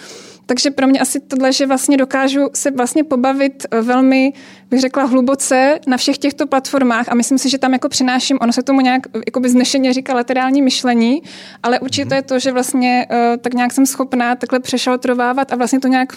Takže 0.47 0.71
pro 0.71 0.87
mě 0.87 1.01
asi 1.01 1.21
tohle, 1.21 1.53
že 1.53 1.67
vlastně 1.67 1.97
dokážu 1.97 2.49
se 2.55 2.71
vlastně 2.71 3.05
pobavit 3.05 3.67
eh, 3.71 3.81
velmi, 3.83 4.33
bych 4.71 4.81
řekla, 4.81 5.05
hluboce 5.05 5.79
na 5.87 5.97
všech 5.97 6.19
těchto 6.19 6.47
platformách 6.47 7.09
a 7.09 7.15
myslím 7.15 7.39
si, 7.39 7.51
že 7.51 7.59
tam 7.59 7.73
jako 7.73 7.89
přináším, 7.89 8.39
ono 8.41 8.53
se 8.53 8.63
tomu 8.63 8.81
nějak 8.81 9.03
jako 9.27 9.41
by 9.41 9.49
znešeně 9.49 9.93
říká 9.93 10.15
laterální 10.15 10.63
myšlení, 10.63 11.23
ale 11.63 11.81
určitě 11.81 12.07
to 12.07 12.15
je 12.15 12.23
to, 12.23 12.39
že 12.39 12.53
vlastně 12.53 13.07
tak 13.41 13.55
nějak 13.55 13.73
jsem 13.73 13.87
schopná 13.87 14.37
takhle 14.37 14.61
přešaltrovávat 14.61 15.53
a 15.53 15.57
vlastně 15.57 15.81
to 15.81 15.89
nějak 15.89 16.13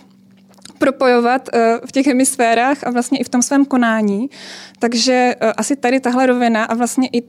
propojovat 0.80 1.50
uh, 1.54 1.60
v 1.86 1.92
těch 1.92 2.08
hemisférách 2.08 2.84
a 2.84 2.92
vlastně 2.92 3.20
i 3.20 3.24
v 3.24 3.30
tom 3.30 3.42
svém 3.42 3.66
konání. 3.66 4.30
Takže 4.80 5.36
uh, 5.42 5.52
asi 5.58 5.76
tady 5.76 6.00
tahle 6.00 6.26
rovina 6.26 6.64
a 6.64 6.76
vlastně 6.76 7.10
i 7.14 7.24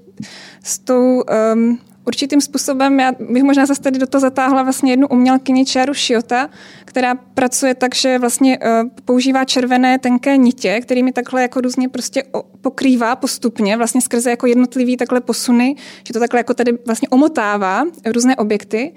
s 0.62 0.78
tou 0.78 1.22
um, 1.54 1.78
určitým 2.06 2.40
způsobem, 2.40 3.00
já 3.00 3.12
bych 3.30 3.42
možná 3.42 3.66
zase 3.66 3.82
tady 3.82 3.98
do 3.98 4.06
toho 4.06 4.20
zatáhla 4.20 4.62
vlastně 4.62 4.92
jednu 4.92 5.08
umělkyni 5.08 5.64
Čiaru 5.64 5.94
Shiota, 5.94 6.50
která 6.84 7.14
pracuje 7.14 7.74
tak, 7.74 7.94
že 7.94 8.18
vlastně 8.18 8.58
uh, 8.58 8.88
používá 9.04 9.44
červené 9.44 9.98
tenké 9.98 10.36
nitě, 10.36 10.80
kterými 10.80 11.12
takhle 11.12 11.42
jako 11.42 11.60
různě 11.60 11.88
prostě 11.88 12.22
pokrývá 12.60 13.16
postupně, 13.16 13.76
vlastně 13.76 14.00
skrze 14.00 14.30
jako 14.30 14.46
jednotlivý 14.46 14.96
takhle 14.96 15.20
posuny, 15.20 15.76
že 16.04 16.12
to 16.12 16.18
takhle 16.18 16.40
jako 16.40 16.54
tady 16.54 16.72
vlastně 16.86 17.08
omotává 17.08 17.84
různé 18.06 18.36
objekty 18.36 18.94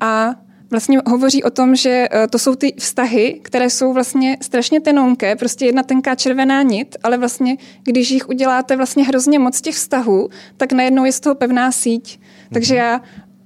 a 0.00 0.34
vlastně 0.74 0.98
hovoří 1.06 1.44
o 1.44 1.50
tom, 1.50 1.76
že 1.76 2.08
eh, 2.10 2.28
to 2.28 2.38
jsou 2.38 2.54
ty 2.54 2.74
vztahy, 2.78 3.40
které 3.42 3.70
jsou 3.70 3.92
vlastně 3.92 4.36
strašně 4.42 4.80
tenonké, 4.80 5.36
prostě 5.36 5.66
jedna 5.66 5.82
tenká 5.82 6.14
červená 6.14 6.62
nit, 6.62 6.96
ale 7.02 7.18
vlastně, 7.18 7.56
když 7.84 8.10
jich 8.10 8.28
uděláte 8.28 8.76
vlastně 8.76 9.04
hrozně 9.04 9.38
moc 9.38 9.60
těch 9.60 9.74
vztahů, 9.74 10.28
tak 10.56 10.72
najednou 10.72 11.04
je 11.04 11.12
z 11.12 11.20
toho 11.20 11.34
pevná 11.34 11.72
síť. 11.72 12.20
Takže 12.52 12.76
já 12.76 13.00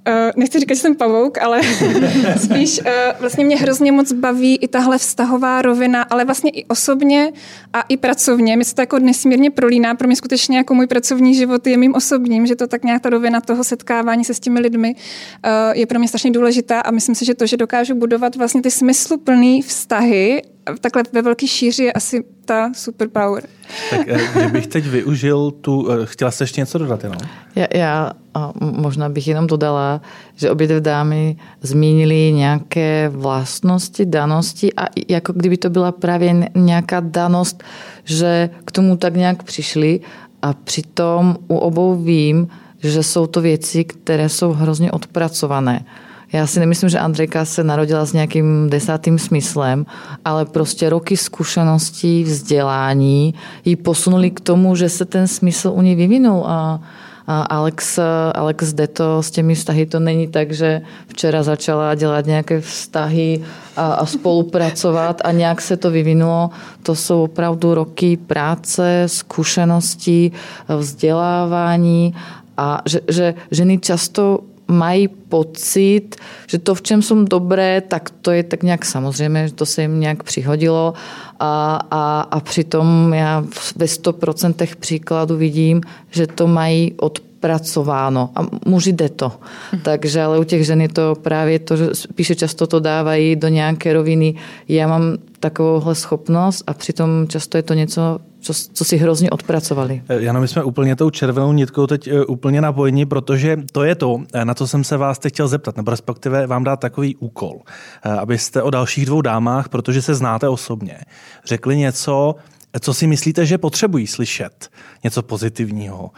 Uh, 0.08 0.14
nechci 0.36 0.60
říkat, 0.60 0.74
že 0.74 0.80
jsem 0.80 0.94
pavouk, 0.94 1.38
ale 1.38 1.60
spíš 2.42 2.80
uh, 2.80 2.86
vlastně 3.20 3.44
mě 3.44 3.56
hrozně 3.56 3.92
moc 3.92 4.12
baví 4.12 4.56
i 4.56 4.68
tahle 4.68 4.98
vztahová 4.98 5.62
rovina, 5.62 6.02
ale 6.02 6.24
vlastně 6.24 6.50
i 6.50 6.64
osobně 6.64 7.32
a 7.72 7.82
i 7.82 7.96
pracovně. 7.96 8.56
Mi 8.56 8.64
se 8.64 8.74
to 8.74 8.82
jako 8.82 8.98
nesmírně 8.98 9.50
prolíná. 9.50 9.94
Pro 9.94 10.06
mě 10.06 10.16
skutečně 10.16 10.56
jako 10.56 10.74
můj 10.74 10.86
pracovní 10.86 11.34
život 11.34 11.66
je 11.66 11.76
mým 11.76 11.94
osobním, 11.94 12.46
že 12.46 12.56
to 12.56 12.66
tak 12.66 12.84
nějak 12.84 13.02
ta 13.02 13.10
rovina 13.10 13.40
toho 13.40 13.64
setkávání 13.64 14.24
se 14.24 14.34
s 14.34 14.40
těmi 14.40 14.60
lidmi 14.60 14.94
uh, 14.94 15.50
je 15.72 15.86
pro 15.86 15.98
mě 15.98 16.08
strašně 16.08 16.30
důležitá 16.30 16.80
a 16.80 16.90
myslím 16.90 17.14
si, 17.14 17.24
že 17.24 17.34
to, 17.34 17.46
že 17.46 17.56
dokážu 17.56 17.94
budovat 17.94 18.36
vlastně 18.36 18.62
ty 18.62 18.70
smysluplné 18.70 19.62
vztahy 19.62 20.42
takhle 20.80 21.02
ve 21.12 21.22
velký 21.22 21.48
šíři 21.48 21.84
je 21.84 21.92
asi 21.92 22.24
ta 22.44 22.72
superpower. 22.74 23.44
Tak 23.90 24.00
kdybych 24.34 24.66
teď 24.66 24.86
využil 24.86 25.50
tu, 25.50 25.88
chtěla 26.04 26.30
jste 26.30 26.44
ještě 26.44 26.60
něco 26.60 26.78
dodat 26.78 27.04
jenom? 27.04 27.18
Já, 27.54 27.66
já 27.74 28.10
a 28.34 28.52
možná 28.60 29.08
bych 29.08 29.28
jenom 29.28 29.46
dodala, 29.46 30.00
že 30.34 30.50
obě 30.50 30.66
dvě 30.66 30.80
dámy 30.80 31.36
zmínili 31.60 32.32
nějaké 32.32 33.08
vlastnosti, 33.08 34.06
danosti 34.06 34.74
a 34.74 34.86
jako 35.08 35.32
kdyby 35.32 35.56
to 35.56 35.70
byla 35.70 35.92
právě 35.92 36.50
nějaká 36.54 37.00
danost, 37.00 37.62
že 38.04 38.50
k 38.64 38.72
tomu 38.72 38.96
tak 38.96 39.16
nějak 39.16 39.42
přišli 39.42 40.00
a 40.42 40.52
přitom 40.52 41.36
u 41.48 41.56
obou 41.56 41.96
vím, 41.96 42.48
že 42.78 43.02
jsou 43.02 43.26
to 43.26 43.40
věci, 43.40 43.84
které 43.84 44.28
jsou 44.28 44.52
hrozně 44.52 44.92
odpracované. 44.92 45.84
Já 46.32 46.46
si 46.46 46.60
nemyslím, 46.60 46.88
že 46.88 46.98
Andrejka 46.98 47.44
se 47.44 47.64
narodila 47.64 48.04
s 48.04 48.12
nějakým 48.12 48.70
desátým 48.70 49.18
smyslem, 49.18 49.86
ale 50.24 50.44
prostě 50.44 50.90
roky 50.90 51.16
zkušeností, 51.16 52.24
vzdělání 52.24 53.34
ji 53.64 53.76
posunuli 53.76 54.30
k 54.30 54.40
tomu, 54.40 54.76
že 54.76 54.88
se 54.88 55.04
ten 55.04 55.28
smysl 55.28 55.72
u 55.74 55.82
ní 55.82 55.94
vyvinul 55.94 56.44
a 56.46 56.80
Alex, 57.28 57.98
Alex 58.34 58.72
Deto 58.72 59.22
s 59.22 59.30
těmi 59.30 59.54
vztahy 59.54 59.86
to 59.86 60.00
není 60.00 60.28
tak, 60.28 60.52
že 60.52 60.80
včera 61.06 61.42
začala 61.42 61.94
dělat 61.94 62.26
nějaké 62.26 62.60
vztahy 62.60 63.42
a, 63.76 63.92
a 63.92 64.06
spolupracovat 64.06 65.20
a 65.24 65.32
nějak 65.32 65.60
se 65.60 65.76
to 65.76 65.90
vyvinulo. 65.90 66.50
To 66.82 66.94
jsou 66.94 67.22
opravdu 67.22 67.74
roky 67.74 68.16
práce, 68.16 69.02
zkušeností, 69.06 70.32
vzdělávání 70.68 72.14
a 72.56 72.82
že, 72.86 73.00
že 73.08 73.34
ženy 73.50 73.78
často 73.78 74.40
mají 74.68 75.08
pocit, 75.08 76.16
že 76.46 76.58
to, 76.58 76.74
v 76.74 76.82
čem 76.82 77.02
jsou 77.02 77.24
dobré, 77.24 77.80
tak 77.80 78.10
to 78.10 78.30
je 78.30 78.42
tak 78.42 78.62
nějak 78.62 78.84
samozřejmě, 78.84 79.48
že 79.48 79.54
to 79.54 79.66
se 79.66 79.82
jim 79.82 80.00
nějak 80.00 80.22
přihodilo 80.22 80.94
a, 81.40 81.80
a, 81.90 82.20
a 82.20 82.40
přitom 82.40 83.14
já 83.14 83.44
ve 83.76 83.86
100% 83.86 84.68
příkladů 84.80 85.36
vidím, 85.36 85.80
že 86.10 86.26
to 86.26 86.46
mají 86.46 86.94
od 86.96 87.18
pracováno 87.40 88.30
a 88.34 88.46
muži 88.66 88.92
jde 88.92 89.08
to. 89.08 89.32
Mhm. 89.72 89.82
Takže 89.82 90.22
ale 90.22 90.38
u 90.38 90.44
těch 90.44 90.66
žen 90.66 90.80
je 90.80 90.88
to 90.88 91.14
právě 91.22 91.58
to, 91.58 91.76
že 91.76 91.88
spíše 91.92 92.34
často 92.34 92.66
to 92.66 92.80
dávají 92.80 93.36
do 93.36 93.48
nějaké 93.48 93.92
roviny. 93.92 94.34
Já 94.68 94.88
mám 94.88 95.02
takovouhle 95.40 95.94
schopnost 95.94 96.64
a 96.66 96.74
přitom 96.74 97.26
často 97.28 97.56
je 97.56 97.62
to 97.62 97.74
něco, 97.74 98.18
co, 98.40 98.52
co 98.72 98.84
si 98.84 98.96
hrozně 98.96 99.30
odpracovali. 99.30 100.02
Eh, 100.08 100.22
Jano, 100.22 100.40
my 100.40 100.48
jsme 100.48 100.64
úplně 100.64 100.96
tou 100.96 101.10
červenou 101.10 101.52
nitkou 101.52 101.86
teď 101.86 102.08
eh, 102.08 102.24
úplně 102.24 102.60
napojení, 102.60 103.06
protože 103.06 103.56
to 103.72 103.84
je 103.84 103.94
to, 103.94 104.20
eh, 104.34 104.44
na 104.44 104.54
co 104.54 104.66
jsem 104.66 104.84
se 104.84 104.96
vás 104.96 105.18
teď 105.18 105.32
chtěl 105.32 105.48
zeptat, 105.48 105.76
nebo 105.76 105.90
respektive 105.90 106.46
vám 106.46 106.64
dát 106.64 106.80
takový 106.80 107.16
úkol, 107.16 107.60
abyste 108.02 108.62
o 108.62 108.70
dalších 108.70 109.06
dvou 109.06 109.20
dámách, 109.20 109.68
protože 109.68 110.02
se 110.02 110.14
znáte 110.14 110.48
osobně, 110.48 110.98
řekli 111.44 111.76
něco, 111.76 112.34
co 112.80 112.94
si 112.94 113.06
myslíte, 113.06 113.46
že 113.46 113.58
potřebují 113.58 114.06
slyšet? 114.06 114.68
Něco 115.04 115.22
pozitivního. 115.22 116.10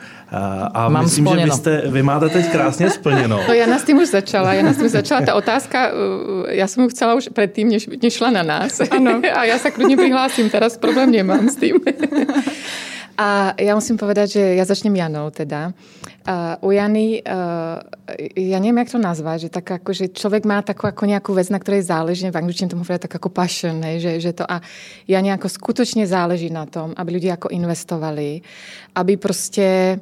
A 0.75 0.89
Mám 0.89 1.05
myslím, 1.05 1.27
splněno. 1.27 1.47
že 1.47 1.51
vy, 1.51 1.57
jste, 1.57 1.83
vy 1.91 2.03
máte 2.03 2.29
teď 2.29 2.51
krásně 2.51 2.91
splněno. 2.91 3.41
No 3.49 3.55
já 3.55 3.67
nás 3.67 3.85
tím 3.85 3.97
už 3.99 4.09
začala. 4.09 4.55
Já 4.55 4.63
nás 4.63 4.77
tím 4.77 4.89
začala. 4.89 5.21
Ta 5.21 5.35
otázka, 5.35 5.91
já 6.49 6.67
jsem 6.67 6.83
ju 6.83 6.89
chcela 6.89 7.15
už 7.15 7.29
předtím, 7.33 7.69
než, 7.69 7.89
než 8.03 8.15
šla 8.15 8.31
na 8.31 8.43
nás. 8.43 8.81
Ano. 8.91 9.21
A 9.35 9.45
já 9.45 9.59
se 9.59 9.71
klidně 9.71 9.97
přihlásím. 9.97 10.51
Teraz 10.51 10.77
problém 10.77 11.11
nemám 11.11 11.49
s 11.49 11.57
tím. 11.57 11.77
A 13.21 13.53
ja 13.61 13.77
musím 13.77 14.01
povedať, 14.01 14.41
že 14.41 14.57
ja 14.57 14.65
začnem 14.65 14.97
Janou 14.97 15.29
teda. 15.29 15.77
Uh, 16.21 16.61
u 16.61 16.77
Jany, 16.77 17.25
uh, 17.25 17.81
ja 18.37 18.61
neviem, 18.61 18.85
jak 18.85 18.93
to 18.93 19.01
nazvať, 19.01 19.49
že 19.49 19.51
tak 19.57 19.81
ako, 19.81 19.91
že 19.97 20.13
človek 20.13 20.45
má 20.45 20.61
takú 20.61 20.85
ako 20.85 21.09
nejakú 21.09 21.33
vec, 21.33 21.49
na 21.49 21.57
ktorej 21.57 21.89
záleží, 21.89 22.29
v 22.29 22.37
angličtine 22.37 22.69
tomu 22.69 22.85
hovoria 22.85 23.01
tak 23.01 23.17
ako 23.17 23.33
passion, 23.33 23.81
hej, 23.81 24.05
že, 24.05 24.13
že 24.29 24.33
to 24.37 24.45
a 24.45 24.61
ja 25.09 25.25
nejako 25.25 25.49
skutočne 25.49 26.05
záleží 26.05 26.53
na 26.53 26.69
tom, 26.69 26.93
aby 26.93 27.17
ľudia 27.17 27.41
ako 27.41 27.49
investovali, 27.49 28.45
aby 29.01 29.13
proste 29.17 29.97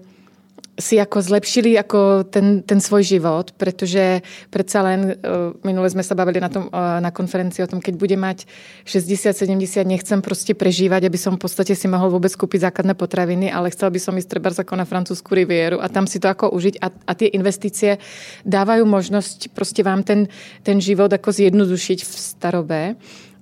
si 0.80 0.96
jako 0.96 1.22
zlepšili 1.22 1.72
jako 1.72 2.24
ten, 2.24 2.62
ten 2.62 2.80
svoj 2.80 3.02
život, 3.02 3.52
protože 3.52 4.22
predsa 4.50 4.82
len, 4.82 5.00
uh, 5.00 5.58
minule 5.66 5.90
sme 5.90 6.02
sa 6.06 6.14
bavili 6.14 6.40
na, 6.40 6.48
tom, 6.48 6.70
uh, 6.70 7.02
na 7.02 7.10
konferencii 7.10 7.64
o 7.64 7.70
tom, 7.70 7.80
keď 7.82 7.94
bude 7.98 8.16
mať 8.16 8.46
60-70, 8.86 9.84
nechcem 9.86 10.22
prostě 10.22 10.54
prežívať, 10.54 11.04
aby 11.04 11.18
som 11.18 11.34
v 11.34 11.42
podstate 11.42 11.74
si 11.74 11.88
mohol 11.88 12.10
vôbec 12.10 12.30
kúpiť 12.36 12.70
základné 12.70 12.94
potraviny, 12.94 13.52
ale 13.52 13.70
chcel 13.70 13.90
by 13.90 13.98
som 13.98 14.14
ísť 14.18 14.28
treba 14.28 14.50
ako 14.54 14.74
na 14.76 14.84
francúzsku 14.84 15.34
rivieru 15.34 15.82
a 15.82 15.88
tam 15.88 16.06
si 16.06 16.22
to 16.22 16.30
ako 16.30 16.50
užiť 16.50 16.78
a, 16.78 16.88
a 17.06 17.12
tie 17.14 17.26
investície 17.34 17.98
dávajú 18.46 18.86
možnosť 18.86 19.48
prostě 19.54 19.82
vám 19.82 20.02
ten, 20.02 20.28
ten 20.62 20.80
život 20.80 21.12
ako 21.12 21.32
zjednodušiť 21.32 21.98
v 22.04 22.12
starobe 22.18 22.94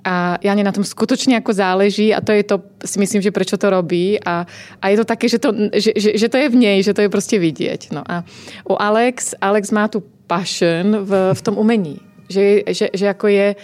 a 0.07 0.39
Jane 0.39 0.63
na 0.63 0.71
tom 0.71 0.87
skutočne 0.87 1.43
ako 1.43 1.51
záleží 1.51 2.15
a 2.15 2.23
to 2.23 2.31
je 2.31 2.47
to, 2.47 2.63
si 2.87 2.97
myslím, 3.03 3.27
že 3.27 3.35
prečo 3.35 3.59
to 3.59 3.67
robí. 3.67 4.15
A, 4.23 4.47
a 4.79 4.85
je 4.95 4.97
to 5.03 5.05
také, 5.05 5.27
že 5.27 5.43
to, 5.43 5.51
že, 5.75 5.91
že, 5.99 6.11
že 6.15 6.31
to 6.31 6.37
je 6.39 6.47
v 6.47 6.57
nej, 6.57 6.79
že 6.87 6.95
to 6.95 7.03
je 7.03 7.11
prostě 7.11 7.43
vidieť. 7.43 7.91
No 7.91 8.07
a 8.07 8.23
u 8.71 8.79
Alex, 8.79 9.35
Alex 9.43 9.75
má 9.75 9.91
tu 9.91 10.07
passion 10.31 11.03
v, 11.03 11.35
v 11.35 11.41
tom 11.43 11.59
umení, 11.59 11.99
že, 12.31 12.63
že, 12.71 12.87
že 12.95 13.07
jako 13.07 13.27
je 13.27 13.59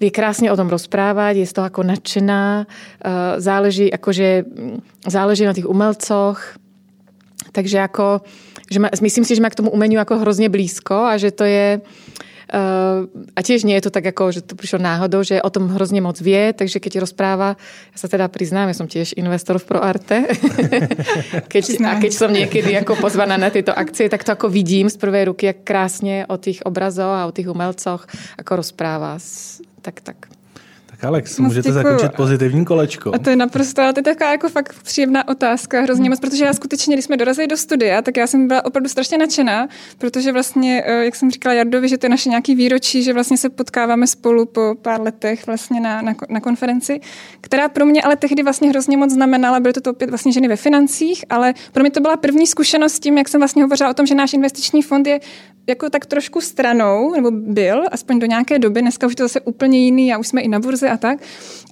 vie 0.00 0.10
krásne 0.10 0.50
o 0.50 0.58
tom 0.58 0.66
rozprávať, 0.66 1.36
je 1.36 1.46
z 1.46 1.54
toho 1.54 1.66
ako 1.70 1.86
nadšená, 1.86 2.66
záleží, 3.38 3.88
akože, 3.94 4.44
záleží 5.06 5.46
na 5.46 5.54
tých 5.54 5.70
umelcoch, 5.70 6.58
takže 7.54 7.78
ako, 7.78 8.26
že 8.66 8.78
má, 8.82 8.90
myslím 8.90 9.24
si, 9.24 9.38
že 9.38 9.42
má 9.42 9.48
k 9.48 9.62
tomu 9.62 9.70
umeniu 9.70 10.02
ako 10.02 10.18
hrozně 10.18 10.48
blízko 10.48 10.94
a 10.94 11.16
že 11.16 11.30
to 11.30 11.44
je, 11.46 11.80
a 13.34 13.40
tiež 13.42 13.66
nie 13.66 13.74
je 13.74 13.84
to 13.88 13.94
tak, 13.94 14.06
ako, 14.14 14.30
že 14.30 14.40
to 14.46 14.54
prišlo 14.54 14.78
náhodou, 14.78 15.22
že 15.22 15.42
o 15.42 15.50
tom 15.50 15.68
hrozně 15.68 16.00
moc 16.00 16.20
vie, 16.20 16.52
takže 16.52 16.80
keď 16.80 17.02
rozpráva, 17.02 17.56
ja 17.92 17.98
sa 17.98 18.08
teda 18.08 18.28
priznám, 18.28 18.68
ja 18.70 18.76
som 18.78 18.86
tiež 18.86 19.18
investor 19.18 19.58
v 19.58 19.64
ProArte. 19.64 20.16
keď, 21.52 21.64
a 21.82 21.98
keď 21.98 22.12
som 22.12 22.30
niekedy 22.30 22.72
jako 22.72 22.96
pozvaná 22.96 23.36
na 23.36 23.50
tyto 23.50 23.74
akcie, 23.74 24.08
tak 24.08 24.24
to 24.24 24.32
ako 24.32 24.48
vidím 24.48 24.90
z 24.90 24.96
prvej 24.96 25.24
ruky, 25.24 25.46
jak 25.46 25.56
krásně 25.64 26.26
o 26.28 26.36
tých 26.36 26.62
obrazoch 26.66 27.14
a 27.16 27.26
o 27.26 27.32
tých 27.32 27.48
umelcoch 27.50 28.06
ako 28.38 28.56
rozpráva. 28.56 29.18
Tak, 29.82 30.00
tak. 30.00 30.33
Alex, 31.04 31.38
moc 31.38 31.48
můžete 31.48 31.68
děkuju. 31.68 31.84
zakončit 31.84 32.16
pozitivní 32.16 32.64
kolečko. 32.64 33.14
A 33.14 33.18
to 33.18 33.30
je 33.30 33.36
naprosto, 33.36 33.82
ale 33.82 33.92
to 33.92 33.98
je 34.00 34.04
taková 34.04 34.30
jako 34.30 34.48
fakt 34.48 34.74
příjemná 34.82 35.28
otázka, 35.28 35.80
hrozně 35.80 36.10
moc, 36.10 36.20
protože 36.20 36.44
já 36.44 36.52
skutečně, 36.52 36.96
když 36.96 37.04
jsme 37.04 37.16
dorazili 37.16 37.46
do 37.46 37.56
studia, 37.56 38.02
tak 38.02 38.16
já 38.16 38.26
jsem 38.26 38.48
byla 38.48 38.64
opravdu 38.64 38.88
strašně 38.88 39.18
nadšená, 39.18 39.68
protože 39.98 40.32
vlastně, 40.32 40.82
eh, 40.86 41.04
jak 41.04 41.14
jsem 41.14 41.30
říkala 41.30 41.54
Jardovi, 41.54 41.88
že 41.88 41.98
to 41.98 42.06
je 42.06 42.10
naše 42.10 42.28
nějaký 42.28 42.54
výročí, 42.54 43.02
že 43.02 43.12
vlastně 43.12 43.36
se 43.36 43.50
potkáváme 43.50 44.06
spolu 44.06 44.46
po 44.46 44.74
pár 44.82 45.00
letech 45.00 45.46
vlastně 45.46 45.80
na, 45.80 46.02
na, 46.02 46.14
na 46.28 46.40
konferenci, 46.40 47.00
která 47.40 47.68
pro 47.68 47.86
mě 47.86 48.02
ale 48.02 48.16
tehdy 48.16 48.42
vlastně 48.42 48.68
hrozně 48.68 48.96
moc 48.96 49.10
znamenala, 49.10 49.60
byly 49.60 49.72
to, 49.72 49.80
to 49.80 49.90
opět 49.90 50.10
vlastně 50.10 50.32
ženy 50.32 50.48
ve 50.48 50.56
financích, 50.56 51.24
ale 51.30 51.54
pro 51.72 51.82
mě 51.82 51.90
to 51.90 52.00
byla 52.00 52.16
první 52.16 52.46
zkušenost 52.46 52.92
s 52.92 53.00
tím, 53.00 53.18
jak 53.18 53.28
jsem 53.28 53.40
vlastně 53.40 53.62
hovořila 53.62 53.90
o 53.90 53.94
tom, 53.94 54.06
že 54.06 54.14
náš 54.14 54.32
investiční 54.32 54.82
fond 54.82 55.06
je 55.06 55.20
jako 55.66 55.90
tak 55.90 56.06
trošku 56.06 56.40
stranou, 56.40 57.14
nebo 57.14 57.30
byl, 57.30 57.82
aspoň 57.92 58.18
do 58.18 58.26
nějaké 58.26 58.58
doby, 58.58 58.82
dneska 58.82 59.06
už 59.06 59.12
je 59.12 59.16
to 59.16 59.24
zase 59.24 59.40
úplně 59.40 59.84
jiný, 59.84 60.14
a 60.14 60.18
už 60.18 60.28
jsme 60.28 60.40
i 60.40 60.48
na 60.48 60.60
burze 60.60 60.90
a 60.94 60.96
tak, 60.96 61.18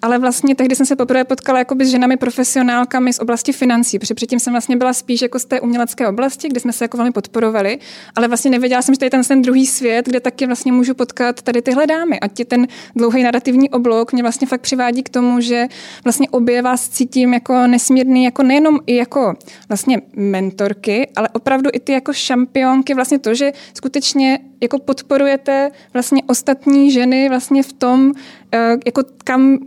ale 0.02 0.18
vlastně 0.18 0.54
tehdy 0.54 0.76
jsem 0.76 0.86
se 0.86 0.96
poprvé 0.96 1.24
potkala 1.24 1.58
jakoby 1.58 1.84
s 1.86 1.88
ženami 1.88 2.16
profesionálkami 2.16 3.12
z 3.12 3.18
oblasti 3.18 3.52
financí, 3.52 3.98
protože 3.98 4.14
předtím 4.14 4.40
jsem 4.40 4.52
vlastně 4.52 4.76
byla 4.76 4.92
spíš 4.92 5.22
jako 5.22 5.38
z 5.38 5.44
té 5.44 5.60
umělecké 5.60 6.08
oblasti, 6.08 6.48
kde 6.48 6.60
jsme 6.60 6.72
se 6.72 6.84
jako 6.84 6.96
velmi 6.96 7.12
podporovali, 7.12 7.78
ale 8.16 8.28
vlastně 8.28 8.50
nevěděla 8.50 8.82
jsem, 8.82 8.94
že 8.94 8.98
to 8.98 9.04
je 9.04 9.10
ten, 9.10 9.24
ten 9.24 9.42
druhý 9.42 9.66
svět, 9.66 10.06
kde 10.06 10.20
taky 10.20 10.46
vlastně 10.46 10.72
můžu 10.72 10.94
potkat 10.94 11.42
tady 11.42 11.62
tyhle 11.62 11.86
dámy. 11.86 12.20
A 12.20 12.28
ti 12.28 12.44
ten 12.44 12.66
dlouhý 12.96 13.22
narrativní 13.22 13.70
oblok 13.70 14.12
mě 14.12 14.22
vlastně 14.22 14.46
fakt 14.46 14.60
přivádí 14.60 15.02
k 15.02 15.08
tomu, 15.08 15.40
že 15.40 15.66
vlastně 16.04 16.28
obě 16.30 16.62
vás 16.62 16.88
cítím 16.88 17.34
jako 17.34 17.66
nesmírný, 17.66 18.24
jako 18.24 18.42
nejenom 18.42 18.78
i 18.86 18.96
jako 18.96 19.34
vlastně 19.68 20.00
mentorky, 20.16 21.10
ale 21.16 21.28
opravdu 21.28 21.70
i 21.72 21.80
ty 21.80 21.92
jako 21.92 22.12
šampionky, 22.12 22.94
vlastně 22.94 23.18
to, 23.18 23.34
že 23.34 23.52
skutečně 23.74 24.38
jako 24.60 24.78
podporujete 24.78 25.70
vlastně 25.92 26.22
ostatní 26.26 26.90
ženy 26.90 27.28
vlastně 27.28 27.62
v 27.62 27.72
tom, 27.72 28.12
jako 28.86 29.02
kam 29.24 29.58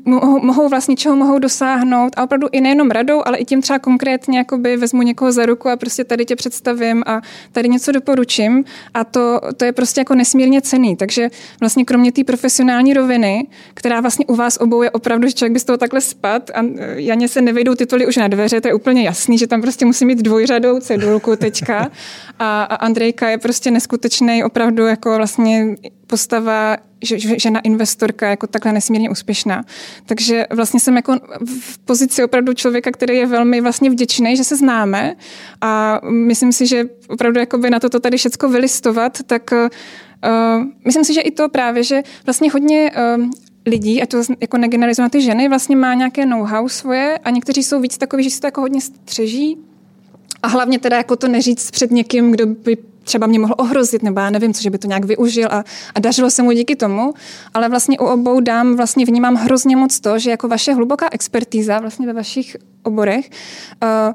mohou 0.42 0.70
vlastně, 0.70 0.96
čeho 0.96 1.16
mohou 1.16 1.40
dosáhnout. 1.40 2.14
A 2.18 2.24
opravdu 2.24 2.48
i 2.52 2.62
nejenom 2.62 2.92
radou, 2.92 3.22
ale 3.26 3.38
i 3.38 3.46
tím 3.46 3.62
třeba 3.62 3.80
konkrétně 3.80 4.38
jakoby 4.38 4.78
vezmu 4.78 5.02
někoho 5.02 5.32
za 5.32 5.46
ruku 5.46 5.70
a 5.70 5.76
prostě 5.76 6.04
tady 6.04 6.26
tě 6.26 6.36
představím 6.36 7.04
a 7.06 7.22
tady 7.52 7.70
něco 7.70 7.92
doporučím. 7.92 8.64
A 8.94 9.04
to, 9.04 9.42
to 9.58 9.66
je 9.66 9.72
prostě 9.72 10.02
jako 10.02 10.16
nesmírně 10.16 10.62
cený. 10.62 10.96
Takže 10.96 11.30
vlastně 11.60 11.86
kromě 11.86 12.12
té 12.12 12.24
profesionální 12.24 12.94
roviny, 12.94 13.48
která 13.74 14.02
vlastně 14.02 14.26
u 14.26 14.36
vás 14.36 14.58
obou 14.58 14.82
je 14.82 14.92
opravdu, 14.92 15.28
že 15.28 15.34
člověk 15.34 15.54
by 15.54 15.60
z 15.60 15.64
toho 15.64 15.78
takhle 15.78 16.02
spad 16.02 16.52
a 16.54 16.62
eh, 16.64 17.02
Janě 17.02 17.28
se 17.28 17.42
nevejdou 17.42 17.76
tituly 17.76 18.08
už 18.08 18.18
na 18.18 18.28
dveře, 18.28 18.62
to 18.62 18.68
je 18.68 18.74
úplně 18.74 19.04
jasný, 19.04 19.38
že 19.38 19.48
tam 19.48 19.62
prostě 19.62 19.86
musí 19.86 20.06
mít 20.06 20.22
dvojřadou 20.22 20.80
cedulku 20.80 21.36
teďka. 21.36 21.92
A, 22.40 22.64
a 22.64 22.76
Andrejka 22.76 23.30
je 23.30 23.38
prostě 23.38 23.72
neskutečný 23.72 24.44
opravdu 24.44 24.86
jako 24.86 25.16
vlastně 25.16 25.76
postava 26.08 26.78
žena 27.38 27.60
investorka 27.60 28.30
jako 28.30 28.48
takhle 28.48 28.74
nesmírně 28.74 29.10
úspěšná. 29.10 29.64
Takže 30.06 30.46
vlastně 30.54 30.80
jsem 30.80 30.96
jako 30.96 31.16
v 31.46 31.78
pozici 31.78 32.24
opravdu 32.24 32.54
člověka, 32.54 32.92
který 32.92 33.18
je 33.18 33.28
velmi 33.28 33.62
vlastně 33.62 33.90
vděčný, 33.90 34.38
že 34.38 34.44
se 34.44 34.56
známe 34.56 35.16
a 35.62 36.02
myslím 36.10 36.52
si, 36.52 36.68
že 36.68 36.86
opravdu 37.10 37.40
jakoby 37.40 37.70
na 37.70 37.80
toto 37.80 38.00
tady 38.00 38.18
všecko 38.18 38.50
vylistovat, 38.50 39.24
tak 39.24 39.52
uh, 39.52 40.64
myslím 40.86 41.04
si, 41.04 41.14
že 41.14 41.22
i 41.22 41.32
to 41.32 41.50
právě, 41.50 41.84
že 41.84 42.04
vlastně 42.26 42.52
hodně 42.52 42.92
uh, 43.18 43.26
lidí, 43.66 44.02
a 44.02 44.06
to 44.06 44.22
jako 44.42 44.58
negeneralizovat 44.58 45.12
ty 45.12 45.22
ženy, 45.22 45.50
vlastně 45.50 45.76
má 45.76 45.94
nějaké 45.94 46.26
know-how 46.26 46.70
svoje 46.70 47.18
a 47.18 47.30
někteří 47.30 47.64
jsou 47.64 47.82
víc 47.82 47.98
takový, 47.98 48.24
že 48.24 48.30
si 48.30 48.40
to 48.40 48.48
jako 48.48 48.62
hodně 48.62 48.82
střeží 48.82 49.58
a 50.44 50.48
hlavně 50.48 50.80
teda 50.80 50.98
jako 50.98 51.16
to 51.16 51.28
neříct 51.28 51.72
před 51.72 51.92
někým, 51.92 52.32
kdo 52.32 52.46
by 52.46 52.78
třeba 53.06 53.28
mě 53.28 53.40
mohl 53.40 53.54
ohrozit, 53.58 54.04
nebo 54.04 54.20
já 54.20 54.30
nevím, 54.30 54.54
co, 54.54 54.62
že 54.62 54.70
by 54.70 54.78
to 54.78 54.88
nějak 54.88 55.06
využil 55.06 55.48
a, 55.52 55.64
a 55.96 56.00
dařilo 56.00 56.30
se 56.30 56.44
mu 56.44 56.52
díky 56.52 56.76
tomu, 56.76 57.14
ale 57.54 57.70
vlastně 57.70 58.00
u 58.00 58.06
obou 58.06 58.40
dám 58.40 58.76
vlastně 58.76 59.06
vnímám 59.06 59.36
hrozně 59.36 59.76
moc 59.76 60.00
to, 60.00 60.20
že 60.20 60.30
jako 60.32 60.48
vaše 60.48 60.74
hluboká 60.74 61.08
expertíza 61.12 61.80
vlastně 61.80 62.08
ve 62.08 62.14
vašich 62.14 62.58
oborech 62.84 63.30
uh, 63.84 64.14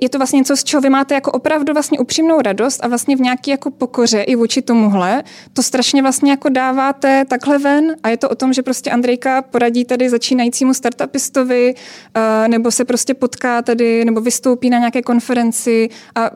je 0.00 0.08
to 0.08 0.18
vlastně 0.18 0.36
něco, 0.36 0.56
z 0.56 0.64
čeho 0.64 0.80
vy 0.80 0.90
máte 0.90 1.14
jako 1.14 1.30
opravdu 1.32 1.72
vlastně 1.72 1.98
upřímnou 1.98 2.40
radost 2.40 2.84
a 2.84 2.88
vlastně 2.88 3.16
v 3.16 3.20
nějaké 3.20 3.50
jako 3.50 3.70
pokoře 3.70 4.22
i 4.22 4.36
vůči 4.36 4.62
tomuhle, 4.62 5.24
to 5.52 5.62
strašně 5.62 6.02
vlastně 6.02 6.30
jako 6.30 6.48
dáváte 6.48 7.24
takhle 7.24 7.58
ven 7.58 7.96
a 8.02 8.08
je 8.08 8.16
to 8.16 8.28
o 8.28 8.34
tom, 8.34 8.52
že 8.52 8.62
prostě 8.62 8.90
Andrejka 8.90 9.42
poradí 9.42 9.84
tady 9.84 10.10
začínajícímu 10.10 10.74
startupistovi 10.74 11.74
uh, 11.74 12.48
nebo 12.48 12.70
se 12.70 12.84
prostě 12.84 13.14
potká 13.14 13.62
tady 13.62 14.04
nebo 14.04 14.20
vystoupí 14.20 14.70
na 14.70 14.78
nějaké 14.78 15.02
konferenci 15.02 15.88
a 16.14 16.30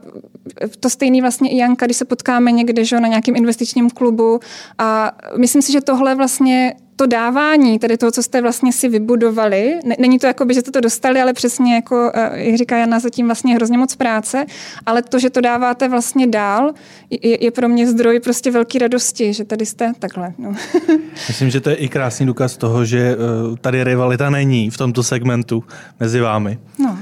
to 0.80 0.90
stejný 0.90 1.20
vlastně 1.20 1.50
i 1.50 1.56
Janka, 1.56 1.86
když 1.86 1.96
se 1.96 2.04
potkáme 2.04 2.52
někde 2.52 2.84
že, 2.84 3.00
na 3.00 3.08
nějakém 3.08 3.36
investičním 3.36 3.90
klubu. 3.90 4.40
A 4.78 5.12
myslím 5.38 5.62
si, 5.62 5.72
že 5.72 5.80
tohle 5.80 6.14
vlastně 6.14 6.74
to 7.00 7.06
dávání, 7.06 7.78
tedy 7.78 7.96
toho, 7.96 8.12
co 8.12 8.22
jste 8.22 8.42
vlastně 8.42 8.72
si 8.72 8.88
vybudovali, 8.88 9.78
není 9.98 10.18
to 10.18 10.26
jako 10.26 10.44
by, 10.44 10.54
že 10.54 10.60
jste 10.60 10.70
to 10.70 10.80
dostali, 10.80 11.20
ale 11.20 11.32
přesně 11.32 11.74
jako, 11.74 12.12
eh, 12.14 12.30
jak 12.34 12.56
říká 12.56 12.76
Jana, 12.76 13.00
zatím 13.00 13.26
vlastně 13.26 13.54
hrozně 13.54 13.78
moc 13.78 13.96
práce, 13.96 14.46
ale 14.86 15.02
to, 15.02 15.18
že 15.18 15.30
to 15.30 15.40
dáváte 15.40 15.88
vlastně 15.88 16.26
dál, 16.26 16.72
je, 17.10 17.44
je 17.44 17.50
pro 17.50 17.68
mě 17.68 17.86
zdroj 17.86 18.20
prostě 18.20 18.50
velké 18.50 18.78
radosti, 18.78 19.32
že 19.34 19.44
tady 19.44 19.66
jste 19.66 19.92
takhle. 19.98 20.34
No. 20.38 20.54
Myslím, 21.28 21.50
že 21.50 21.60
to 21.60 21.70
je 21.70 21.76
i 21.76 21.88
krásný 21.88 22.26
důkaz 22.26 22.56
toho, 22.56 22.84
že 22.84 22.98
eh, 22.98 23.16
tady 23.60 23.84
rivalita 23.84 24.30
není 24.30 24.70
v 24.70 24.76
tomto 24.76 25.02
segmentu 25.02 25.64
mezi 26.00 26.20
vámi. 26.20 26.58
No. 26.78 26.98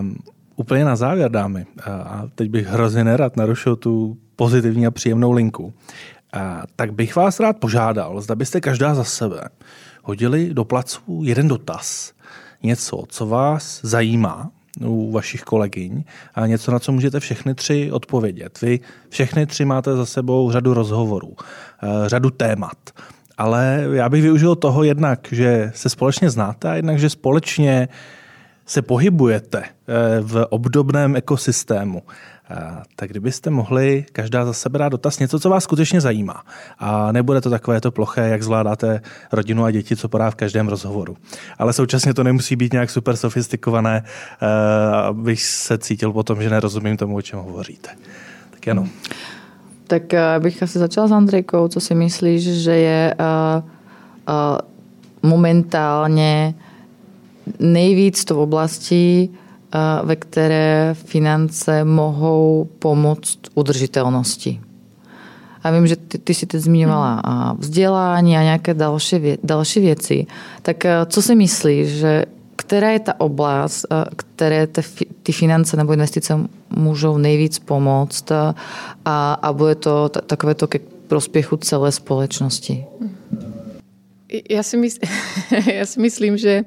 Um, 0.00 0.16
úplně 0.56 0.84
na 0.84 0.96
závěr, 0.96 1.30
dámy, 1.30 1.66
a 1.84 2.24
teď 2.34 2.50
bych 2.50 2.66
hrozně 2.66 3.04
nerad 3.04 3.36
narušil 3.36 3.76
tu 3.76 4.16
pozitivní 4.36 4.86
a 4.86 4.90
příjemnou 4.90 5.32
linku 5.32 5.72
tak 6.76 6.92
bych 6.92 7.16
vás 7.16 7.40
rád 7.40 7.56
požádal, 7.56 8.20
zda 8.20 8.34
byste 8.34 8.60
každá 8.60 8.94
za 8.94 9.04
sebe 9.04 9.48
hodili 10.02 10.54
do 10.54 10.64
placu 10.64 11.22
jeden 11.24 11.48
dotaz. 11.48 12.12
Něco, 12.62 13.04
co 13.08 13.26
vás 13.26 13.80
zajímá 13.82 14.50
u 14.84 15.12
vašich 15.12 15.42
kolegyň 15.42 16.04
a 16.34 16.46
něco, 16.46 16.72
na 16.72 16.78
co 16.78 16.92
můžete 16.92 17.20
všechny 17.20 17.54
tři 17.54 17.92
odpovědět. 17.92 18.60
Vy 18.60 18.80
všechny 19.08 19.46
tři 19.46 19.64
máte 19.64 19.96
za 19.96 20.06
sebou 20.06 20.50
řadu 20.52 20.74
rozhovorů, 20.74 21.36
eh, 21.82 22.08
řadu 22.08 22.30
témat. 22.30 22.90
Ale 23.38 23.86
já 23.92 24.08
bych 24.08 24.22
využil 24.22 24.56
toho 24.56 24.84
jednak, 24.84 25.28
že 25.32 25.72
se 25.74 25.88
společně 25.88 26.30
znáte 26.30 26.70
a 26.70 26.74
jednak, 26.74 26.98
že 26.98 27.10
společně 27.10 27.88
se 28.66 28.82
pohybujete 28.82 29.62
eh, 29.64 30.20
v 30.20 30.46
obdobném 30.50 31.16
ekosystému. 31.16 32.02
Tak 32.96 33.10
kdybyste 33.10 33.50
mohli 33.50 34.04
každá 34.12 34.44
za 34.44 34.52
sebe 34.52 34.78
dát 34.78 34.88
dotaz, 34.88 35.18
něco, 35.18 35.40
co 35.40 35.50
vás 35.50 35.64
skutečně 35.64 36.00
zajímá. 36.00 36.42
A 36.78 37.12
nebude 37.12 37.40
to 37.40 37.50
takové 37.50 37.80
to 37.80 37.90
ploché, 37.90 38.28
jak 38.28 38.42
zvládáte 38.42 39.00
rodinu 39.32 39.64
a 39.64 39.70
děti, 39.70 39.96
co 39.96 40.08
podá 40.08 40.30
v 40.30 40.34
každém 40.34 40.68
rozhovoru. 40.68 41.16
Ale 41.58 41.72
současně 41.72 42.14
to 42.14 42.24
nemusí 42.24 42.56
být 42.56 42.72
nějak 42.72 42.90
super 42.90 43.16
sofistikované, 43.16 44.04
eh, 44.04 44.46
abych 44.96 45.42
se 45.42 45.78
cítil 45.78 46.12
potom, 46.12 46.42
že 46.42 46.50
nerozumím 46.50 46.96
tomu, 46.96 47.16
o 47.16 47.22
čem 47.22 47.38
hovoříte. 47.38 47.90
Tak 48.50 48.66
jenom. 48.66 48.88
Tak 49.86 50.14
eh, 50.14 50.22
bych 50.38 50.62
asi 50.62 50.78
začala 50.78 51.06
s 51.08 51.12
Andrejkou. 51.12 51.68
Co 51.68 51.80
si 51.80 51.94
myslíš, 51.94 52.42
že 52.42 52.76
je 52.76 53.14
uh, 53.20 53.64
uh, 54.28 54.58
momentálně 55.30 56.54
nejvíc 57.58 58.24
to 58.24 58.34
v 58.34 58.38
oblasti, 58.38 59.28
ve 60.02 60.16
které 60.16 60.94
finance 60.94 61.84
mohou 61.84 62.68
pomoct 62.78 63.38
udržitelnosti. 63.54 64.60
A 65.62 65.70
vím, 65.70 65.86
že 65.86 65.96
ty, 65.96 66.18
ty 66.18 66.34
si 66.34 66.46
teď 66.46 66.60
zmiňovala 66.60 67.22
hmm. 67.26 67.58
vzdělání 67.58 68.36
a 68.36 68.42
nějaké 68.42 68.74
další, 68.74 69.18
vě, 69.18 69.38
další 69.42 69.80
věci. 69.80 70.26
Tak 70.62 70.84
e, 70.84 71.06
co 71.06 71.22
si 71.22 71.34
myslíš, 71.34 71.88
že 71.88 72.24
která 72.56 72.90
je 72.90 73.00
ta 73.00 73.20
oblast, 73.20 73.86
e, 73.90 74.04
které 74.16 74.66
ty, 74.66 74.82
ty 75.22 75.32
finance 75.32 75.76
nebo 75.76 75.92
investice 75.92 76.38
můžou 76.70 77.18
nejvíc 77.18 77.58
pomoct 77.58 78.30
e, 78.30 78.54
a, 79.04 79.34
a 79.34 79.52
bude 79.52 79.74
to 79.74 80.08
takové 80.08 80.54
to 80.54 80.66
ke 80.66 80.78
prospěchu 81.08 81.56
celé 81.56 81.92
společnosti? 81.92 82.84
Já 84.50 84.62
si, 84.62 84.76
mysl, 84.76 84.98
já 85.72 85.86
si 85.86 86.00
myslím, 86.00 86.36
že 86.36 86.64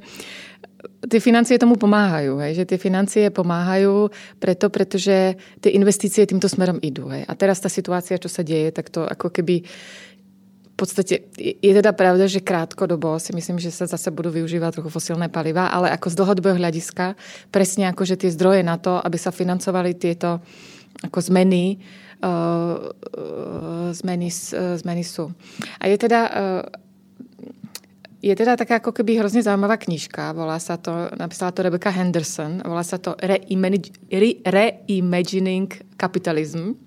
ty 1.10 1.18
financie 1.22 1.58
tomu 1.58 1.78
pomáhajú, 1.78 2.42
hej, 2.42 2.64
že 2.64 2.66
tie 2.66 2.80
financie 2.82 3.30
pomáhajú 3.34 4.10
preto, 4.38 4.70
pretože 4.70 5.38
tie 5.62 5.72
investície 5.74 6.26
týmto 6.26 6.50
smerom 6.50 6.82
idú. 6.82 7.10
Hej. 7.10 7.26
A 7.28 7.34
teraz 7.38 7.62
tá 7.62 7.70
situácia, 7.70 8.22
čo 8.22 8.30
sa 8.30 8.42
deje, 8.46 8.74
tak 8.74 8.90
to 8.90 9.06
ako 9.06 9.30
keby 9.30 9.66
v 10.72 10.76
podstate 10.80 11.30
je 11.38 11.72
teda 11.78 11.94
pravda, 11.94 12.26
že 12.26 12.42
krátkodobo 12.42 13.22
si 13.22 13.38
myslím, 13.38 13.62
že 13.62 13.70
sa 13.70 13.86
zase 13.86 14.10
budú 14.10 14.34
využívať 14.34 14.82
trochu 14.82 14.90
fosilné 14.90 15.30
paliva, 15.30 15.70
ale 15.70 15.94
ako 15.94 16.10
z 16.10 16.18
dlhodobého 16.18 16.58
hľadiska 16.58 17.14
presne 17.54 17.86
ako, 17.94 18.02
že 18.02 18.18
tie 18.18 18.34
zdroje 18.34 18.66
na 18.66 18.82
to, 18.82 18.98
aby 18.98 19.14
sa 19.14 19.30
financovali 19.30 19.94
tieto 19.94 20.42
ako 21.06 21.20
zmeny, 21.22 21.78
uh, 22.26 22.90
zmeny, 23.94 24.30
uh, 24.34 24.74
zmeny 24.82 25.04
sú. 25.06 25.30
A 25.78 25.86
je 25.86 25.98
teda 26.02 26.20
uh, 26.26 26.32
je 28.22 28.36
teda 28.36 28.58
taká 28.58 28.76
ako 28.76 28.92
keby 28.92 29.18
hrozně 29.18 29.44
zaujímavá 29.44 29.78
knižka, 29.78 30.32
volá 30.32 30.60
sa 30.60 30.78
to, 30.78 30.92
napísala 31.18 31.52
to 31.52 31.62
Rebecca 31.62 31.90
Henderson, 31.90 32.62
volá 32.66 32.84
sa 32.84 32.98
to 32.98 33.16
Reimagining 34.46 35.74
Capitalism, 35.98 36.78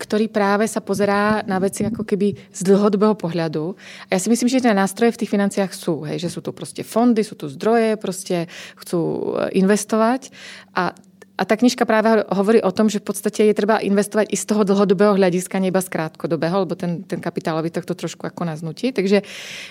ktorý 0.00 0.32
práve 0.32 0.64
sa 0.64 0.80
pozerá 0.80 1.44
na 1.44 1.60
veci 1.60 1.84
ako 1.84 2.08
keby 2.08 2.32
z 2.50 2.60
dlhodobého 2.64 3.12
pohľadu. 3.14 3.76
A 4.08 4.16
ja 4.16 4.18
si 4.18 4.32
myslím, 4.32 4.48
že 4.48 4.64
tie 4.64 4.72
nástroje 4.72 5.12
v 5.12 5.20
tých 5.20 5.32
financiách 5.36 5.76
sú, 5.76 6.08
hej, 6.08 6.18
že 6.18 6.32
sú 6.32 6.40
tu 6.40 6.52
prostě 6.56 6.82
fondy, 6.82 7.24
sú 7.24 7.34
tu 7.36 7.48
zdroje, 7.48 7.96
prostě 7.96 8.46
chcú 8.80 9.00
eh, 9.36 9.48
investovať 9.60 10.32
a 10.74 10.96
a 11.40 11.44
ta 11.44 11.56
knižka 11.56 11.84
právě 11.84 12.24
hovorí 12.28 12.62
o 12.62 12.72
tom, 12.72 12.90
že 12.90 12.98
v 12.98 13.02
podstatě 13.02 13.44
je 13.44 13.54
třeba 13.54 13.78
investovat 13.78 14.26
i 14.30 14.36
z 14.36 14.44
toho 14.44 14.64
dlhodobého 14.64 15.14
hlediska, 15.14 15.58
neba 15.58 15.80
z 15.80 15.88
krátkodobého, 15.88 16.58
lebo 16.58 16.74
ten, 16.74 17.02
ten 17.02 17.20
kapitálový 17.20 17.70
tak 17.70 17.84
to 17.84 17.94
trošku 17.94 18.26
jako 18.26 18.44
nás 18.44 18.62
nutí. 18.62 18.92
Takže 18.92 19.22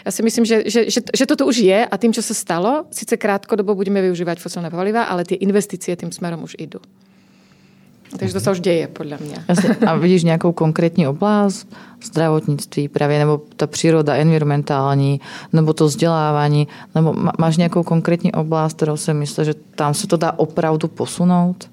já 0.05 0.11
si 0.11 0.23
myslím, 0.23 0.45
že, 0.45 0.63
že, 0.65 0.89
že, 0.91 1.01
že 1.17 1.25
toto 1.25 1.45
už 1.45 1.57
je 1.57 1.85
a 1.85 1.97
tím, 1.97 2.13
co 2.13 2.21
se 2.23 2.33
stalo, 2.33 2.85
sice 2.91 3.17
krátkodobo 3.17 3.75
budeme 3.75 4.01
využívat 4.01 4.39
fosilné 4.39 4.69
paliva, 4.69 5.03
ale 5.03 5.25
ty 5.25 5.35
investice 5.35 5.95
tím 5.95 6.11
směrem 6.11 6.43
už 6.43 6.55
jdou. 6.59 6.79
Takže 8.17 8.33
to 8.33 8.39
se 8.39 8.51
už 8.51 8.59
děje, 8.59 8.87
podle 8.87 9.17
mě. 9.21 9.35
A 9.87 9.95
vidíš 9.95 10.23
nějakou 10.23 10.51
konkrétní 10.51 11.07
oblast? 11.07 11.67
Zdravotnictví 12.03 12.87
právě, 12.87 13.19
nebo 13.19 13.41
ta 13.55 13.67
příroda 13.67 14.15
environmentální, 14.15 15.21
nebo 15.53 15.73
to 15.73 15.85
vzdělávání, 15.85 16.67
nebo 16.95 17.15
máš 17.39 17.57
nějakou 17.57 17.83
konkrétní 17.83 18.31
oblast, 18.31 18.73
kterou 18.73 18.97
si 18.97 19.13
myslíš, 19.13 19.45
že 19.45 19.53
tam 19.75 19.93
se 19.93 20.07
to 20.07 20.17
dá 20.17 20.31
opravdu 20.39 20.87
posunout? 20.87 21.69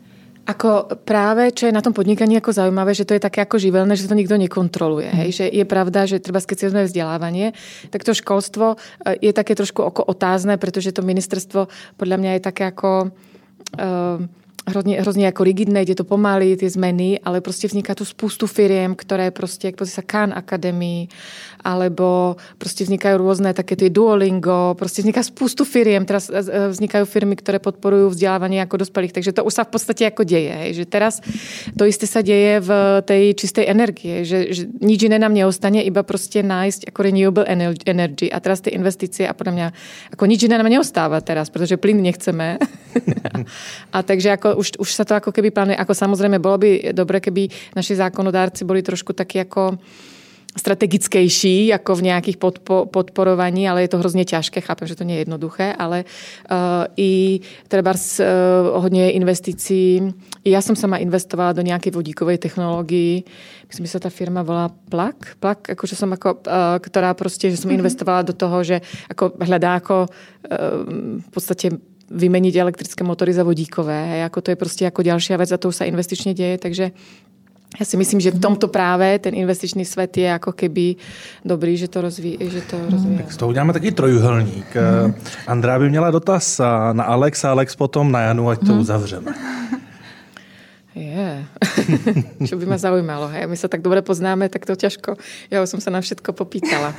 Ako 0.46 0.86
práve, 1.02 1.50
čo 1.50 1.66
je 1.66 1.74
na 1.74 1.82
tom 1.82 1.90
podnikaní 1.90 2.38
ako 2.38 2.54
zaujímavé, 2.54 2.94
že 2.94 3.02
to 3.02 3.18
je 3.18 3.26
také 3.26 3.42
ako 3.42 3.58
živelné, 3.58 3.98
že 3.98 4.06
to 4.06 4.14
nikto 4.14 4.38
nekontroluje. 4.38 5.10
Hej? 5.10 5.42
Že 5.42 5.44
je 5.50 5.64
pravda, 5.66 6.06
že 6.06 6.22
treba 6.22 6.38
keď 6.38 6.56
si 6.58 6.66
vzdelávanie, 6.70 7.50
tak 7.90 8.06
to 8.06 8.14
školstvo 8.14 8.78
eh, 8.78 9.18
je 9.18 9.32
také 9.34 9.58
trošku 9.58 9.82
oko 9.82 10.06
otázne, 10.06 10.54
pretože 10.54 10.94
to 10.94 11.02
ministerstvo 11.02 11.66
podľa 11.98 12.16
mňa 12.22 12.30
je 12.38 12.40
také 12.46 12.62
ako... 12.70 13.10
Uh, 13.74 14.45
hrozně, 14.66 15.00
hrozně 15.00 15.26
jako 15.26 15.44
rigidné, 15.44 15.82
jde 15.82 15.94
to 15.94 16.04
pomaly, 16.04 16.56
ty 16.56 16.70
zmeny, 16.70 17.20
ale 17.24 17.40
prostě 17.40 17.68
vzniká 17.68 17.94
tu 17.94 18.04
spoustu 18.04 18.46
firiem, 18.46 18.94
které 18.94 19.30
prostě, 19.30 19.68
jak 19.68 19.88
sa 19.88 20.02
Khan 20.02 20.32
Academy, 20.36 21.08
alebo 21.64 22.36
prostě 22.58 22.84
vznikají 22.84 23.16
různé 23.16 23.54
také 23.54 23.76
ty 23.76 23.90
Duolingo, 23.90 24.74
prostě 24.78 25.02
vzniká 25.02 25.22
spoustu 25.22 25.64
firiem, 25.64 26.04
teraz 26.04 26.30
vznikají 26.70 27.06
firmy, 27.06 27.36
které 27.36 27.58
podporují 27.58 28.10
vzdělávání 28.10 28.56
jako 28.56 28.76
dospělých, 28.76 29.12
takže 29.12 29.32
to 29.32 29.44
už 29.44 29.54
se 29.54 29.64
v 29.64 29.66
podstatě 29.66 30.04
jako 30.04 30.24
děje, 30.24 30.72
že 30.72 30.86
teraz 30.86 31.20
to 31.78 31.84
jisté 31.84 32.06
se 32.06 32.22
děje 32.22 32.60
v 32.60 33.02
té 33.02 33.34
čisté 33.34 33.66
energie, 33.66 34.24
že, 34.24 34.46
že 34.50 34.66
nič 34.80 35.02
jiné 35.02 35.18
nám 35.18 35.34
neostane, 35.34 35.82
iba 35.82 36.02
prostě 36.02 36.42
nájsť 36.42 36.82
jako 36.86 37.02
renewable 37.02 37.44
energy 37.86 38.32
a 38.32 38.40
teraz 38.40 38.60
ty 38.60 38.70
investice 38.70 39.28
a 39.28 39.34
podle 39.34 39.52
mě 39.52 39.72
jako 40.10 40.26
nič 40.26 40.42
jiné 40.42 40.58
nám 40.58 40.68
neostává 40.68 41.20
teraz, 41.20 41.50
protože 41.50 41.76
plyn 41.76 42.02
nechceme. 42.02 42.58
a 43.92 44.02
takže 44.02 44.28
jako 44.28 44.55
už, 44.56 44.80
už 44.80 44.88
sa 44.90 45.04
to 45.04 45.14
ako 45.14 45.30
keby 45.32 45.52
plánuje, 45.52 45.76
ako 45.76 45.92
samozrejme 45.94 46.40
bolo 46.40 46.58
by 46.58 46.96
dobre, 46.96 47.20
keby 47.20 47.48
naši 47.76 47.94
zákonodárci 47.96 48.64
boli 48.64 48.82
trošku 48.82 49.12
taky 49.12 49.38
jako 49.38 49.78
strategickejší 50.56 51.66
jako 51.66 51.94
v 51.94 52.02
nějakých 52.02 52.36
podpo, 52.36 52.86
podporovaní, 52.86 53.68
ale 53.68 53.82
je 53.82 53.88
to 53.88 53.98
hrozně 53.98 54.24
těžké, 54.24 54.60
chápem, 54.60 54.88
že 54.88 54.96
to 54.96 55.04
nie 55.04 55.16
je 55.16 55.20
jednoduché, 55.20 55.72
ale 55.78 56.04
uh, 56.04 56.56
i 56.96 57.40
třeba 57.68 57.92
uh, 57.92 58.82
hodně 58.82 59.10
investicí. 59.10 60.02
I 60.44 60.50
já 60.50 60.60
jsem 60.62 60.76
sama 60.76 60.96
investovala 60.96 61.52
do 61.52 61.62
nějaké 61.62 61.90
vodíkové 61.90 62.38
technologii. 62.38 63.22
Myslím, 63.68 63.86
že 63.86 63.92
se 63.92 64.00
ta 64.00 64.10
firma 64.10 64.42
volá 64.42 64.70
Plak. 64.88 65.36
Plak, 65.40 65.68
jakože 65.68 65.96
jsem 65.96 66.10
jako, 66.10 66.34
uh, 66.34 66.52
která 66.80 67.14
prostě, 67.14 67.50
že 67.50 67.56
jsem 67.56 67.68
mhm. 67.68 67.78
investovala 67.78 68.22
do 68.22 68.32
toho, 68.32 68.64
že 68.64 68.80
jako 69.08 69.32
hledá 69.40 69.74
jako 69.74 70.06
uh, 70.06 71.20
v 71.20 71.30
podstatě 71.30 71.70
vymeniť 72.10 72.54
elektrické 72.56 73.04
motory 73.04 73.32
za 73.32 73.42
vodíkové. 73.42 74.06
Hej, 74.06 74.24
ako 74.24 74.40
to 74.40 74.50
je 74.50 74.56
prostě 74.56 74.84
jako 74.84 75.02
další 75.02 75.36
věc 75.36 75.52
a 75.52 75.56
to 75.56 75.68
už 75.68 75.76
se 75.76 75.84
investičně 75.84 76.34
děje, 76.34 76.58
takže 76.58 76.90
já 77.80 77.86
si 77.86 77.96
myslím, 77.96 78.20
že 78.20 78.30
v 78.30 78.40
tomto 78.40 78.68
právě 78.68 79.18
ten 79.18 79.34
investičný 79.34 79.84
svět 79.84 80.16
je 80.16 80.24
jako 80.24 80.52
keby 80.52 80.96
dobrý, 81.44 81.76
že 81.76 81.88
to 81.88 82.00
rozvíjí. 82.00 82.38
Že 82.40 82.60
to 82.60 82.76
rozvíjí. 82.90 83.16
Tak 83.16 83.32
z 83.32 83.36
toho 83.36 83.48
uděláme 83.48 83.72
taky 83.72 83.92
trojuhelník. 83.92 84.66
Hmm. 84.76 85.14
Andrá 85.46 85.78
by 85.78 85.90
měla 85.90 86.10
dotaz 86.10 86.60
na 86.92 87.04
Alex 87.04 87.44
a 87.44 87.50
Alex 87.50 87.76
potom 87.76 88.12
na 88.12 88.20
Janu, 88.20 88.48
ať 88.48 88.58
to 88.58 88.72
hmm. 88.72 88.80
uzavřeme. 88.80 89.34
Je, 90.94 91.44
čo 92.46 92.56
by 92.56 92.66
mě 92.66 92.78
zaujímalo. 92.78 93.28
Hej? 93.28 93.46
My 93.46 93.56
se 93.56 93.68
tak 93.68 93.82
dobře 93.82 94.02
poznáme, 94.02 94.48
tak 94.48 94.66
to 94.66 94.76
těžko. 94.76 95.16
Já 95.50 95.66
jsem 95.66 95.80
se 95.80 95.90
na 95.90 96.00
všetko 96.00 96.32
popýtala. 96.32 96.94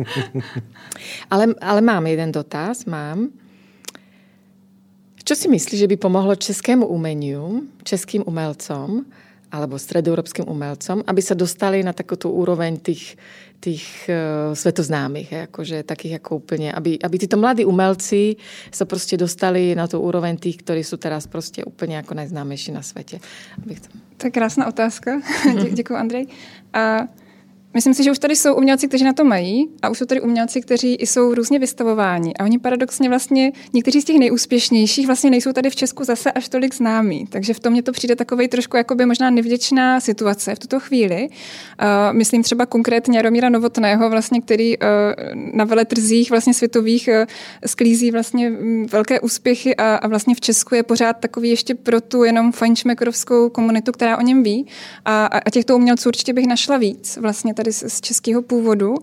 ale, 1.30 1.46
ale 1.60 1.80
mám 1.80 2.06
jeden 2.06 2.32
dotaz, 2.32 2.84
mám. 2.84 3.28
Čo 5.26 5.34
si 5.34 5.50
myslíš, 5.50 5.82
že 5.82 5.90
by 5.90 5.98
pomohlo 5.98 6.38
českému 6.38 6.86
umeniu, 6.86 7.66
českým 7.82 8.22
umelcom 8.30 9.02
alebo 9.50 9.74
stredoeurópskym 9.74 10.46
umelcom, 10.46 11.02
aby 11.02 11.18
sa 11.18 11.34
dostali 11.34 11.82
na 11.82 11.90
takovou 11.90 12.30
úroveň 12.30 12.78
tých, 12.78 13.18
tých 13.58 14.06
uh, 14.06 14.54
svetoznámych, 14.54 15.32
jakože 15.32 15.82
takých 15.82 16.22
jako 16.22 16.36
úplně, 16.36 16.72
aby, 16.72 16.98
aby 17.02 17.18
tyto 17.18 17.36
mladí 17.36 17.64
umelci 17.64 18.36
se 18.70 18.84
prostě 18.84 19.16
dostali 19.16 19.74
na 19.74 19.86
tu 19.86 20.00
úroveň 20.00 20.36
těch, 20.36 20.56
kteří 20.56 20.84
jsou 20.84 20.96
teraz 20.96 21.26
prostě 21.26 21.64
úplně 21.64 21.96
jako 21.96 22.14
nejznámější 22.14 22.72
na 22.72 22.82
světě. 22.82 23.18
To 24.16 24.26
je 24.26 24.30
krásná 24.30 24.66
otázka. 24.66 25.20
Děkuji, 25.74 25.94
Andrej. 25.94 26.26
A 26.72 27.10
Myslím 27.76 27.94
si, 27.94 28.04
že 28.04 28.10
už 28.10 28.18
tady 28.18 28.36
jsou 28.36 28.54
umělci, 28.54 28.88
kteří 28.88 29.04
na 29.04 29.12
to 29.12 29.24
mají 29.24 29.68
a 29.82 29.88
už 29.88 29.98
jsou 29.98 30.04
tady 30.06 30.20
umělci, 30.20 30.60
kteří 30.60 30.96
jsou 31.00 31.34
různě 31.34 31.58
vystavováni. 31.58 32.34
A 32.34 32.44
oni 32.44 32.58
paradoxně 32.58 33.08
vlastně, 33.08 33.52
někteří 33.72 34.00
z 34.00 34.04
těch 34.04 34.18
nejúspěšnějších 34.18 35.06
vlastně 35.06 35.30
nejsou 35.30 35.52
tady 35.52 35.70
v 35.70 35.76
Česku 35.76 36.04
zase 36.04 36.32
až 36.32 36.48
tolik 36.48 36.74
známí. 36.74 37.26
Takže 37.26 37.54
v 37.54 37.60
tom 37.60 37.72
mě 37.72 37.82
to 37.82 37.92
přijde 37.92 38.16
takový 38.16 38.48
trošku 38.48 38.76
jakoby 38.76 39.06
možná 39.06 39.30
nevděčná 39.30 40.00
situace 40.00 40.54
v 40.54 40.58
tuto 40.58 40.80
chvíli. 40.80 41.28
Uh, 41.28 42.16
myslím 42.16 42.42
třeba 42.42 42.66
konkrétně 42.66 43.18
Jaromíra 43.18 43.48
Novotného, 43.48 44.10
vlastně, 44.10 44.40
který 44.40 44.78
uh, 44.78 44.86
na 45.52 45.64
veletrzích 45.64 46.30
vlastně 46.30 46.54
světových 46.54 47.08
uh, 47.08 47.24
sklízí 47.66 48.10
vlastně 48.10 48.50
mm, 48.50 48.86
velké 48.86 49.20
úspěchy 49.20 49.76
a, 49.76 49.94
a 49.94 50.08
vlastně 50.08 50.34
v 50.34 50.40
Česku 50.40 50.74
je 50.74 50.82
pořád 50.82 51.12
takový 51.12 51.50
ještě 51.50 51.74
pro 51.74 52.00
tu 52.00 52.24
jenom 52.24 52.52
fajnšmekrovskou 52.52 53.48
komunitu, 53.48 53.92
která 53.92 54.18
o 54.18 54.20
něm 54.22 54.42
ví. 54.42 54.66
A, 55.04 55.26
a 55.26 55.50
těchto 55.50 55.76
umělců 55.76 56.08
určitě 56.08 56.32
bych 56.32 56.46
našla 56.46 56.76
víc 56.76 57.16
vlastně 57.16 57.54
tady 57.54 57.65
tady 57.66 57.90
z 57.90 58.00
českého 58.00 58.42
původu. 58.42 58.94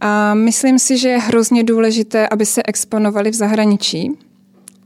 A 0.00 0.34
myslím 0.34 0.78
si, 0.78 0.98
že 0.98 1.08
je 1.08 1.18
hrozně 1.18 1.64
důležité, 1.64 2.28
aby 2.28 2.46
se 2.46 2.62
exponovali 2.62 3.30
v 3.30 3.34
zahraničí 3.34 4.18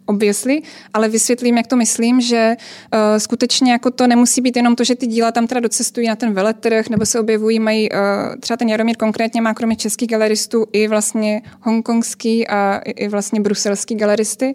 obvěsli, 0.07 0.62
ale 0.95 1.09
vysvětlím, 1.09 1.57
jak 1.57 1.66
to 1.66 1.76
myslím, 1.76 2.20
že 2.20 2.57
uh, 2.59 2.99
skutečně 3.18 3.72
jako 3.72 3.91
to 3.91 4.07
nemusí 4.07 4.41
být 4.41 4.57
jenom 4.57 4.76
to, 4.76 4.85
že 4.85 4.95
ty 4.95 5.07
díla 5.07 5.33
tam 5.33 5.47
teda 5.47 5.61
docestují 5.61 6.09
na 6.09 6.16
ten 6.16 6.35
veletrh 6.35 6.89
nebo 6.89 7.07
se 7.07 7.20
objevují, 7.20 7.61
mají 7.61 7.91
uh, 7.91 7.99
třeba 8.41 8.57
ten 8.57 8.68
Jaromír 8.68 8.97
konkrétně 8.97 9.41
má 9.41 9.55
kromě 9.55 9.76
českých 9.76 10.09
galeristů 10.09 10.66
i 10.72 10.89
vlastně 10.89 11.43
hongkongský 11.61 12.49
a 12.49 12.81
i, 12.85 12.91
i 12.91 13.09
vlastně 13.09 13.41
bruselský 13.41 13.95
galeristy. 13.95 14.55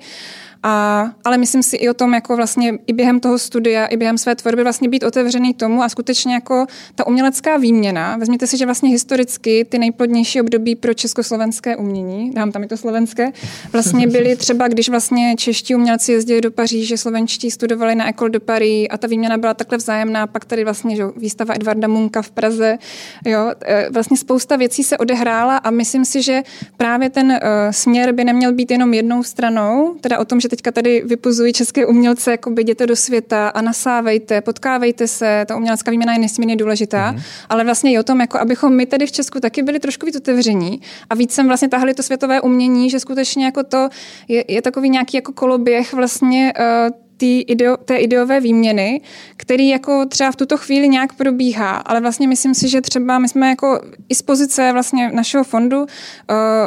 A, 0.67 1.11
ale 1.23 1.37
myslím 1.37 1.63
si 1.63 1.75
i 1.75 1.89
o 1.89 1.93
tom, 1.93 2.13
jako 2.13 2.35
vlastně 2.35 2.73
i 2.87 2.93
během 2.93 3.19
toho 3.19 3.39
studia, 3.39 3.85
i 3.85 3.97
během 3.97 4.17
své 4.17 4.35
tvorby 4.35 4.63
vlastně 4.63 4.89
být 4.89 5.03
otevřený 5.03 5.53
tomu 5.53 5.83
a 5.83 5.89
skutečně 5.89 6.33
jako 6.33 6.65
ta 6.95 7.07
umělecká 7.07 7.57
výměna. 7.57 8.17
Vezměte 8.17 8.47
si, 8.47 8.57
že 8.57 8.65
vlastně 8.65 8.89
historicky 8.89 9.65
ty 9.69 9.79
nejplodnější 9.79 10.41
období 10.41 10.75
pro 10.75 10.93
československé 10.93 11.75
umění, 11.75 12.31
dám 12.31 12.51
tam 12.51 12.63
i 12.63 12.67
to 12.67 12.77
slovenské, 12.77 13.31
vlastně 13.73 14.07
byly 14.07 14.35
třeba, 14.35 14.67
když 14.67 14.89
vlastně 14.89 15.35
čeští 15.37 15.75
umělci 15.75 16.11
jezdili 16.11 16.41
do 16.41 16.51
Paříže, 16.51 16.97
slovenští 16.97 17.51
studovali 17.51 17.95
na 17.95 18.09
École 18.09 18.29
de 18.29 18.39
Paris 18.39 18.87
a 18.89 18.97
ta 18.97 19.07
výměna 19.07 19.37
byla 19.37 19.53
takhle 19.53 19.77
vzájemná. 19.77 20.27
Pak 20.27 20.45
tady 20.45 20.63
vlastně 20.63 20.95
že, 20.95 21.03
výstava 21.17 21.53
Edvarda 21.53 21.87
Munka 21.87 22.21
v 22.21 22.31
Praze. 22.31 22.77
Jo, 23.25 23.51
e, 23.65 23.89
vlastně 23.89 24.17
spousta 24.17 24.55
věcí 24.55 24.83
se 24.83 24.97
odehrála 24.97 25.57
a 25.57 25.69
myslím 25.69 26.05
si, 26.05 26.21
že 26.21 26.41
právě 26.77 27.09
ten 27.09 27.27
uh, 27.27 27.37
směr 27.71 28.11
by 28.11 28.23
neměl 28.23 28.53
být 28.53 28.71
jenom 28.71 28.93
jednou 28.93 29.23
stranou, 29.23 29.95
teda 30.01 30.19
o 30.19 30.25
tom, 30.25 30.39
že 30.39 30.49
teďka 30.55 30.71
tady 30.71 31.03
vypuzují 31.05 31.53
české 31.53 31.85
umělce, 31.85 32.31
jako 32.31 32.53
jděte 32.59 32.87
do 32.87 32.95
světa 32.95 33.47
a 33.47 33.61
nasávejte, 33.61 34.41
potkávejte 34.41 35.07
se, 35.07 35.45
ta 35.47 35.55
umělecká 35.55 35.91
výměna 35.91 36.13
je 36.13 36.19
nesmírně 36.19 36.55
důležitá, 36.55 37.13
mm-hmm. 37.13 37.21
ale 37.49 37.63
vlastně 37.63 37.91
i 37.91 37.99
o 37.99 38.03
tom, 38.03 38.21
jako 38.21 38.39
abychom 38.39 38.75
my 38.75 38.85
tady 38.85 39.05
v 39.05 39.11
Česku 39.11 39.39
taky 39.39 39.63
byli 39.63 39.79
trošku 39.79 40.05
víc 40.05 40.15
otevření 40.15 40.81
a 41.09 41.15
víc 41.15 41.31
sem 41.31 41.47
vlastně 41.47 41.69
tahli 41.69 41.93
to 41.93 42.03
světové 42.03 42.41
umění, 42.41 42.89
že 42.89 42.99
skutečně 42.99 43.45
jako 43.45 43.63
to 43.63 43.89
je, 44.27 44.45
je 44.47 44.61
takový 44.61 44.89
nějaký 44.89 45.17
jako 45.17 45.31
koloběh 45.33 45.93
vlastně 45.93 46.53
uh, 46.59 47.04
tý 47.17 47.41
ideo, 47.41 47.77
té 47.77 47.97
ideové 47.97 48.39
výměny, 48.39 49.01
který 49.37 49.69
jako 49.69 50.05
třeba 50.05 50.31
v 50.31 50.35
tuto 50.35 50.57
chvíli 50.57 50.89
nějak 50.89 51.13
probíhá, 51.13 51.75
ale 51.75 52.01
vlastně 52.01 52.27
myslím 52.27 52.53
si, 52.53 52.69
že 52.69 52.81
třeba 52.81 53.19
my 53.19 53.29
jsme 53.29 53.49
jako 53.49 53.81
i 54.09 54.15
z 54.15 54.21
pozice 54.21 54.71
vlastně 54.73 55.11
našeho 55.11 55.43
fondu 55.43 55.79
uh, 55.79 55.85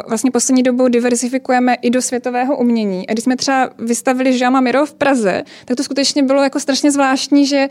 vlastně 0.07 0.31
poslední 0.31 0.63
dobou 0.63 0.87
diversifikujeme 0.87 1.73
i 1.73 1.89
do 1.89 2.01
světového 2.01 2.57
umění. 2.57 3.09
A 3.09 3.11
když 3.11 3.23
jsme 3.23 3.35
třeba 3.35 3.69
vystavili 3.77 4.37
Žáma 4.37 4.59
Miro 4.59 4.85
v 4.85 4.93
Praze, 4.93 5.43
tak 5.65 5.77
to 5.77 5.83
skutečně 5.83 6.23
bylo 6.23 6.43
jako 6.43 6.59
strašně 6.59 6.91
zvláštní, 6.91 7.45
že 7.45 7.69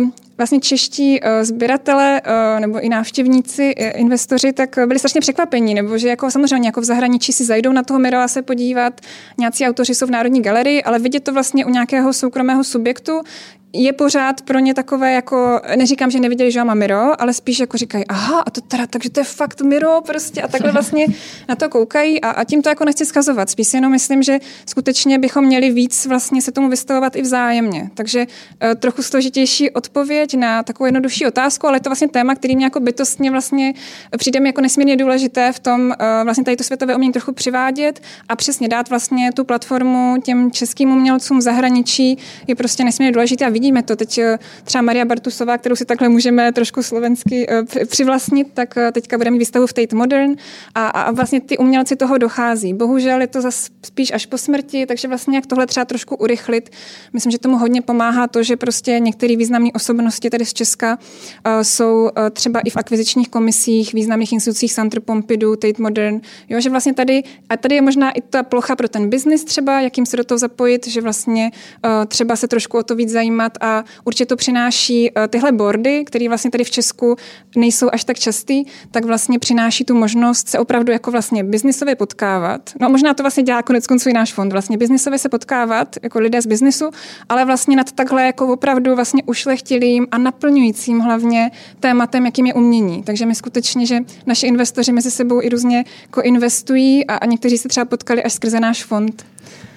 uh, 0.00 0.08
vlastně 0.36 0.60
čeští 0.60 1.20
uh, 1.20 1.28
sběratele 1.42 2.22
uh, 2.26 2.60
nebo 2.60 2.80
i 2.80 2.88
návštěvníci, 2.88 3.74
uh, 3.74 4.00
investoři, 4.00 4.52
tak 4.52 4.78
byli 4.86 4.98
strašně 4.98 5.20
překvapení, 5.20 5.74
nebo 5.74 5.98
že 5.98 6.08
jako 6.08 6.30
samozřejmě 6.30 6.68
jako 6.68 6.80
v 6.80 6.84
zahraničí 6.84 7.32
si 7.32 7.44
zajdou 7.44 7.72
na 7.72 7.82
toho 7.82 8.00
Mirola 8.00 8.28
se 8.28 8.42
podívat, 8.42 9.00
nějací 9.38 9.66
autoři 9.66 9.94
jsou 9.94 10.06
v 10.06 10.10
Národní 10.10 10.42
galerii, 10.42 10.82
ale 10.82 10.98
vidět 10.98 11.24
to 11.24 11.32
vlastně 11.32 11.66
u 11.66 11.70
nějakého 11.70 12.12
soukromého 12.12 12.64
subjektu, 12.64 13.22
je 13.74 13.92
pořád 13.92 14.42
pro 14.42 14.58
ně 14.58 14.74
takové 14.74 15.12
jako, 15.12 15.60
neříkám, 15.76 16.10
že 16.10 16.20
neviděli 16.20 16.50
Joama 16.54 16.74
Miro, 16.74 17.22
ale 17.22 17.34
spíš 17.34 17.58
jako 17.58 17.76
říkají, 17.76 18.06
aha, 18.06 18.40
a 18.40 18.50
to 18.50 18.60
teda, 18.60 18.86
takže 18.86 19.10
to 19.10 19.20
je 19.20 19.24
fakt 19.24 19.60
Miro 19.60 20.00
prostě 20.06 20.42
a 20.42 20.48
takhle 20.48 20.72
vlastně 20.72 21.06
na 21.48 21.54
to 21.54 21.68
koukají 21.68 22.20
a, 22.20 22.30
a 22.30 22.44
tím 22.44 22.62
to 22.62 22.68
jako 22.68 22.84
nechci 22.84 23.06
skazovat. 23.06 23.50
Spíš 23.50 23.74
jenom 23.74 23.92
myslím, 23.92 24.22
že 24.22 24.38
skutečně 24.66 25.18
bychom 25.18 25.44
měli 25.44 25.70
víc 25.70 26.06
vlastně 26.06 26.42
se 26.42 26.52
tomu 26.52 26.68
vystavovat 26.68 27.16
i 27.16 27.22
vzájemně. 27.22 27.90
Takže 27.94 28.26
uh, 28.26 28.74
trochu 28.74 29.02
složitější 29.02 29.70
odpověď 29.70 30.34
na 30.34 30.62
takovou 30.62 30.86
jednodušší 30.86 31.26
otázku, 31.26 31.66
ale 31.66 31.76
je 31.76 31.80
to 31.80 31.90
vlastně 31.90 32.08
téma, 32.08 32.34
který 32.34 32.56
mě 32.56 32.66
jako 32.66 32.80
bytostně 32.80 33.30
vlastně 33.30 33.74
přijde 34.18 34.40
mi 34.40 34.48
jako 34.48 34.60
nesmírně 34.60 34.96
důležité 34.96 35.52
v 35.52 35.58
tom 35.58 35.80
uh, 35.80 35.94
vlastně 36.24 36.44
tady 36.44 36.56
to 36.56 36.64
světové 36.64 36.94
umění 36.94 37.12
trochu 37.12 37.32
přivádět 37.32 38.02
a 38.28 38.36
přesně 38.36 38.68
dát 38.68 38.90
vlastně 38.90 39.32
tu 39.32 39.44
platformu 39.44 40.16
těm 40.22 40.50
českým 40.50 40.90
umělcům 40.90 41.38
v 41.38 41.42
zahraničí 41.42 42.18
je 42.46 42.54
prostě 42.54 42.84
nesmírně 42.84 43.12
důležité 43.12 43.46
a 43.46 43.48
vidím, 43.48 43.63
vidíme 43.64 43.82
to. 43.82 43.96
Teď 43.96 44.18
eh, 44.18 44.38
třeba 44.64 44.82
Maria 44.82 45.04
Bartusová, 45.04 45.58
kterou 45.58 45.76
si 45.76 45.84
takhle 45.84 46.08
můžeme 46.08 46.52
trošku 46.52 46.82
slovensky 46.82 47.46
eh, 47.48 47.86
přivlastnit, 47.86 48.48
tak 48.54 48.74
teďka 48.92 49.18
bude 49.18 49.30
mít 49.30 49.38
výstavu 49.38 49.66
v 49.66 49.72
Tate 49.72 49.96
Modern 49.96 50.36
a, 50.74 50.86
a 50.86 51.10
vlastně 51.10 51.40
ty 51.40 51.58
umělci 51.58 51.96
toho 51.96 52.18
dochází. 52.18 52.74
Bohužel 52.74 53.20
je 53.20 53.26
to 53.26 53.40
zase 53.40 53.70
spíš 53.86 54.12
až 54.12 54.26
po 54.26 54.38
smrti, 54.38 54.86
takže 54.86 55.08
vlastně 55.08 55.36
jak 55.36 55.46
tohle 55.46 55.66
třeba 55.66 55.84
trošku 55.84 56.16
urychlit. 56.16 56.70
Myslím, 57.12 57.32
že 57.32 57.38
tomu 57.38 57.58
hodně 57.58 57.82
pomáhá 57.82 58.26
to, 58.26 58.42
že 58.42 58.56
prostě 58.56 59.00
některé 59.00 59.36
významné 59.36 59.70
osobnosti 59.74 60.30
tady 60.30 60.44
z 60.44 60.52
Česka 60.52 60.98
jsou 61.62 62.10
třeba 62.32 62.60
i 62.60 62.70
v 62.70 62.76
akvizičních 62.76 63.28
komisích 63.28 63.92
významných 63.92 64.32
institucích 64.32 64.72
Centre 64.72 65.00
Pompidou, 65.00 65.56
Tate 65.56 65.82
Modern, 65.82 66.20
jo, 66.48 66.60
že 66.60 66.70
vlastně 66.70 66.94
tady, 66.94 67.22
a 67.48 67.56
tady 67.56 67.74
je 67.74 67.82
možná 67.82 68.10
i 68.10 68.20
ta 68.20 68.42
plocha 68.42 68.76
pro 68.76 68.88
ten 68.88 69.08
biznis 69.08 69.44
třeba, 69.44 69.80
jakým 69.80 70.06
se 70.06 70.16
do 70.16 70.24
toho 70.24 70.38
zapojit, 70.38 70.86
že 70.86 71.00
vlastně 71.00 71.50
třeba 72.08 72.36
se 72.36 72.48
trošku 72.48 72.78
o 72.78 72.82
to 72.82 72.94
víc 72.94 73.10
zajímat 73.10 73.53
a 73.60 73.84
určitě 74.04 74.26
to 74.26 74.36
přináší 74.36 75.10
uh, 75.10 75.26
tyhle 75.26 75.52
bordy, 75.52 76.04
které 76.04 76.28
vlastně 76.28 76.50
tady 76.50 76.64
v 76.64 76.70
Česku 76.70 77.16
nejsou 77.56 77.88
až 77.92 78.04
tak 78.04 78.18
častý, 78.18 78.64
tak 78.90 79.04
vlastně 79.04 79.38
přináší 79.38 79.84
tu 79.84 79.94
možnost 79.94 80.48
se 80.48 80.58
opravdu 80.58 80.92
jako 80.92 81.10
vlastně 81.10 81.44
biznisově 81.44 81.96
potkávat. 81.96 82.70
No 82.80 82.88
možná 82.88 83.14
to 83.14 83.22
vlastně 83.22 83.42
dělá 83.42 83.62
konec 83.62 83.86
konců 83.86 84.08
i 84.08 84.12
náš 84.12 84.32
fond, 84.32 84.52
vlastně 84.52 84.76
biznisově 84.76 85.18
se 85.18 85.28
potkávat 85.28 85.96
jako 86.02 86.18
lidé 86.20 86.42
z 86.42 86.46
biznisu, 86.46 86.90
ale 87.28 87.44
vlastně 87.44 87.76
nad 87.76 87.92
takhle 87.92 88.26
jako 88.26 88.52
opravdu 88.52 88.94
vlastně 88.94 89.22
ušlechtilým 89.26 90.06
a 90.10 90.18
naplňujícím 90.18 91.00
hlavně 91.00 91.50
tématem, 91.80 92.26
jakým 92.26 92.46
je 92.46 92.54
umění. 92.54 93.02
Takže 93.02 93.26
my 93.26 93.34
skutečně, 93.34 93.86
že 93.86 93.98
naši 94.26 94.46
investoři 94.46 94.92
mezi 94.92 95.10
sebou 95.10 95.42
i 95.42 95.48
různě 95.48 95.84
koinvestují 96.10 97.06
a, 97.06 97.14
a 97.16 97.26
někteří 97.26 97.58
se 97.58 97.68
třeba 97.68 97.84
potkali 97.84 98.22
až 98.22 98.32
skrze 98.32 98.60
náš 98.60 98.84
fond. 98.84 99.24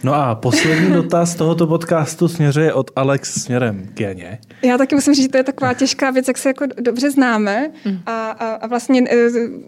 No 0.03 0.13
a 0.13 0.35
poslední 0.35 0.91
dotaz 0.91 1.35
tohoto 1.35 1.67
podcastu 1.67 2.27
směřuje 2.27 2.73
od 2.73 2.91
Alex 2.95 3.41
směrem 3.41 3.89
k 3.93 3.99
Janě. 3.99 4.39
Já 4.61 4.77
taky 4.77 4.95
musím 4.95 5.13
říct, 5.13 5.23
že 5.23 5.29
to 5.29 5.37
je 5.37 5.43
taková 5.43 5.73
těžká 5.73 6.11
věc, 6.11 6.27
jak 6.27 6.37
se 6.37 6.49
jako 6.49 6.65
dobře 6.81 7.11
známe 7.11 7.71
a, 8.05 8.29
a, 8.29 8.47
a 8.53 8.67
vlastně 8.67 9.01
uh, 9.01 9.07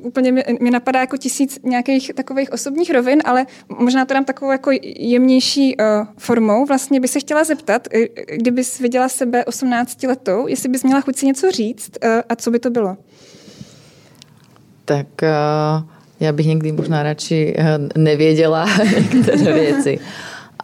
úplně 0.02 0.32
mi, 0.32 0.44
mi 0.62 0.72
napadá 0.72 1.00
jako 1.00 1.18
tisíc 1.18 1.60
nějakých 1.64 2.12
takových 2.16 2.52
osobních 2.52 2.94
rovin, 2.94 3.22
ale 3.26 3.46
možná 3.80 4.06
to 4.06 4.14
dám 4.14 4.26
takovou 4.26 4.52
jako 4.52 4.72
jemnější 4.84 5.78
uh, 5.78 5.86
formou. 6.18 6.66
Vlastně 6.66 7.00
by 7.00 7.08
se 7.08 7.20
chtěla 7.20 7.44
zeptat, 7.44 7.88
kdybys 8.36 8.80
viděla 8.80 9.10
sebe 9.10 9.46
18 9.46 10.04
letou, 10.04 10.48
jestli 10.48 10.70
bys 10.70 10.84
měla 10.84 11.02
chuť 11.02 11.16
si 11.16 11.26
něco 11.26 11.52
říct 11.52 11.92
uh, 12.04 12.10
a 12.30 12.36
co 12.36 12.52
by 12.52 12.60
to 12.60 12.70
bylo? 12.70 12.98
Tak 14.86 15.08
uh 15.22 15.99
ja 16.20 16.32
bych 16.32 16.46
někdy 16.46 16.72
možná 16.72 17.04
radši 17.04 17.54
eh, 17.58 17.80
nevěděla 17.98 18.66
některé 19.14 19.54
věci. 19.54 20.00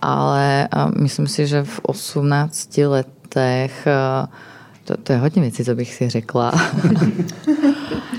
Ale 0.01 0.67
myslím 0.99 1.27
si, 1.27 1.47
že 1.47 1.63
v 1.63 1.79
18 1.83 2.77
letech 2.77 3.87
eh, 3.87 4.27
to, 4.85 4.97
to 4.97 5.13
je 5.13 5.19
hodně 5.19 5.41
věcí, 5.41 5.65
co 5.65 5.75
bych 5.75 5.93
si 5.93 6.09
řekla. 6.09 6.53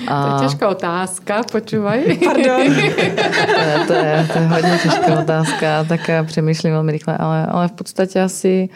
A... 0.09 0.29
To 0.39 0.45
je 0.45 0.49
těžká 0.49 0.69
otázka, 0.69 1.43
počúvaj. 1.53 2.19
Pardon. 2.25 2.63
to, 3.87 3.93
je, 3.93 4.29
to 4.33 4.39
je 4.39 4.47
hodně 4.47 4.79
těžká 4.83 5.21
otázka, 5.21 5.85
tak 5.85 6.01
přemýšlím 6.27 6.73
velmi 6.73 6.93
rychle, 6.93 7.17
ale, 7.17 7.47
ale 7.47 7.69
v 7.69 7.73
podstatě 7.73 8.23
asi, 8.23 8.69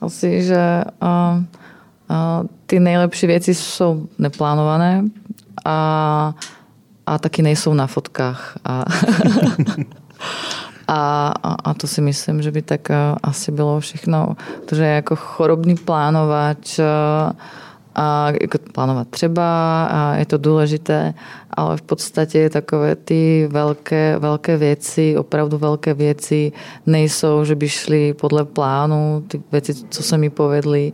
asi 0.00 0.42
že 0.42 0.84
uh, 1.02 1.08
uh, 2.10 2.46
ty 2.66 2.80
nejlepší 2.80 3.26
věci 3.26 3.54
jsou 3.54 4.06
neplánované 4.18 5.04
a 5.64 6.34
a 7.06 7.18
taky 7.18 7.42
nejsou 7.42 7.74
na 7.74 7.86
fotkách. 7.86 8.58
A, 10.88 11.32
a, 11.42 11.56
a 11.64 11.74
to 11.74 11.86
si 11.86 12.00
myslím, 12.00 12.42
že 12.42 12.50
by 12.50 12.62
tak 12.62 12.90
eh, 12.90 12.94
asi 13.22 13.52
bylo 13.52 13.80
všechno, 13.80 14.36
protože 14.64 14.84
jako 14.84 15.16
chorobný 15.16 15.74
plánovač 15.74 16.78
eh, 16.78 16.84
a 17.94 18.28
jako 18.40 18.58
plánovat 18.72 19.08
třeba 19.08 19.44
a 19.86 20.14
je 20.14 20.26
to 20.26 20.38
důležité, 20.38 21.14
ale 21.50 21.76
v 21.76 21.82
podstatě 21.82 22.50
takové 22.50 22.96
ty 22.96 23.48
velké, 23.50 24.18
velké 24.18 24.56
věci, 24.56 25.16
opravdu 25.16 25.58
velké 25.58 25.94
věci 25.94 26.52
nejsou, 26.86 27.44
že 27.44 27.54
by 27.54 27.68
šly 27.68 28.14
podle 28.14 28.44
plánu, 28.44 29.24
ty 29.28 29.42
věci, 29.52 29.74
co 29.74 30.02
se 30.02 30.18
mi 30.18 30.30
povedly, 30.30 30.92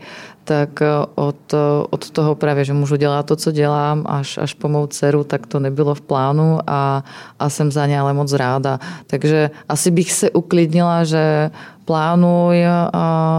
tak 0.53 0.85
eh, 0.85 0.87
od, 1.15 1.55
eh, 1.55 1.87
od 1.91 2.11
toho 2.11 2.35
právě, 2.35 2.65
že 2.65 2.73
můžu 2.73 2.97
dělat 2.97 3.27
to, 3.27 3.37
co 3.37 3.53
dělám, 3.53 4.05
až, 4.05 4.39
až 4.39 4.55
po 4.55 4.69
mou 4.69 4.87
dceru, 4.87 5.25
tak 5.25 5.47
to 5.47 5.57
nebylo 5.61 5.95
v 5.95 6.01
plánu 6.01 6.59
a, 6.67 7.05
a 7.39 7.45
jsem 7.49 7.73
za 7.73 7.87
ně 7.87 8.01
ale 8.01 8.13
moc 8.13 8.33
ráda. 8.33 8.81
Takže 9.07 9.51
asi 9.69 9.91
bych 9.91 10.13
se 10.13 10.31
uklidnila, 10.31 11.05
že 11.05 11.51
plánuj, 11.85 12.65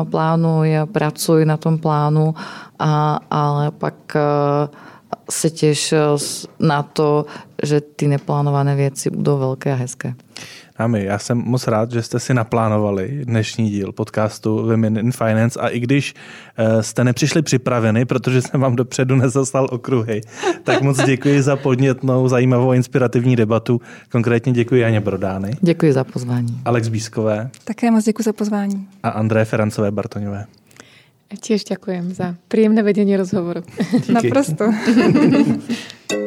plánuj, 0.10 0.90
pracuj 0.92 1.46
na 1.46 1.58
tom 1.58 1.78
plánu, 1.78 2.34
a, 2.80 3.20
ale 3.30 3.72
pak 3.72 3.96
eh, 4.16 4.22
se 5.30 5.50
těš 5.50 5.94
na 6.60 6.84
to, 6.84 7.26
že 7.64 7.82
ty 7.82 8.08
neplánované 8.08 8.76
věci 8.76 9.10
budou 9.10 9.38
velké 9.38 9.74
a 9.74 9.76
hezké. 9.76 10.14
Dámy, 10.80 11.06
já 11.06 11.20
jsem 11.20 11.38
moc 11.38 11.68
rád, 11.68 11.92
že 11.92 12.02
jste 12.02 12.20
si 12.20 12.34
naplánovali 12.34 13.22
dnešní 13.24 13.70
díl 13.70 13.92
podcastu 13.92 14.56
Women 14.56 14.98
in 14.98 15.12
Finance 15.12 15.60
a 15.60 15.68
i 15.68 15.80
když 15.80 16.14
eh, 16.58 16.84
jste 16.84 17.04
nepřišli 17.04 17.42
připraveni, 17.42 18.06
protože 18.06 18.42
jsem 18.42 18.62
vám 18.62 18.76
dopředu 18.76 19.16
nezaslal 19.16 19.68
okruhy, 19.72 20.22
tak 20.64 20.82
moc 20.82 21.04
děkuji 21.04 21.42
za 21.42 21.56
podnětnou, 21.56 22.28
zajímavou 22.28 22.70
a 22.70 22.76
inspirativní 22.76 23.36
debatu. 23.36 23.82
Konkrétně 24.12 24.52
děkuji 24.54 24.82
Janě 24.82 25.02
Brodány. 25.02 25.58
Děkuji 25.62 25.94
za 25.94 26.04
pozvání. 26.04 26.62
Alex 26.66 26.88
Bískové. 26.88 27.50
Také 27.64 27.92
moc 27.92 28.06
děkuji 28.06 28.24
za 28.24 28.34
pozvání. 28.34 28.88
A 29.04 29.10
André 29.10 29.46
Ferancové 29.46 29.92
Bartoňové. 29.92 30.46
Tiež 31.34 31.66
ďakujem 31.66 32.14
za 32.14 32.38
príjemné 32.46 32.86
vedenie 32.86 33.18
rozhovoru. 33.18 33.66
Díky. 34.06 34.14
Naprosto. 34.14 34.70